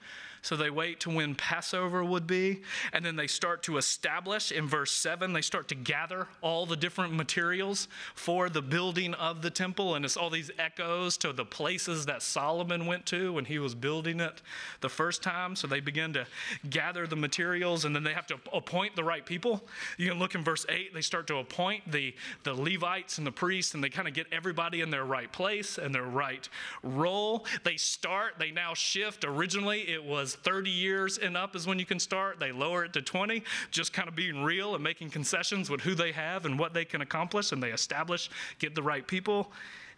So 0.41 0.55
they 0.55 0.69
wait 0.69 0.99
to 1.01 1.09
when 1.09 1.35
Passover 1.35 2.03
would 2.03 2.27
be. 2.27 2.61
And 2.93 3.05
then 3.05 3.15
they 3.15 3.27
start 3.27 3.63
to 3.63 3.77
establish 3.77 4.51
in 4.51 4.67
verse 4.67 4.91
7, 4.91 5.33
they 5.33 5.41
start 5.41 5.67
to 5.69 5.75
gather 5.75 6.27
all 6.41 6.65
the 6.65 6.75
different 6.75 7.13
materials 7.13 7.87
for 8.15 8.49
the 8.49 8.61
building 8.61 9.13
of 9.15 9.41
the 9.41 9.49
temple. 9.49 9.95
And 9.95 10.05
it's 10.05 10.17
all 10.17 10.29
these 10.29 10.51
echoes 10.57 11.17
to 11.17 11.33
the 11.33 11.45
places 11.45 12.05
that 12.05 12.21
Solomon 12.21 12.85
went 12.85 13.05
to 13.07 13.33
when 13.33 13.45
he 13.45 13.59
was 13.59 13.75
building 13.75 14.19
it 14.19 14.41
the 14.81 14.89
first 14.89 15.23
time. 15.23 15.55
So 15.55 15.67
they 15.67 15.79
begin 15.79 16.13
to 16.13 16.25
gather 16.69 17.07
the 17.07 17.15
materials 17.15 17.85
and 17.85 17.95
then 17.95 18.03
they 18.03 18.13
have 18.13 18.27
to 18.27 18.39
appoint 18.53 18.95
the 18.95 19.03
right 19.03 19.25
people. 19.25 19.63
You 19.97 20.09
can 20.09 20.19
look 20.19 20.35
in 20.35 20.43
verse 20.43 20.65
8, 20.67 20.93
they 20.93 21.01
start 21.01 21.27
to 21.27 21.37
appoint 21.37 21.91
the, 21.91 22.13
the 22.43 22.53
Levites 22.53 23.17
and 23.17 23.25
the 23.25 23.31
priests, 23.31 23.73
and 23.73 23.83
they 23.83 23.89
kind 23.89 24.07
of 24.07 24.13
get 24.13 24.27
everybody 24.31 24.81
in 24.81 24.89
their 24.89 25.05
right 25.05 25.31
place 25.31 25.77
and 25.77 25.93
their 25.93 26.03
right 26.03 26.47
role. 26.83 27.45
They 27.63 27.77
start, 27.77 28.33
they 28.39 28.51
now 28.51 28.73
shift. 28.73 29.23
Originally, 29.25 29.87
it 29.87 30.03
was 30.03 30.26
30 30.35 30.69
years 30.69 31.17
and 31.17 31.35
up 31.37 31.55
is 31.55 31.67
when 31.67 31.79
you 31.79 31.85
can 31.85 31.99
start. 31.99 32.39
They 32.39 32.51
lower 32.51 32.85
it 32.85 32.93
to 32.93 33.01
20, 33.01 33.43
just 33.71 33.93
kind 33.93 34.07
of 34.07 34.15
being 34.15 34.43
real 34.43 34.75
and 34.75 34.83
making 34.83 35.09
concessions 35.09 35.69
with 35.69 35.81
who 35.81 35.95
they 35.95 36.11
have 36.11 36.45
and 36.45 36.57
what 36.57 36.73
they 36.73 36.85
can 36.85 37.01
accomplish, 37.01 37.51
and 37.51 37.61
they 37.61 37.71
establish, 37.71 38.29
get 38.59 38.75
the 38.75 38.83
right 38.83 39.05
people, 39.07 39.51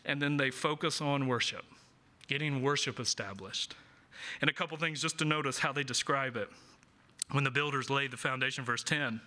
and 0.06 0.22
then 0.22 0.38
they 0.38 0.52
focus 0.52 1.02
on 1.02 1.28
worship, 1.28 1.66
getting 2.28 2.62
worship 2.62 3.00
established. 3.00 3.76
And 4.42 4.50
a 4.50 4.54
couple 4.54 4.78
things 4.78 5.02
just 5.02 5.18
to 5.20 5.26
notice 5.26 5.60
how 5.60 5.72
they 5.72 5.84
describe 5.84 6.36
it. 6.36 6.50
When 7.32 7.44
the 7.44 7.52
builders 7.52 7.90
laid 7.92 8.12
the 8.12 8.18
foundation, 8.18 8.66
verse 8.66 8.84
10, 8.84 9.22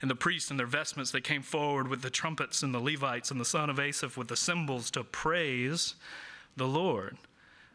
and 0.00 0.10
the 0.10 0.14
priests 0.14 0.50
in 0.50 0.56
their 0.56 0.66
vestments, 0.66 1.10
they 1.10 1.20
came 1.20 1.42
forward 1.42 1.86
with 1.86 2.00
the 2.00 2.08
trumpets, 2.08 2.62
and 2.62 2.74
the 2.74 2.80
Levites 2.80 3.30
and 3.30 3.38
the 3.38 3.44
son 3.44 3.68
of 3.68 3.78
Asaph 3.78 4.16
with 4.16 4.28
the 4.28 4.36
cymbals 4.36 4.90
to 4.92 5.04
praise 5.04 5.94
the 6.56 6.66
Lord 6.66 7.18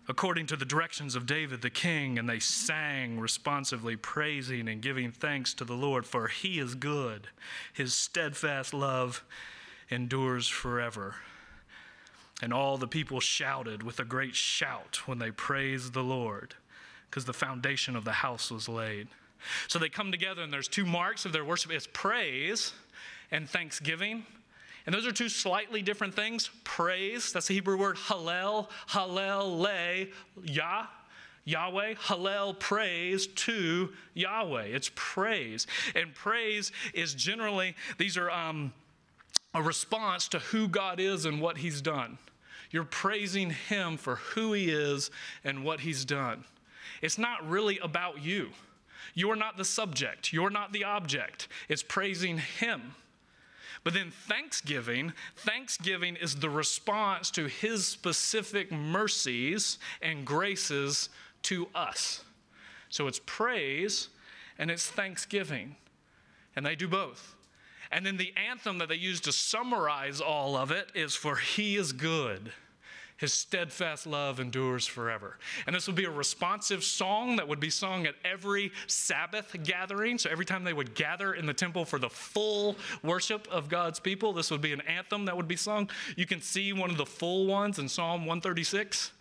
according 0.08 0.46
to 0.48 0.56
the 0.56 0.66
directions 0.66 1.16
of 1.16 1.26
David 1.26 1.62
the 1.62 1.70
king, 1.70 2.18
and 2.18 2.30
they 2.30 2.40
sang 2.40 3.20
responsively, 3.20 3.96
praising 3.96 4.68
and 4.70 4.82
giving 4.82 5.12
thanks 5.12 5.54
to 5.56 5.66
the 5.66 5.74
Lord, 5.74 6.06
for 6.06 6.28
he 6.28 6.60
is 6.60 6.76
good. 6.76 7.28
His 7.74 7.94
steadfast 7.94 8.74
love 8.74 9.24
endures 9.90 10.48
forever. 10.48 11.16
And 12.42 12.54
all 12.54 12.78
the 12.78 12.88
people 12.88 13.20
shouted 13.20 13.84
with 13.84 14.00
a 14.00 14.06
great 14.06 14.36
shout 14.36 15.02
when 15.08 15.20
they 15.20 15.32
praised 15.32 15.94
the 15.94 16.04
Lord, 16.04 16.56
because 17.10 17.26
the 17.26 17.34
foundation 17.34 17.96
of 17.96 18.06
the 18.06 18.12
house 18.12 18.52
was 18.52 18.70
laid. 18.70 19.08
So 19.68 19.80
they 19.80 19.90
come 19.90 20.12
together, 20.12 20.42
and 20.42 20.54
there's 20.54 20.68
two 20.68 20.86
marks 20.86 21.26
of 21.26 21.34
their 21.34 21.46
worship 21.46 21.72
it's 21.72 21.88
praise 21.92 22.74
and 23.32 23.50
thanksgiving. 23.50 24.26
And 24.88 24.96
those 24.96 25.06
are 25.06 25.12
two 25.12 25.30
slightly 25.30 25.84
different 25.84 26.16
things. 26.16 26.50
Praise, 26.64 27.32
that's 27.32 27.48
the 27.48 27.54
Hebrew 27.54 27.78
word 27.78 27.98
hallel, 27.98 28.70
hallel, 28.90 30.10
yah, 30.44 30.88
Yahweh, 31.48 31.94
Hallel, 31.94 32.60
praise 32.60 33.26
to 33.28 33.94
Yahweh. 34.16 34.66
It's 34.66 34.92
praise. 34.96 35.66
And 35.96 36.14
praise 36.14 36.74
is 36.94 37.14
generally, 37.14 37.74
these 37.98 38.18
are 38.18 38.30
um, 38.30 38.74
a 39.54 39.62
response 39.62 40.28
to 40.30 40.40
who 40.40 40.68
God 40.68 41.00
is 41.00 41.24
and 41.24 41.40
what 41.40 41.58
He's 41.58 41.82
done. 41.82 42.18
You're 42.70 42.84
praising 42.84 43.52
Him 43.52 43.96
for 43.96 44.18
who 44.18 44.52
He 44.52 44.70
is 44.70 45.10
and 45.46 45.64
what 45.64 45.80
He's 45.80 46.04
done. 46.04 46.44
It's 47.02 47.18
not 47.18 47.48
really 47.48 47.80
about 47.80 48.22
you. 48.22 48.50
You're 49.14 49.38
not 49.38 49.56
the 49.56 49.66
subject, 49.66 50.34
you're 50.34 50.50
not 50.50 50.74
the 50.74 50.84
object. 50.84 51.48
It's 51.70 51.82
praising 51.82 52.40
Him. 52.40 52.94
But 53.88 53.94
then 53.94 54.12
thanksgiving, 54.12 55.14
thanksgiving 55.38 56.18
is 56.18 56.36
the 56.36 56.50
response 56.50 57.32
to 57.32 57.46
his 57.46 57.88
specific 57.88 58.70
mercies 58.70 59.80
and 60.02 60.26
graces 60.26 61.08
to 61.44 61.70
us. 61.74 62.22
So 62.90 63.08
it's 63.08 63.22
praise 63.26 64.10
and 64.60 64.70
it's 64.70 64.88
thanksgiving. 64.88 65.78
And 66.54 66.66
they 66.66 66.76
do 66.76 66.90
both. 66.90 67.38
And 67.90 68.06
then 68.06 68.18
the 68.18 68.34
anthem 68.36 68.78
that 68.80 68.90
they 68.90 68.96
use 68.96 69.22
to 69.22 69.32
summarize 69.32 70.20
all 70.20 70.58
of 70.58 70.70
it 70.70 70.92
is 70.94 71.16
For 71.16 71.38
He 71.38 71.78
is 71.78 71.94
good. 71.94 72.52
His 73.18 73.34
steadfast 73.34 74.06
love 74.06 74.40
endures 74.40 74.86
forever. 74.86 75.38
And 75.66 75.76
this 75.76 75.88
would 75.88 75.96
be 75.96 76.06
a 76.06 76.12
responsive 76.12 76.84
song 76.84 77.36
that 77.38 77.48
would 77.48 77.60
be 77.60 77.72
sung 77.72 78.06
at 78.06 78.14
every 78.24 78.72
Sabbath 78.86 79.56
gathering. 79.64 80.20
So 80.20 80.30
every 80.30 80.46
time 80.46 80.64
they 80.64 80.74
would 80.74 80.94
gather 80.94 81.34
in 81.34 81.48
the 81.48 81.54
temple 81.54 81.84
for 81.84 81.98
the 81.98 82.10
full 82.10 82.76
worship 83.04 83.48
of 83.52 83.70
God's 83.70 84.00
people, 84.00 84.34
this 84.34 84.52
would 84.52 84.62
be 84.62 84.72
an 84.72 84.82
anthem 84.82 85.26
that 85.26 85.36
would 85.36 85.48
be 85.48 85.56
sung. 85.56 85.90
You 86.16 86.28
can 86.28 86.42
see 86.42 86.74
one 86.74 86.92
of 86.92 86.98
the 86.98 87.06
full 87.06 87.48
ones 87.48 87.80
in 87.80 87.90
Psalm 87.90 88.22
136 88.22 89.12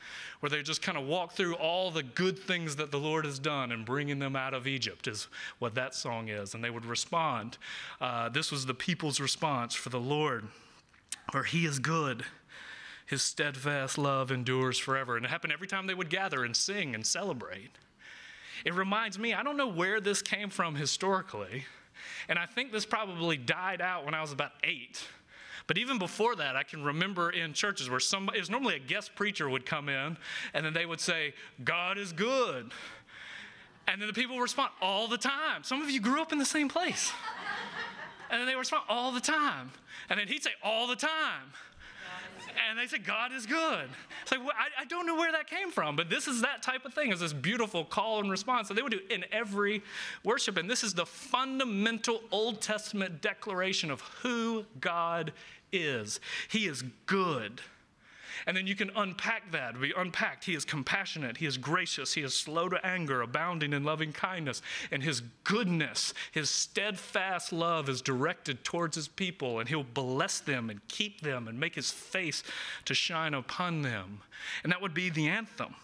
where 0.40 0.50
they 0.50 0.62
just 0.62 0.82
kind 0.82 0.98
of 0.98 1.06
walk 1.06 1.32
through 1.32 1.54
all 1.54 1.90
the 1.90 2.02
good 2.02 2.38
things 2.38 2.76
that 2.76 2.90
the 2.90 2.98
Lord 2.98 3.24
has 3.24 3.38
done 3.38 3.72
and 3.72 3.84
bringing 3.84 4.18
them 4.18 4.36
out 4.36 4.52
of 4.54 4.66
Egypt, 4.66 5.08
is 5.08 5.28
what 5.58 5.74
that 5.74 5.94
song 5.94 6.28
is. 6.28 6.54
And 6.54 6.62
they 6.62 6.70
would 6.70 6.84
respond. 6.84 7.56
Uh, 8.00 8.28
this 8.28 8.52
was 8.52 8.66
the 8.66 8.74
people's 8.74 9.18
response 9.18 9.74
for 9.74 9.88
the 9.88 10.00
Lord, 10.00 10.46
for 11.32 11.44
He 11.44 11.64
is 11.64 11.78
good. 11.78 12.24
His 13.06 13.22
steadfast 13.22 13.96
love 13.96 14.32
endures 14.32 14.78
forever. 14.78 15.16
And 15.16 15.24
it 15.24 15.28
happened 15.30 15.52
every 15.52 15.68
time 15.68 15.86
they 15.86 15.94
would 15.94 16.10
gather 16.10 16.44
and 16.44 16.54
sing 16.56 16.94
and 16.94 17.06
celebrate. 17.06 17.70
It 18.64 18.74
reminds 18.74 19.18
me, 19.18 19.32
I 19.32 19.42
don't 19.42 19.56
know 19.56 19.68
where 19.68 20.00
this 20.00 20.22
came 20.22 20.50
from 20.50 20.74
historically, 20.74 21.66
and 22.28 22.38
I 22.38 22.46
think 22.46 22.72
this 22.72 22.86
probably 22.86 23.36
died 23.36 23.80
out 23.80 24.04
when 24.04 24.14
I 24.14 24.20
was 24.20 24.32
about 24.32 24.52
eight. 24.64 25.04
But 25.66 25.78
even 25.78 25.98
before 25.98 26.36
that, 26.36 26.56
I 26.56 26.62
can 26.62 26.82
remember 26.82 27.30
in 27.30 27.52
churches 27.52 27.90
where 27.90 28.00
somebody, 28.00 28.38
it 28.38 28.40
was 28.40 28.50
normally 28.50 28.76
a 28.76 28.80
guest 28.80 29.14
preacher 29.14 29.48
would 29.48 29.66
come 29.66 29.88
in, 29.88 30.16
and 30.54 30.64
then 30.64 30.72
they 30.72 30.86
would 30.86 31.00
say, 31.00 31.34
God 31.64 31.98
is 31.98 32.12
good. 32.12 32.72
And 33.88 34.00
then 34.00 34.08
the 34.08 34.14
people 34.14 34.36
would 34.36 34.42
respond 34.42 34.70
all 34.80 35.06
the 35.06 35.18
time. 35.18 35.62
Some 35.62 35.82
of 35.82 35.90
you 35.90 36.00
grew 36.00 36.20
up 36.20 36.32
in 36.32 36.38
the 36.38 36.44
same 36.44 36.68
place. 36.68 37.12
And 38.30 38.40
then 38.40 38.46
they 38.46 38.54
would 38.54 38.60
respond 38.60 38.84
all 38.88 39.12
the 39.12 39.20
time. 39.20 39.70
And 40.08 40.18
then 40.18 40.26
he'd 40.26 40.42
say, 40.42 40.50
all 40.62 40.88
the 40.88 40.96
time 40.96 41.52
and 42.68 42.78
they 42.78 42.86
say 42.86 42.98
God 42.98 43.32
is 43.32 43.46
good. 43.46 43.88
It's 44.22 44.32
like, 44.32 44.40
well, 44.40 44.52
I, 44.56 44.82
I, 44.82 44.84
don't 44.84 45.06
know 45.06 45.14
where 45.14 45.32
that 45.32 45.48
came 45.48 45.70
from, 45.70 45.96
but 45.96 46.10
this 46.10 46.26
is 46.26 46.42
that 46.42 46.62
type 46.62 46.84
of 46.84 46.94
thing. 46.94 47.12
Is 47.12 47.20
this 47.20 47.32
beautiful 47.32 47.84
call 47.84 48.20
and 48.20 48.30
response 48.30 48.68
that 48.68 48.74
they 48.74 48.82
would 48.82 48.92
do 48.92 49.00
in 49.10 49.24
every 49.32 49.82
worship, 50.24 50.56
and 50.56 50.68
this 50.68 50.82
is 50.82 50.94
the 50.94 51.06
fundamental 51.06 52.22
Old 52.30 52.60
Testament 52.60 53.20
declaration 53.20 53.90
of 53.90 54.00
who 54.22 54.64
God 54.80 55.32
is. 55.72 56.20
He 56.48 56.66
is 56.66 56.84
good. 57.06 57.60
And 58.46 58.56
then 58.56 58.68
you 58.68 58.76
can 58.76 58.92
unpack 58.94 59.50
that. 59.50 59.80
Be 59.80 59.92
unpacked. 59.96 60.44
He 60.44 60.54
is 60.54 60.64
compassionate. 60.64 61.38
He 61.38 61.46
is 61.46 61.58
gracious. 61.58 62.14
He 62.14 62.22
is 62.22 62.32
slow 62.32 62.68
to 62.68 62.86
anger, 62.86 63.20
abounding 63.20 63.72
in 63.72 63.82
loving 63.82 64.12
kindness. 64.12 64.62
And 64.92 65.02
his 65.02 65.20
goodness, 65.42 66.14
his 66.30 66.48
steadfast 66.48 67.52
love 67.52 67.88
is 67.88 68.00
directed 68.00 68.62
towards 68.62 68.94
his 68.94 69.08
people. 69.08 69.58
And 69.58 69.68
he'll 69.68 69.82
bless 69.82 70.38
them 70.38 70.70
and 70.70 70.86
keep 70.86 71.22
them 71.22 71.48
and 71.48 71.58
make 71.58 71.74
his 71.74 71.90
face 71.90 72.44
to 72.84 72.94
shine 72.94 73.34
upon 73.34 73.82
them. 73.82 74.20
And 74.62 74.70
that 74.70 74.80
would 74.80 74.94
be 74.94 75.10
the 75.10 75.26
anthem. 75.26 75.74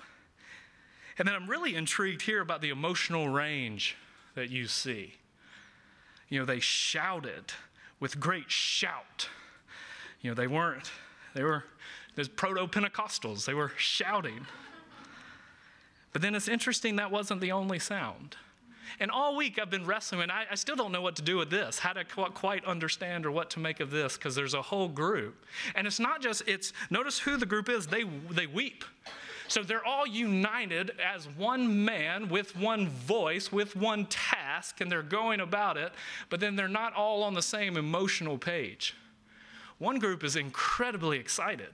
And 1.19 1.27
then 1.27 1.35
I'm 1.35 1.51
really 1.51 1.75
intrigued 1.75 2.23
here 2.23 2.41
about 2.41 2.63
the 2.63 2.71
emotional 2.71 3.29
range 3.29 3.97
that 4.37 4.51
you 4.51 4.69
see. 4.69 5.15
You 6.29 6.39
know, 6.39 6.45
they 6.45 6.61
shouted 6.61 7.53
with 7.99 8.21
great 8.21 8.51
shout. 8.51 9.29
You 10.21 10.31
know, 10.31 10.35
they 10.35 10.47
weren't, 10.47 10.91
they 11.35 11.43
were 11.43 11.65
there's 12.15 12.29
proto 12.29 12.67
Pentecostals, 12.67 13.45
they 13.45 13.55
were 13.55 13.73
shouting. 13.77 14.47
But 16.13 16.23
then 16.23 16.35
it's 16.35 16.49
interesting 16.49 16.97
that 16.97 17.11
wasn't 17.11 17.41
the 17.41 17.53
only 17.53 17.79
sound. 17.79 18.37
And 19.01 19.11
all 19.11 19.37
week 19.37 19.59
I've 19.59 19.71
been 19.71 19.87
wrestling, 19.87 20.23
and 20.23 20.33
I, 20.33 20.45
I, 20.51 20.55
still 20.55 20.77
don't 20.77 20.93
know 20.93 21.01
what 21.01 21.17
to 21.17 21.23
do 21.23 21.39
with 21.39 21.51
this, 21.51 21.79
how 21.79 21.95
to 21.95 22.05
quite 22.05 22.65
understand 22.67 23.25
or 23.25 23.31
what 23.31 23.49
to 23.51 23.61
make 23.61 23.81
of 23.81 23.91
this, 23.91 24.17
because 24.17 24.35
there's 24.35 24.53
a 24.53 24.61
whole 24.61 24.89
group. 24.89 25.47
And 25.75 25.87
it's 25.87 25.99
not 25.99 26.21
just, 26.21 26.43
it's, 26.47 26.75
notice 26.91 27.19
who 27.19 27.39
the 27.39 27.47
group 27.47 27.71
is, 27.71 27.87
they, 27.87 28.05
they 28.31 28.47
weep. 28.47 28.85
So 29.49 29.63
they're 29.63 29.85
all 29.85 30.07
united 30.07 30.93
as 31.01 31.27
one 31.29 31.85
man 31.85 32.29
with 32.29 32.57
one 32.57 32.89
voice, 32.89 33.51
with 33.51 33.77
one 33.77 34.07
task, 34.07 34.81
and 34.81 34.91
they're 34.91 35.03
going 35.03 35.41
about 35.41 35.77
it, 35.77 35.93
but 36.29 36.41
then 36.41 36.57
they're 36.57 36.69
not 36.69 36.95
all 36.95 37.23
on 37.23 37.35
the 37.35 37.43
same 37.43 37.77
emotional 37.77 38.39
page. 38.39 38.95
One 39.79 39.99
group 39.99 40.23
is 40.23 40.37
incredibly 40.37 41.19
excited. 41.19 41.69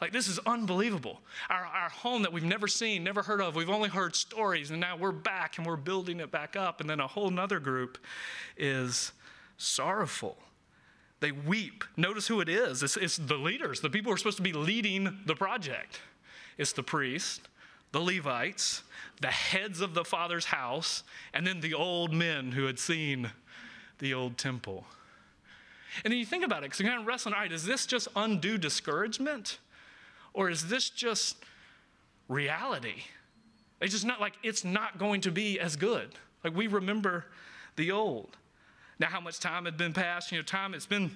Like, 0.00 0.12
this 0.12 0.28
is 0.28 0.38
unbelievable. 0.44 1.20
Our, 1.48 1.64
our 1.64 1.88
home 1.88 2.22
that 2.22 2.32
we've 2.32 2.44
never 2.44 2.68
seen, 2.68 3.02
never 3.02 3.22
heard 3.22 3.40
of, 3.40 3.56
we've 3.56 3.70
only 3.70 3.88
heard 3.88 4.14
stories, 4.14 4.70
and 4.70 4.78
now 4.78 4.96
we're 4.96 5.12
back 5.12 5.56
and 5.56 5.66
we're 5.66 5.76
building 5.76 6.20
it 6.20 6.30
back 6.30 6.54
up. 6.54 6.80
And 6.80 6.90
then 6.90 7.00
a 7.00 7.06
whole 7.06 7.30
nother 7.30 7.58
group 7.58 7.96
is 8.58 9.12
sorrowful. 9.56 10.36
They 11.20 11.32
weep. 11.32 11.82
Notice 11.96 12.28
who 12.28 12.40
it 12.40 12.48
is 12.48 12.82
it's, 12.82 12.96
it's 12.98 13.16
the 13.16 13.36
leaders, 13.36 13.80
the 13.80 13.88
people 13.88 14.10
who 14.10 14.14
are 14.14 14.18
supposed 14.18 14.36
to 14.36 14.42
be 14.42 14.52
leading 14.52 15.18
the 15.24 15.34
project. 15.34 16.00
It's 16.58 16.72
the 16.72 16.82
priests, 16.82 17.40
the 17.92 18.00
Levites, 18.00 18.82
the 19.22 19.28
heads 19.28 19.80
of 19.80 19.94
the 19.94 20.04
Father's 20.04 20.46
house, 20.46 21.04
and 21.32 21.46
then 21.46 21.60
the 21.60 21.72
old 21.72 22.12
men 22.12 22.52
who 22.52 22.66
had 22.66 22.78
seen 22.78 23.30
the 23.98 24.12
old 24.12 24.36
temple. 24.36 24.84
And 26.04 26.12
then 26.12 26.18
you 26.18 26.26
think 26.26 26.44
about 26.44 26.58
it, 26.58 26.66
because 26.66 26.80
you're 26.80 26.88
kind 26.90 27.00
of 27.00 27.06
wrestling, 27.06 27.34
all 27.34 27.40
right, 27.40 27.52
is 27.52 27.64
this 27.64 27.86
just 27.86 28.08
undue 28.14 28.58
discouragement? 28.58 29.58
Or 30.36 30.50
is 30.50 30.68
this 30.68 30.90
just 30.90 31.38
reality? 32.28 33.04
It's 33.80 33.92
just 33.92 34.04
not 34.04 34.20
like 34.20 34.34
it's 34.42 34.64
not 34.64 34.98
going 34.98 35.22
to 35.22 35.30
be 35.30 35.58
as 35.58 35.76
good. 35.76 36.10
Like 36.44 36.54
we 36.54 36.66
remember 36.66 37.24
the 37.76 37.90
old. 37.90 38.36
Now, 38.98 39.08
how 39.08 39.20
much 39.20 39.40
time 39.40 39.64
had 39.64 39.78
been 39.78 39.94
passed? 39.94 40.30
You 40.30 40.38
know, 40.38 40.44
time, 40.44 40.74
it's 40.74 40.86
been 40.86 41.10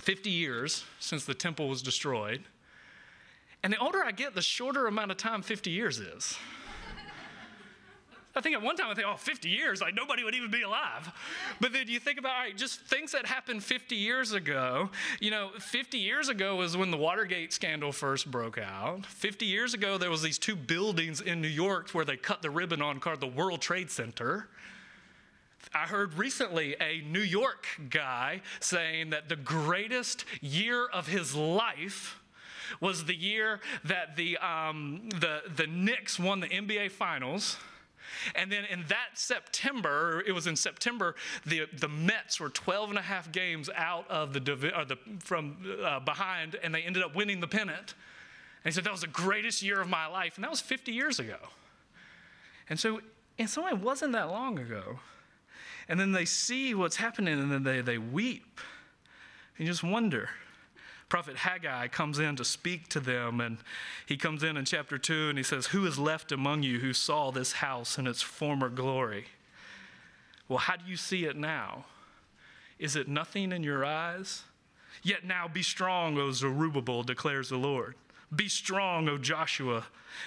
50 0.00 0.30
years 0.30 0.84
since 0.98 1.26
the 1.26 1.34
temple 1.34 1.68
was 1.68 1.82
destroyed. 1.82 2.42
And 3.62 3.72
the 3.72 3.78
older 3.78 4.02
I 4.02 4.12
get, 4.12 4.34
the 4.34 4.42
shorter 4.42 4.86
amount 4.86 5.10
of 5.10 5.18
time 5.18 5.42
50 5.42 5.70
years 5.70 5.98
is. 5.98 6.36
I 8.38 8.40
think 8.40 8.54
at 8.54 8.62
one 8.62 8.76
time 8.76 8.88
I 8.88 8.94
think, 8.94 9.06
oh, 9.10 9.16
50 9.16 9.48
years, 9.48 9.80
like 9.80 9.96
nobody 9.96 10.22
would 10.22 10.34
even 10.34 10.48
be 10.48 10.62
alive. 10.62 11.10
But 11.60 11.72
then 11.72 11.88
you 11.88 11.98
think 11.98 12.20
about, 12.20 12.36
all 12.36 12.42
right, 12.42 12.56
just 12.56 12.80
things 12.82 13.10
that 13.10 13.26
happened 13.26 13.64
50 13.64 13.96
years 13.96 14.32
ago. 14.32 14.90
You 15.20 15.32
know, 15.32 15.50
50 15.58 15.98
years 15.98 16.28
ago 16.28 16.54
was 16.54 16.76
when 16.76 16.92
the 16.92 16.96
Watergate 16.96 17.52
scandal 17.52 17.90
first 17.90 18.30
broke 18.30 18.56
out. 18.56 19.04
50 19.06 19.44
years 19.44 19.74
ago, 19.74 19.98
there 19.98 20.08
was 20.10 20.22
these 20.22 20.38
two 20.38 20.54
buildings 20.54 21.20
in 21.20 21.40
New 21.40 21.48
York 21.48 21.90
where 21.90 22.04
they 22.04 22.16
cut 22.16 22.40
the 22.40 22.50
ribbon 22.50 22.80
on 22.80 23.00
called 23.00 23.20
the 23.20 23.26
World 23.26 23.60
Trade 23.60 23.90
Center. 23.90 24.48
I 25.74 25.86
heard 25.86 26.14
recently 26.14 26.76
a 26.80 27.00
New 27.00 27.20
York 27.20 27.66
guy 27.90 28.42
saying 28.60 29.10
that 29.10 29.28
the 29.28 29.36
greatest 29.36 30.24
year 30.40 30.86
of 30.86 31.08
his 31.08 31.34
life 31.34 32.20
was 32.80 33.06
the 33.06 33.16
year 33.16 33.58
that 33.84 34.14
the, 34.14 34.38
um, 34.38 35.08
the, 35.10 35.42
the 35.56 35.66
Knicks 35.66 36.20
won 36.20 36.38
the 36.38 36.48
NBA 36.48 36.92
Finals 36.92 37.56
and 38.34 38.50
then 38.50 38.64
in 38.64 38.84
that 38.88 39.10
September, 39.14 40.22
it 40.26 40.32
was 40.32 40.46
in 40.46 40.56
September, 40.56 41.14
the, 41.46 41.66
the 41.78 41.88
Mets 41.88 42.40
were 42.40 42.50
12 42.50 42.90
and 42.90 42.98
a 42.98 43.02
half 43.02 43.30
games 43.32 43.68
out 43.74 44.08
of 44.10 44.32
the, 44.32 44.40
the 44.40 44.98
from 45.20 45.56
uh, 45.82 46.00
behind, 46.00 46.56
and 46.62 46.74
they 46.74 46.82
ended 46.82 47.02
up 47.02 47.14
winning 47.14 47.40
the 47.40 47.48
pennant. 47.48 47.94
And 48.64 48.64
he 48.64 48.70
said, 48.72 48.84
That 48.84 48.92
was 48.92 49.02
the 49.02 49.06
greatest 49.06 49.62
year 49.62 49.80
of 49.80 49.88
my 49.88 50.06
life. 50.06 50.36
And 50.36 50.44
that 50.44 50.50
was 50.50 50.60
50 50.60 50.92
years 50.92 51.18
ago. 51.18 51.38
And 52.68 52.78
so, 52.78 53.00
in 53.38 53.48
some 53.48 53.64
way, 53.64 53.70
it 53.70 53.80
wasn't 53.80 54.12
that 54.12 54.30
long 54.30 54.58
ago. 54.58 54.98
And 55.88 55.98
then 55.98 56.12
they 56.12 56.24
see 56.24 56.74
what's 56.74 56.96
happening, 56.96 57.38
and 57.38 57.50
then 57.50 57.62
they, 57.62 57.80
they 57.80 57.98
weep. 57.98 58.60
And 59.56 59.66
just 59.66 59.82
wonder 59.82 60.28
prophet 61.08 61.36
Haggai 61.36 61.88
comes 61.88 62.18
in 62.18 62.36
to 62.36 62.44
speak 62.44 62.88
to 62.88 63.00
them, 63.00 63.40
and 63.40 63.58
he 64.06 64.16
comes 64.16 64.42
in 64.42 64.56
in 64.56 64.64
chapter 64.64 64.98
2 64.98 65.30
and 65.30 65.38
he 65.38 65.44
says, 65.44 65.66
Who 65.68 65.86
is 65.86 65.98
left 65.98 66.32
among 66.32 66.62
you 66.62 66.80
who 66.80 66.92
saw 66.92 67.30
this 67.30 67.52
house 67.52 67.98
in 67.98 68.06
its 68.06 68.22
former 68.22 68.68
glory? 68.68 69.26
Well, 70.48 70.58
how 70.58 70.76
do 70.76 70.84
you 70.86 70.96
see 70.96 71.24
it 71.24 71.36
now? 71.36 71.84
Is 72.78 72.96
it 72.96 73.08
nothing 73.08 73.52
in 73.52 73.62
your 73.62 73.84
eyes? 73.84 74.42
Yet 75.02 75.24
now 75.24 75.48
be 75.48 75.62
strong, 75.62 76.18
O 76.18 76.32
Zerubbabel, 76.32 77.02
declares 77.02 77.48
the 77.48 77.56
Lord. 77.56 77.94
Be 78.34 78.48
strong, 78.48 79.08
O 79.08 79.16
Joshua, 79.16 79.86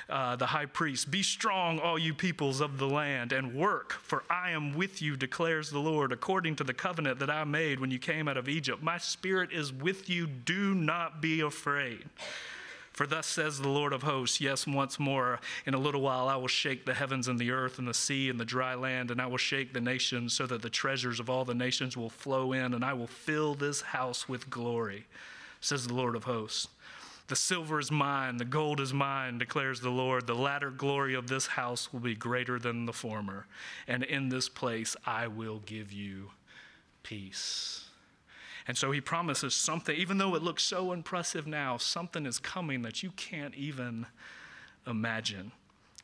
uh, 0.09 0.35
the 0.35 0.47
high 0.47 0.65
priest. 0.65 1.11
Be 1.11 1.21
strong, 1.21 1.77
all 1.77 1.99
you 1.99 2.15
peoples 2.15 2.59
of 2.59 2.79
the 2.79 2.87
land, 2.87 3.31
and 3.31 3.53
work, 3.53 3.93
for 3.93 4.23
I 4.27 4.51
am 4.51 4.73
with 4.73 5.03
you, 5.03 5.15
declares 5.15 5.69
the 5.69 5.79
Lord, 5.79 6.11
according 6.11 6.55
to 6.57 6.63
the 6.63 6.73
covenant 6.73 7.19
that 7.19 7.29
I 7.29 7.43
made 7.43 7.79
when 7.79 7.91
you 7.91 7.99
came 7.99 8.27
out 8.27 8.37
of 8.37 8.49
Egypt. 8.49 8.81
My 8.81 8.97
spirit 8.97 9.51
is 9.51 9.71
with 9.71 10.09
you. 10.09 10.25
Do 10.25 10.73
not 10.73 11.21
be 11.21 11.41
afraid. 11.41 12.05
For 12.91 13.07
thus 13.07 13.27
says 13.27 13.59
the 13.59 13.69
Lord 13.69 13.93
of 13.93 14.03
hosts, 14.03 14.41
yes, 14.41 14.67
once 14.67 14.99
more, 14.99 15.39
in 15.65 15.73
a 15.73 15.79
little 15.79 16.01
while 16.01 16.27
I 16.27 16.35
will 16.35 16.47
shake 16.47 16.85
the 16.85 16.93
heavens 16.93 17.27
and 17.27 17.39
the 17.39 17.51
earth 17.51 17.79
and 17.79 17.87
the 17.87 17.93
sea 17.93 18.29
and 18.29 18.39
the 18.39 18.45
dry 18.45 18.73
land, 18.73 19.11
and 19.11 19.21
I 19.21 19.27
will 19.27 19.37
shake 19.37 19.73
the 19.73 19.79
nations 19.79 20.33
so 20.33 20.45
that 20.47 20.61
the 20.61 20.69
treasures 20.69 21.19
of 21.19 21.29
all 21.29 21.45
the 21.45 21.53
nations 21.53 21.95
will 21.95 22.09
flow 22.09 22.51
in, 22.51 22.73
and 22.73 22.83
I 22.83 22.93
will 22.93 23.07
fill 23.07 23.53
this 23.55 23.81
house 23.81 24.27
with 24.27 24.49
glory, 24.49 25.05
says 25.61 25.87
the 25.87 25.93
Lord 25.93 26.15
of 26.15 26.25
hosts. 26.25 26.67
The 27.31 27.37
silver 27.37 27.79
is 27.79 27.89
mine, 27.89 28.35
the 28.35 28.43
gold 28.43 28.81
is 28.81 28.93
mine, 28.93 29.37
declares 29.37 29.79
the 29.79 29.89
Lord. 29.89 30.27
The 30.27 30.35
latter 30.35 30.69
glory 30.69 31.13
of 31.13 31.27
this 31.27 31.47
house 31.47 31.93
will 31.93 32.01
be 32.01 32.13
greater 32.13 32.59
than 32.59 32.85
the 32.85 32.91
former. 32.91 33.47
And 33.87 34.03
in 34.03 34.27
this 34.27 34.49
place 34.49 34.97
I 35.05 35.27
will 35.27 35.59
give 35.59 35.93
you 35.93 36.31
peace. 37.03 37.85
And 38.67 38.77
so 38.77 38.91
he 38.91 38.99
promises 38.99 39.55
something, 39.55 39.95
even 39.95 40.17
though 40.17 40.35
it 40.35 40.43
looks 40.43 40.63
so 40.63 40.91
impressive 40.91 41.47
now, 41.47 41.77
something 41.77 42.25
is 42.25 42.37
coming 42.37 42.81
that 42.81 43.01
you 43.01 43.11
can't 43.11 43.55
even 43.55 44.07
imagine. 44.85 45.53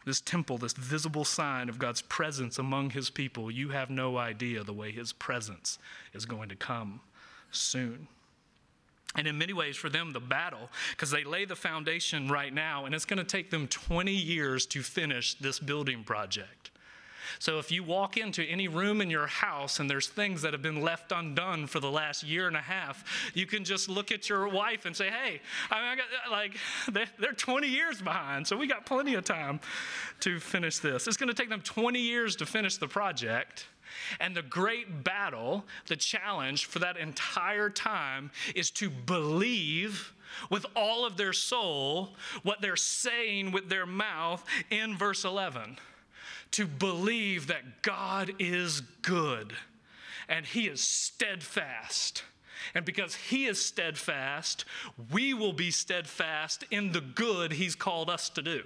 This 0.06 0.22
temple, 0.22 0.58
this 0.58 0.72
visible 0.72 1.26
sign 1.26 1.68
of 1.68 1.78
God's 1.78 2.04
presence 2.04 2.58
among 2.58 2.92
his 2.92 3.10
people, 3.10 3.52
you 3.52 3.68
have 3.72 3.90
no 3.90 4.16
idea 4.16 4.64
the 4.64 4.72
way 4.72 4.94
his 4.94 5.12
presence 5.12 5.78
is 6.14 6.26
going 6.26 6.48
to 6.48 6.56
come 6.56 7.02
soon. 7.52 8.08
And 9.16 9.26
in 9.26 9.38
many 9.38 9.54
ways, 9.54 9.78
for 9.78 9.90
them, 9.90 10.12
the 10.12 10.20
battle, 10.20 10.70
because 10.92 11.10
they 11.10 11.24
lay 11.24 11.46
the 11.46 11.56
foundation 11.56 12.28
right 12.28 12.54
now, 12.54 12.86
and 12.86 12.94
it's 12.94 13.06
going 13.06 13.18
to 13.18 13.24
take 13.24 13.50
them 13.50 13.68
20 13.68 14.12
years 14.12 14.66
to 14.68 14.84
finish 14.84 15.34
this 15.36 15.60
building 15.60 16.04
project. 16.04 16.72
So 17.40 17.60
if 17.60 17.72
you 17.72 17.84
walk 17.84 18.18
into 18.18 18.44
any 18.44 18.68
room 18.68 19.02
in 19.02 19.10
your 19.10 19.28
house 19.28 19.80
and 19.80 19.90
there's 19.90 20.08
things 20.08 20.42
that 20.42 20.54
have 20.54 20.62
been 20.62 20.82
left 20.82 21.12
undone 21.12 21.68
for 21.68 21.80
the 21.80 21.92
last 21.92 22.24
year 22.24 22.48
and 22.48 22.56
a 22.56 22.62
half, 22.62 23.32
you 23.34 23.46
can 23.46 23.64
just 23.64 23.90
look 23.90 24.12
at 24.12 24.30
your 24.30 24.48
wife 24.48 24.86
and 24.86 24.96
say, 24.96 25.10
"Hey, 25.10 25.42
I, 25.70 25.76
mean, 25.76 25.86
I 25.86 25.96
got 25.96 26.06
uh, 26.28 26.32
like 26.32 27.08
they're 27.20 27.34
20 27.34 27.68
years 27.68 28.02
behind, 28.02 28.48
so 28.48 28.58
we 28.58 28.68
got 28.68 28.86
plenty 28.86 29.16
of 29.16 29.24
time 29.24 29.60
to 30.22 30.40
finish 30.40 30.80
this." 30.80 31.08
It's 31.08 31.18
going 31.18 31.30
to 31.30 31.36
take 31.36 31.50
them 31.50 31.62
20 31.62 32.00
years 32.00 32.36
to 32.38 32.46
finish 32.46 32.78
the 32.78 32.88
project. 32.88 33.68
And 34.20 34.36
the 34.36 34.42
great 34.42 35.04
battle, 35.04 35.66
the 35.88 35.96
challenge 35.96 36.66
for 36.66 36.80
that 36.80 36.98
entire 36.98 37.70
time 37.70 38.32
is 38.56 38.72
to 38.72 38.90
believe 38.90 40.14
with 40.50 40.66
all 40.76 41.06
of 41.06 41.18
their 41.18 41.34
soul 41.34 42.16
what 42.44 42.62
they're 42.62 42.76
saying 42.76 43.52
with 43.52 43.70
their 43.70 43.86
mouth 43.86 44.44
in 44.70 44.98
verse 44.98 45.24
11 45.24 45.78
to 46.52 46.66
believe 46.66 47.48
that 47.48 47.82
God 47.82 48.34
is 48.40 48.82
good 49.02 49.54
and 50.30 50.46
He 50.46 50.68
is 50.68 50.82
steadfast. 50.82 52.24
And 52.74 52.86
because 52.86 53.16
He 53.16 53.46
is 53.46 53.64
steadfast, 53.64 54.66
we 55.12 55.34
will 55.34 55.54
be 55.54 55.72
steadfast 55.72 56.66
in 56.72 56.92
the 56.92 57.02
good 57.02 57.54
He's 57.54 57.76
called 57.76 58.10
us 58.10 58.30
to 58.30 58.42
do. 58.42 58.64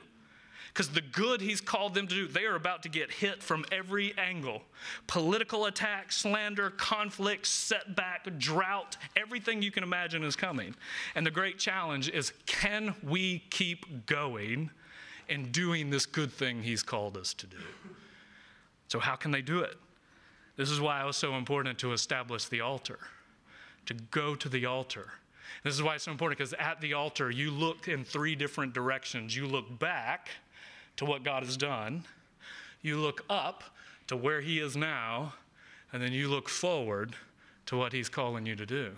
Because 0.73 0.89
the 0.89 1.01
good 1.01 1.41
He's 1.41 1.59
called 1.59 1.93
them 1.93 2.07
to 2.07 2.15
do, 2.15 2.27
they 2.27 2.45
are 2.45 2.55
about 2.55 2.83
to 2.83 2.89
get 2.89 3.11
hit 3.11 3.43
from 3.43 3.65
every 3.71 4.17
angle 4.17 4.61
political 5.07 5.65
attack, 5.65 6.11
slander, 6.11 6.71
conflict, 6.71 7.45
setback, 7.45 8.27
drought, 8.37 8.97
everything 9.15 9.61
you 9.61 9.71
can 9.71 9.83
imagine 9.83 10.23
is 10.23 10.35
coming. 10.35 10.73
And 11.15 11.25
the 11.25 11.31
great 11.31 11.59
challenge 11.59 12.09
is 12.09 12.33
can 12.45 12.95
we 13.03 13.39
keep 13.49 14.05
going 14.05 14.71
and 15.31 15.51
doing 15.51 15.89
this 15.89 16.05
good 16.05 16.31
thing 16.31 16.61
He's 16.61 16.83
called 16.83 17.17
us 17.17 17.33
to 17.35 17.47
do. 17.47 17.57
So, 18.89 18.99
how 18.99 19.15
can 19.15 19.31
they 19.31 19.41
do 19.41 19.59
it? 19.61 19.77
This 20.57 20.69
is 20.69 20.81
why 20.81 21.01
it 21.01 21.05
was 21.05 21.15
so 21.15 21.35
important 21.35 21.79
to 21.79 21.93
establish 21.93 22.45
the 22.45 22.61
altar, 22.61 22.99
to 23.85 23.93
go 23.93 24.35
to 24.35 24.49
the 24.49 24.65
altar. 24.65 25.13
This 25.63 25.73
is 25.73 25.81
why 25.81 25.95
it's 25.95 26.03
so 26.03 26.11
important 26.11 26.37
because 26.37 26.53
at 26.53 26.81
the 26.81 26.93
altar, 26.93 27.31
you 27.31 27.51
look 27.51 27.87
in 27.87 28.03
three 28.03 28.35
different 28.35 28.73
directions. 28.73 29.35
You 29.35 29.47
look 29.47 29.79
back 29.79 30.29
to 31.01 31.05
what 31.05 31.23
God 31.23 31.43
has 31.43 31.57
done, 31.57 32.03
you 32.83 32.97
look 32.97 33.25
up 33.27 33.63
to 34.05 34.15
where 34.15 34.39
He 34.39 34.59
is 34.59 34.77
now, 34.77 35.33
and 35.91 35.99
then 35.99 36.13
you 36.13 36.29
look 36.29 36.47
forward 36.47 37.15
to 37.65 37.75
what 37.75 37.91
He's 37.91 38.07
calling 38.07 38.45
you 38.45 38.55
to 38.55 38.67
do. 38.67 38.91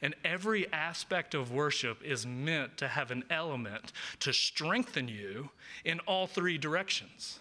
And 0.00 0.14
every 0.24 0.72
aspect 0.72 1.34
of 1.34 1.50
worship 1.50 2.00
is 2.04 2.24
meant 2.24 2.76
to 2.76 2.86
have 2.86 3.10
an 3.10 3.24
element 3.28 3.90
to 4.20 4.32
strengthen 4.32 5.08
you 5.08 5.50
in 5.84 5.98
all 6.06 6.28
three 6.28 6.58
directions. 6.58 7.40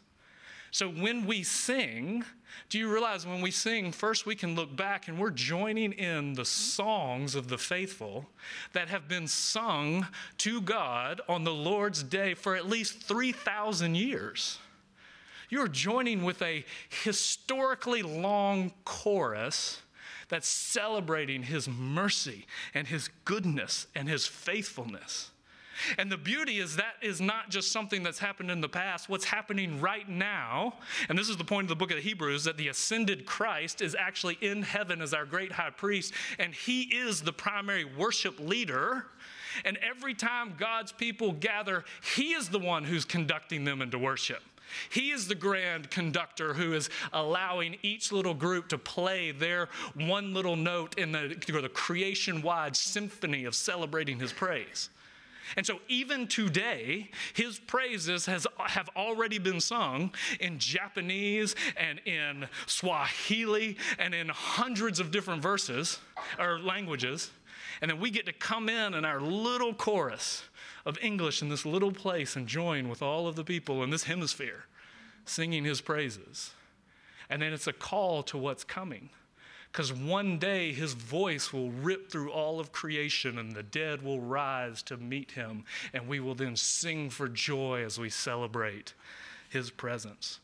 So 0.72 0.90
when 0.90 1.26
we 1.26 1.44
sing, 1.44 2.24
do 2.70 2.78
you 2.78 2.92
realize 2.92 3.26
when 3.26 3.42
we 3.42 3.52
sing, 3.52 3.92
first 3.92 4.26
we 4.26 4.36
can 4.36 4.56
look 4.56 4.76
back 4.76 5.08
and 5.08 5.20
we're 5.20 5.32
joining 5.32 5.94
in 5.94 6.34
the 6.34 6.46
songs 6.46 7.36
of 7.36 7.48
the 7.48 7.58
faithful 7.58 8.30
that 8.74 8.90
have 8.90 9.08
been 9.08 9.28
sung 9.28 10.08
to 10.40 10.62
God 10.62 11.22
on 11.30 11.44
the 11.44 11.54
Lord's 11.54 12.04
day 12.04 12.34
for 12.34 12.56
at 12.56 12.68
least 12.68 13.04
3,000 13.04 13.96
years. 13.96 14.60
You're 15.50 15.68
joining 15.68 16.24
with 16.24 16.42
a 16.42 16.66
historically 17.04 18.02
long 18.02 18.74
chorus 18.84 19.82
that's 20.28 20.48
celebrating 20.48 21.44
his 21.44 21.70
mercy 21.70 22.48
and 22.74 22.88
his 22.88 23.10
goodness 23.26 23.88
and 23.94 24.10
his 24.10 24.26
faithfulness. 24.26 25.32
And 25.98 26.12
the 26.12 26.18
beauty 26.18 26.60
is 26.60 26.76
that 26.78 26.96
is 27.02 27.22
not 27.22 27.50
just 27.50 27.72
something 27.72 28.04
that's 28.04 28.20
happened 28.20 28.52
in 28.52 28.62
the 28.62 28.70
past. 28.70 29.10
What's 29.10 29.26
happening 29.26 29.82
right 29.82 30.08
now, 30.08 30.76
and 31.10 31.18
this 31.18 31.30
is 31.30 31.38
the 31.38 31.44
point 31.44 31.66
of 31.66 31.70
the 31.70 31.76
book 31.76 31.92
of 31.92 31.98
Hebrews, 32.00 32.44
that 32.46 32.58
the 32.58 32.68
ascended 32.68 33.26
Christ 33.26 33.82
is 33.82 33.96
actually 33.96 34.38
in 34.42 34.62
heaven 34.62 35.02
as 35.02 35.14
our 35.14 35.26
great 35.26 35.52
high 35.52 35.70
priest, 35.70 36.14
and 36.40 36.54
he 36.54 36.84
is 36.84 37.22
the 37.22 37.34
primary 37.34 37.86
worship 37.86 38.40
leader. 38.40 39.06
And 39.64 39.78
every 39.78 40.14
time 40.14 40.56
God's 40.58 40.92
people 40.92 41.32
gather, 41.32 41.86
he 42.16 42.34
is 42.34 42.50
the 42.50 42.60
one 42.60 42.84
who's 42.84 43.06
conducting 43.06 43.64
them 43.64 43.82
into 43.82 43.98
worship. 43.98 44.44
He 44.90 45.12
is 45.12 45.28
the 45.28 45.36
grand 45.36 45.92
conductor 45.92 46.54
who 46.54 46.74
is 46.74 46.90
allowing 47.14 47.78
each 47.82 48.12
little 48.12 48.34
group 48.34 48.68
to 48.70 48.78
play 48.78 49.32
their 49.32 49.70
one 49.94 50.34
little 50.34 50.56
note 50.56 50.98
in 50.98 51.12
the, 51.12 51.36
the 51.48 51.70
creation 51.70 52.42
wide 52.42 52.76
symphony 52.76 53.46
of 53.46 53.56
celebrating 53.56 54.20
his 54.20 54.34
praise. 54.34 54.90
And 55.56 55.66
so, 55.66 55.80
even 55.88 56.28
today, 56.28 57.12
his 57.34 57.60
praises 57.60 58.26
has, 58.26 58.48
have 58.60 58.90
already 58.96 59.38
been 59.38 59.60
sung 59.60 60.12
in 60.40 60.60
Japanese 60.60 61.56
and 61.78 62.00
in 62.06 62.48
Swahili 62.66 63.78
and 64.00 64.14
in 64.14 64.30
hundreds 64.30 65.00
of 65.00 65.12
different 65.12 65.42
verses 65.42 66.00
or 66.40 66.60
languages. 66.60 67.32
And 67.82 67.92
then 67.92 68.00
we 68.00 68.10
get 68.10 68.26
to 68.26 68.34
come 68.34 68.70
in 68.70 68.94
in 68.94 69.06
our 69.06 69.22
little 69.22 69.74
chorus 69.74 70.44
of 70.86 70.98
English 71.02 71.42
in 71.42 71.50
this 71.50 71.66
little 71.66 71.92
place 71.92 72.36
and 72.36 72.48
join 72.48 72.90
with 72.90 73.02
all 73.02 73.28
of 73.28 73.36
the 73.36 73.44
people 73.44 73.84
in 73.84 73.90
this 73.90 74.04
hemisphere 74.04 74.66
singing 75.26 75.64
his 75.64 75.82
praises. 75.82 76.52
And 77.30 77.42
then 77.42 77.54
it's 77.54 77.68
a 77.68 77.74
call 77.74 78.24
to 78.24 78.38
what's 78.38 78.64
coming. 78.64 79.10
Because 79.76 79.92
one 79.92 80.38
day 80.38 80.72
his 80.72 80.94
voice 80.94 81.52
will 81.52 81.70
rip 81.70 82.10
through 82.10 82.32
all 82.32 82.62
of 82.62 82.72
creation 82.72 83.38
and 83.38 83.52
the 83.52 83.62
dead 83.62 84.02
will 84.02 84.22
rise 84.22 84.82
to 84.84 84.96
meet 84.96 85.32
him, 85.32 85.66
and 85.92 86.08
we 86.08 86.22
will 86.22 86.34
then 86.34 86.56
sing 86.56 87.10
for 87.10 87.28
joy 87.28 87.84
as 87.84 88.00
we 88.00 88.10
celebrate 88.10 88.94
his 89.50 89.72
presence. 89.72 90.40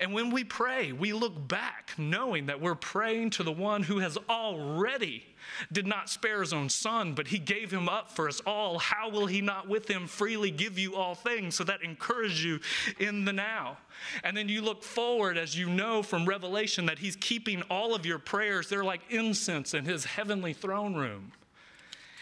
And 0.00 0.12
when 0.12 0.30
we 0.30 0.44
pray, 0.44 0.92
we 0.92 1.12
look 1.12 1.48
back 1.48 1.92
knowing 1.96 2.46
that 2.46 2.60
we're 2.60 2.74
praying 2.74 3.30
to 3.30 3.42
the 3.42 3.52
one 3.52 3.82
who 3.82 3.98
has 3.98 4.18
already 4.28 5.24
did 5.72 5.86
not 5.86 6.10
spare 6.10 6.40
his 6.40 6.52
own 6.52 6.68
son, 6.68 7.14
but 7.14 7.28
he 7.28 7.38
gave 7.38 7.70
him 7.70 7.88
up 7.88 8.10
for 8.10 8.28
us 8.28 8.40
all. 8.40 8.78
How 8.78 9.08
will 9.08 9.26
he 9.26 9.40
not 9.40 9.68
with 9.68 9.88
him 9.88 10.06
freely 10.06 10.50
give 10.50 10.78
you 10.78 10.96
all 10.96 11.14
things? 11.14 11.54
So 11.54 11.64
that 11.64 11.82
encourages 11.82 12.42
you 12.44 12.60
in 12.98 13.24
the 13.24 13.32
now. 13.32 13.78
And 14.24 14.36
then 14.36 14.48
you 14.48 14.60
look 14.60 14.82
forward 14.82 15.38
as 15.38 15.56
you 15.56 15.68
know 15.68 16.02
from 16.02 16.26
Revelation 16.26 16.86
that 16.86 16.98
he's 16.98 17.16
keeping 17.16 17.62
all 17.70 17.94
of 17.94 18.04
your 18.04 18.18
prayers. 18.18 18.68
They're 18.68 18.84
like 18.84 19.02
incense 19.10 19.74
in 19.74 19.84
his 19.84 20.04
heavenly 20.04 20.52
throne 20.52 20.94
room. 20.94 21.32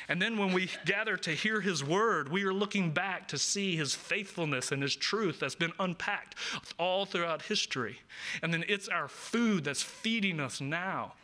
And 0.09 0.21
then 0.21 0.39
when 0.39 0.53
we 0.53 0.69
gather 0.85 1.17
to 1.19 1.31
hear 1.31 1.61
his 1.61 1.83
word, 1.83 2.31
we 2.31 2.45
are 2.45 2.53
looking 2.53 2.91
back 2.91 3.29
to 3.29 3.39
see 3.39 3.77
his 3.77 3.95
faithfulness 3.95 4.71
and 4.71 4.83
his 4.83 4.95
truth 4.95 5.41
that's 5.41 5.55
been 5.55 5.73
unpacked 5.79 6.35
all 6.79 7.07
throughout 7.07 7.43
history. 7.43 7.99
And 8.43 8.53
then 8.53 8.65
it's 8.69 8.89
our 8.89 9.09
food 9.09 9.65
that's 9.65 9.83
feeding 9.83 10.41
us 10.41 10.61
now. 10.61 11.15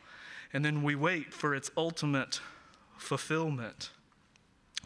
And 0.53 0.65
then 0.65 0.83
we 0.83 0.95
wait 0.95 1.33
for 1.33 1.55
its 1.55 1.71
ultimate 1.77 2.41
fulfillment. 2.97 3.91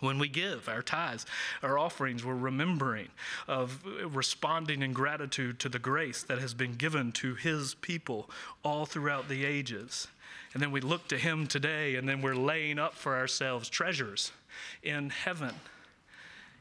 When 0.00 0.18
we 0.18 0.28
give 0.28 0.68
our 0.68 0.82
tithes, 0.82 1.24
our 1.62 1.78
offerings, 1.78 2.24
we're 2.24 2.34
remembering 2.34 3.08
of 3.46 3.84
responding 4.04 4.82
in 4.82 4.92
gratitude 4.92 5.60
to 5.60 5.68
the 5.68 5.78
grace 5.78 6.22
that 6.24 6.40
has 6.40 6.52
been 6.52 6.74
given 6.74 7.12
to 7.12 7.36
his 7.36 7.74
people 7.74 8.28
all 8.64 8.86
throughout 8.86 9.28
the 9.28 9.44
ages. 9.44 10.08
And 10.54 10.62
then 10.62 10.70
we 10.70 10.80
look 10.80 11.08
to 11.08 11.18
Him 11.18 11.46
today, 11.46 11.96
and 11.96 12.08
then 12.08 12.22
we're 12.22 12.36
laying 12.36 12.78
up 12.78 12.94
for 12.94 13.16
ourselves 13.16 13.68
treasures 13.68 14.32
in 14.82 15.10
heaven. 15.10 15.54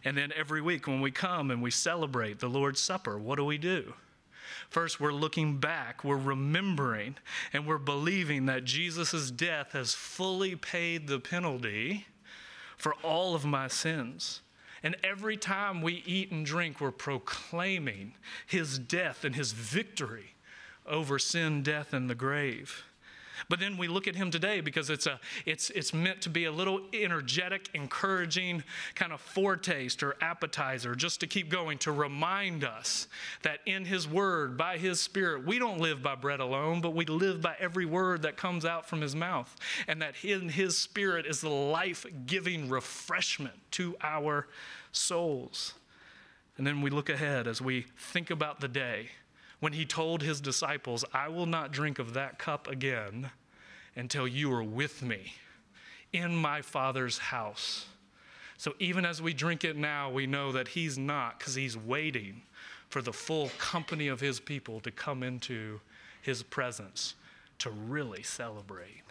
And 0.04 0.18
then 0.18 0.34
every 0.36 0.62
week 0.62 0.88
when 0.88 1.00
we 1.00 1.12
come 1.12 1.52
and 1.52 1.62
we 1.62 1.72
celebrate 1.72 2.39
the 2.39 2.50
Lord's 2.50 2.82
Supper, 2.82 3.18
what 3.18 3.38
do 3.38 3.46
we 3.46 3.58
do? 3.58 3.94
First, 4.70 5.00
we're 5.00 5.14
looking 5.14 5.60
back, 5.60 6.04
we're 6.04 6.18
remembering, 6.18 7.16
and 7.54 7.66
we're 7.68 7.78
believing 7.78 8.48
that 8.48 8.66
Jesus' 8.66 9.32
death 9.32 9.72
has 9.74 9.94
fully 9.94 10.56
paid 10.56 11.08
the 11.08 11.20
penalty 11.20 12.08
for 12.76 12.96
all 13.04 13.36
of 13.36 13.46
my 13.46 13.68
sins. 13.68 14.41
And 14.82 14.98
every 15.04 15.38
time 15.38 15.82
we 15.82 16.04
eat 16.06 16.32
and 16.32 16.46
drink, 16.46 16.82
we're 16.82 16.91
proclaiming 16.91 18.16
his 18.46 18.78
death 18.78 19.24
and 19.24 19.36
his 19.36 19.54
victory 19.54 20.34
over 20.86 21.18
sin, 21.18 21.64
death, 21.64 21.94
and 21.94 22.10
the 22.10 22.16
grave. 22.16 22.84
But 23.50 23.60
then 23.60 23.78
we 23.78 23.88
look 23.88 24.08
at 24.08 24.16
him 24.16 24.32
today 24.32 24.62
because 24.62 24.89
it's, 24.89 25.06
a, 25.06 25.20
it's, 25.46 25.70
it's 25.72 25.94
meant 25.94 26.22
to 26.22 26.30
be 26.30 26.46
a 26.46 26.52
little 26.52 26.82
energetic, 26.94 27.70
encouraging 27.74 28.64
kind 28.96 29.12
of 29.12 29.22
foretaste 29.22 30.04
or 30.04 30.16
appetizer 30.22 30.96
just 30.96 31.20
to 31.22 31.28
keep 31.28 31.50
going, 31.50 31.78
to 31.80 31.91
remind 31.91 32.64
us 32.64 33.08
that 33.44 33.60
in 33.66 33.86
his 33.86 34.08
word, 34.08 34.58
by 34.58 34.78
his 34.78 35.00
spirit, 35.00 35.46
we 35.46 35.60
don't 35.60 35.80
live 35.80 36.02
by 36.02 36.16
bread 36.16 36.39
alone, 36.39 36.82
but 36.82 36.94
we 36.94 37.06
live 37.06 37.41
by 37.41 37.56
every 37.60 37.86
word 37.86 38.22
that 38.24 38.38
comes 38.38 38.66
out 38.66 38.88
from 38.88 39.02
his 39.02 39.16
mouth. 39.16 39.56
And 39.88 40.02
that 40.02 40.16
in 40.24 40.50
his 40.50 40.78
spirit 40.78 41.26
is 41.26 41.41
the 41.41 41.50
life 41.50 42.06
giving 42.26 42.70
refreshment 42.70 43.56
to 43.72 43.96
our 44.02 44.48
souls. 44.91 45.74
And 46.58 46.68
then 46.68 46.82
we 46.82 46.89
look 46.89 47.10
ahead 47.10 47.48
as 47.48 47.62
we 47.62 47.86
think 47.98 48.30
about 48.30 48.60
the 48.60 48.68
day 48.68 49.10
when 49.64 49.72
he 49.72 49.86
told 49.86 50.22
his 50.22 50.41
disciples, 50.41 51.05
I 51.14 51.30
will 51.30 51.45
not 51.45 51.72
drink 51.72 51.97
of 51.97 52.16
that 52.16 52.38
cup 52.38 52.68
again 52.68 53.32
until 53.95 54.28
you 54.28 54.51
are 54.51 54.61
with 54.61 55.01
me 55.01 55.36
in 56.11 56.36
my 56.36 56.61
Father's 56.61 57.18
house. 57.18 57.86
So 58.57 58.74
even 58.80 59.05
as 59.05 59.22
we 59.22 59.34
drink 59.34 59.64
it 59.64 59.78
now, 59.78 60.11
we 60.11 60.28
know 60.28 60.51
that 60.51 60.68
he's 60.68 60.97
not 60.97 61.39
because 61.39 61.55
he's 61.55 61.78
waiting 61.78 62.41
for 62.89 63.01
the 63.01 63.14
full 63.14 63.51
company 63.57 64.09
of 64.09 64.20
his 64.20 64.38
people 64.38 64.82
to 64.82 64.91
come 64.91 65.24
into 65.24 65.80
his 66.22 66.43
presence 66.43 67.16
to 67.59 67.70
really 67.70 68.22
celebrate. 68.22 69.03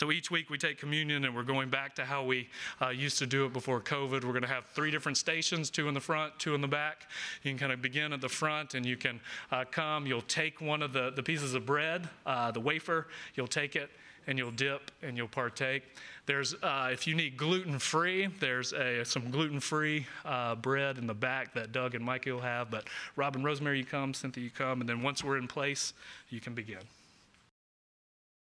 So 0.00 0.10
each 0.10 0.30
week 0.30 0.48
we 0.48 0.56
take 0.56 0.78
communion 0.78 1.26
and 1.26 1.36
we're 1.36 1.42
going 1.42 1.68
back 1.68 1.94
to 1.96 2.06
how 2.06 2.24
we 2.24 2.48
uh, 2.80 2.88
used 2.88 3.18
to 3.18 3.26
do 3.26 3.44
it 3.44 3.52
before 3.52 3.82
COVID. 3.82 4.24
We're 4.24 4.32
going 4.32 4.40
to 4.40 4.48
have 4.48 4.64
three 4.64 4.90
different 4.90 5.18
stations 5.18 5.68
two 5.68 5.88
in 5.88 5.92
the 5.92 6.00
front, 6.00 6.38
two 6.38 6.54
in 6.54 6.62
the 6.62 6.68
back. 6.68 7.02
You 7.42 7.50
can 7.50 7.58
kind 7.58 7.70
of 7.70 7.82
begin 7.82 8.14
at 8.14 8.22
the 8.22 8.28
front 8.30 8.72
and 8.72 8.86
you 8.86 8.96
can 8.96 9.20
uh, 9.52 9.66
come. 9.70 10.06
You'll 10.06 10.22
take 10.22 10.62
one 10.62 10.80
of 10.80 10.94
the, 10.94 11.10
the 11.10 11.22
pieces 11.22 11.52
of 11.52 11.66
bread, 11.66 12.08
uh, 12.24 12.50
the 12.50 12.60
wafer, 12.60 13.08
you'll 13.34 13.46
take 13.46 13.76
it 13.76 13.90
and 14.26 14.38
you'll 14.38 14.52
dip 14.52 14.90
and 15.02 15.18
you'll 15.18 15.28
partake. 15.28 15.82
There's, 16.24 16.54
uh, 16.62 16.88
if 16.90 17.06
you 17.06 17.14
need 17.14 17.36
gluten 17.36 17.78
free, 17.78 18.28
there's 18.40 18.72
a, 18.72 19.04
some 19.04 19.30
gluten 19.30 19.60
free 19.60 20.06
uh, 20.24 20.54
bread 20.54 20.96
in 20.96 21.06
the 21.06 21.12
back 21.12 21.52
that 21.52 21.72
Doug 21.72 21.94
and 21.94 22.02
Mikey 22.02 22.32
will 22.32 22.40
have. 22.40 22.70
But 22.70 22.88
Rob 23.16 23.36
and 23.36 23.44
Rosemary, 23.44 23.76
you 23.76 23.84
come, 23.84 24.14
Cynthia, 24.14 24.44
you 24.44 24.50
come, 24.50 24.80
and 24.80 24.88
then 24.88 25.02
once 25.02 25.22
we're 25.22 25.36
in 25.36 25.46
place, 25.46 25.92
you 26.30 26.40
can 26.40 26.54
begin. 26.54 26.80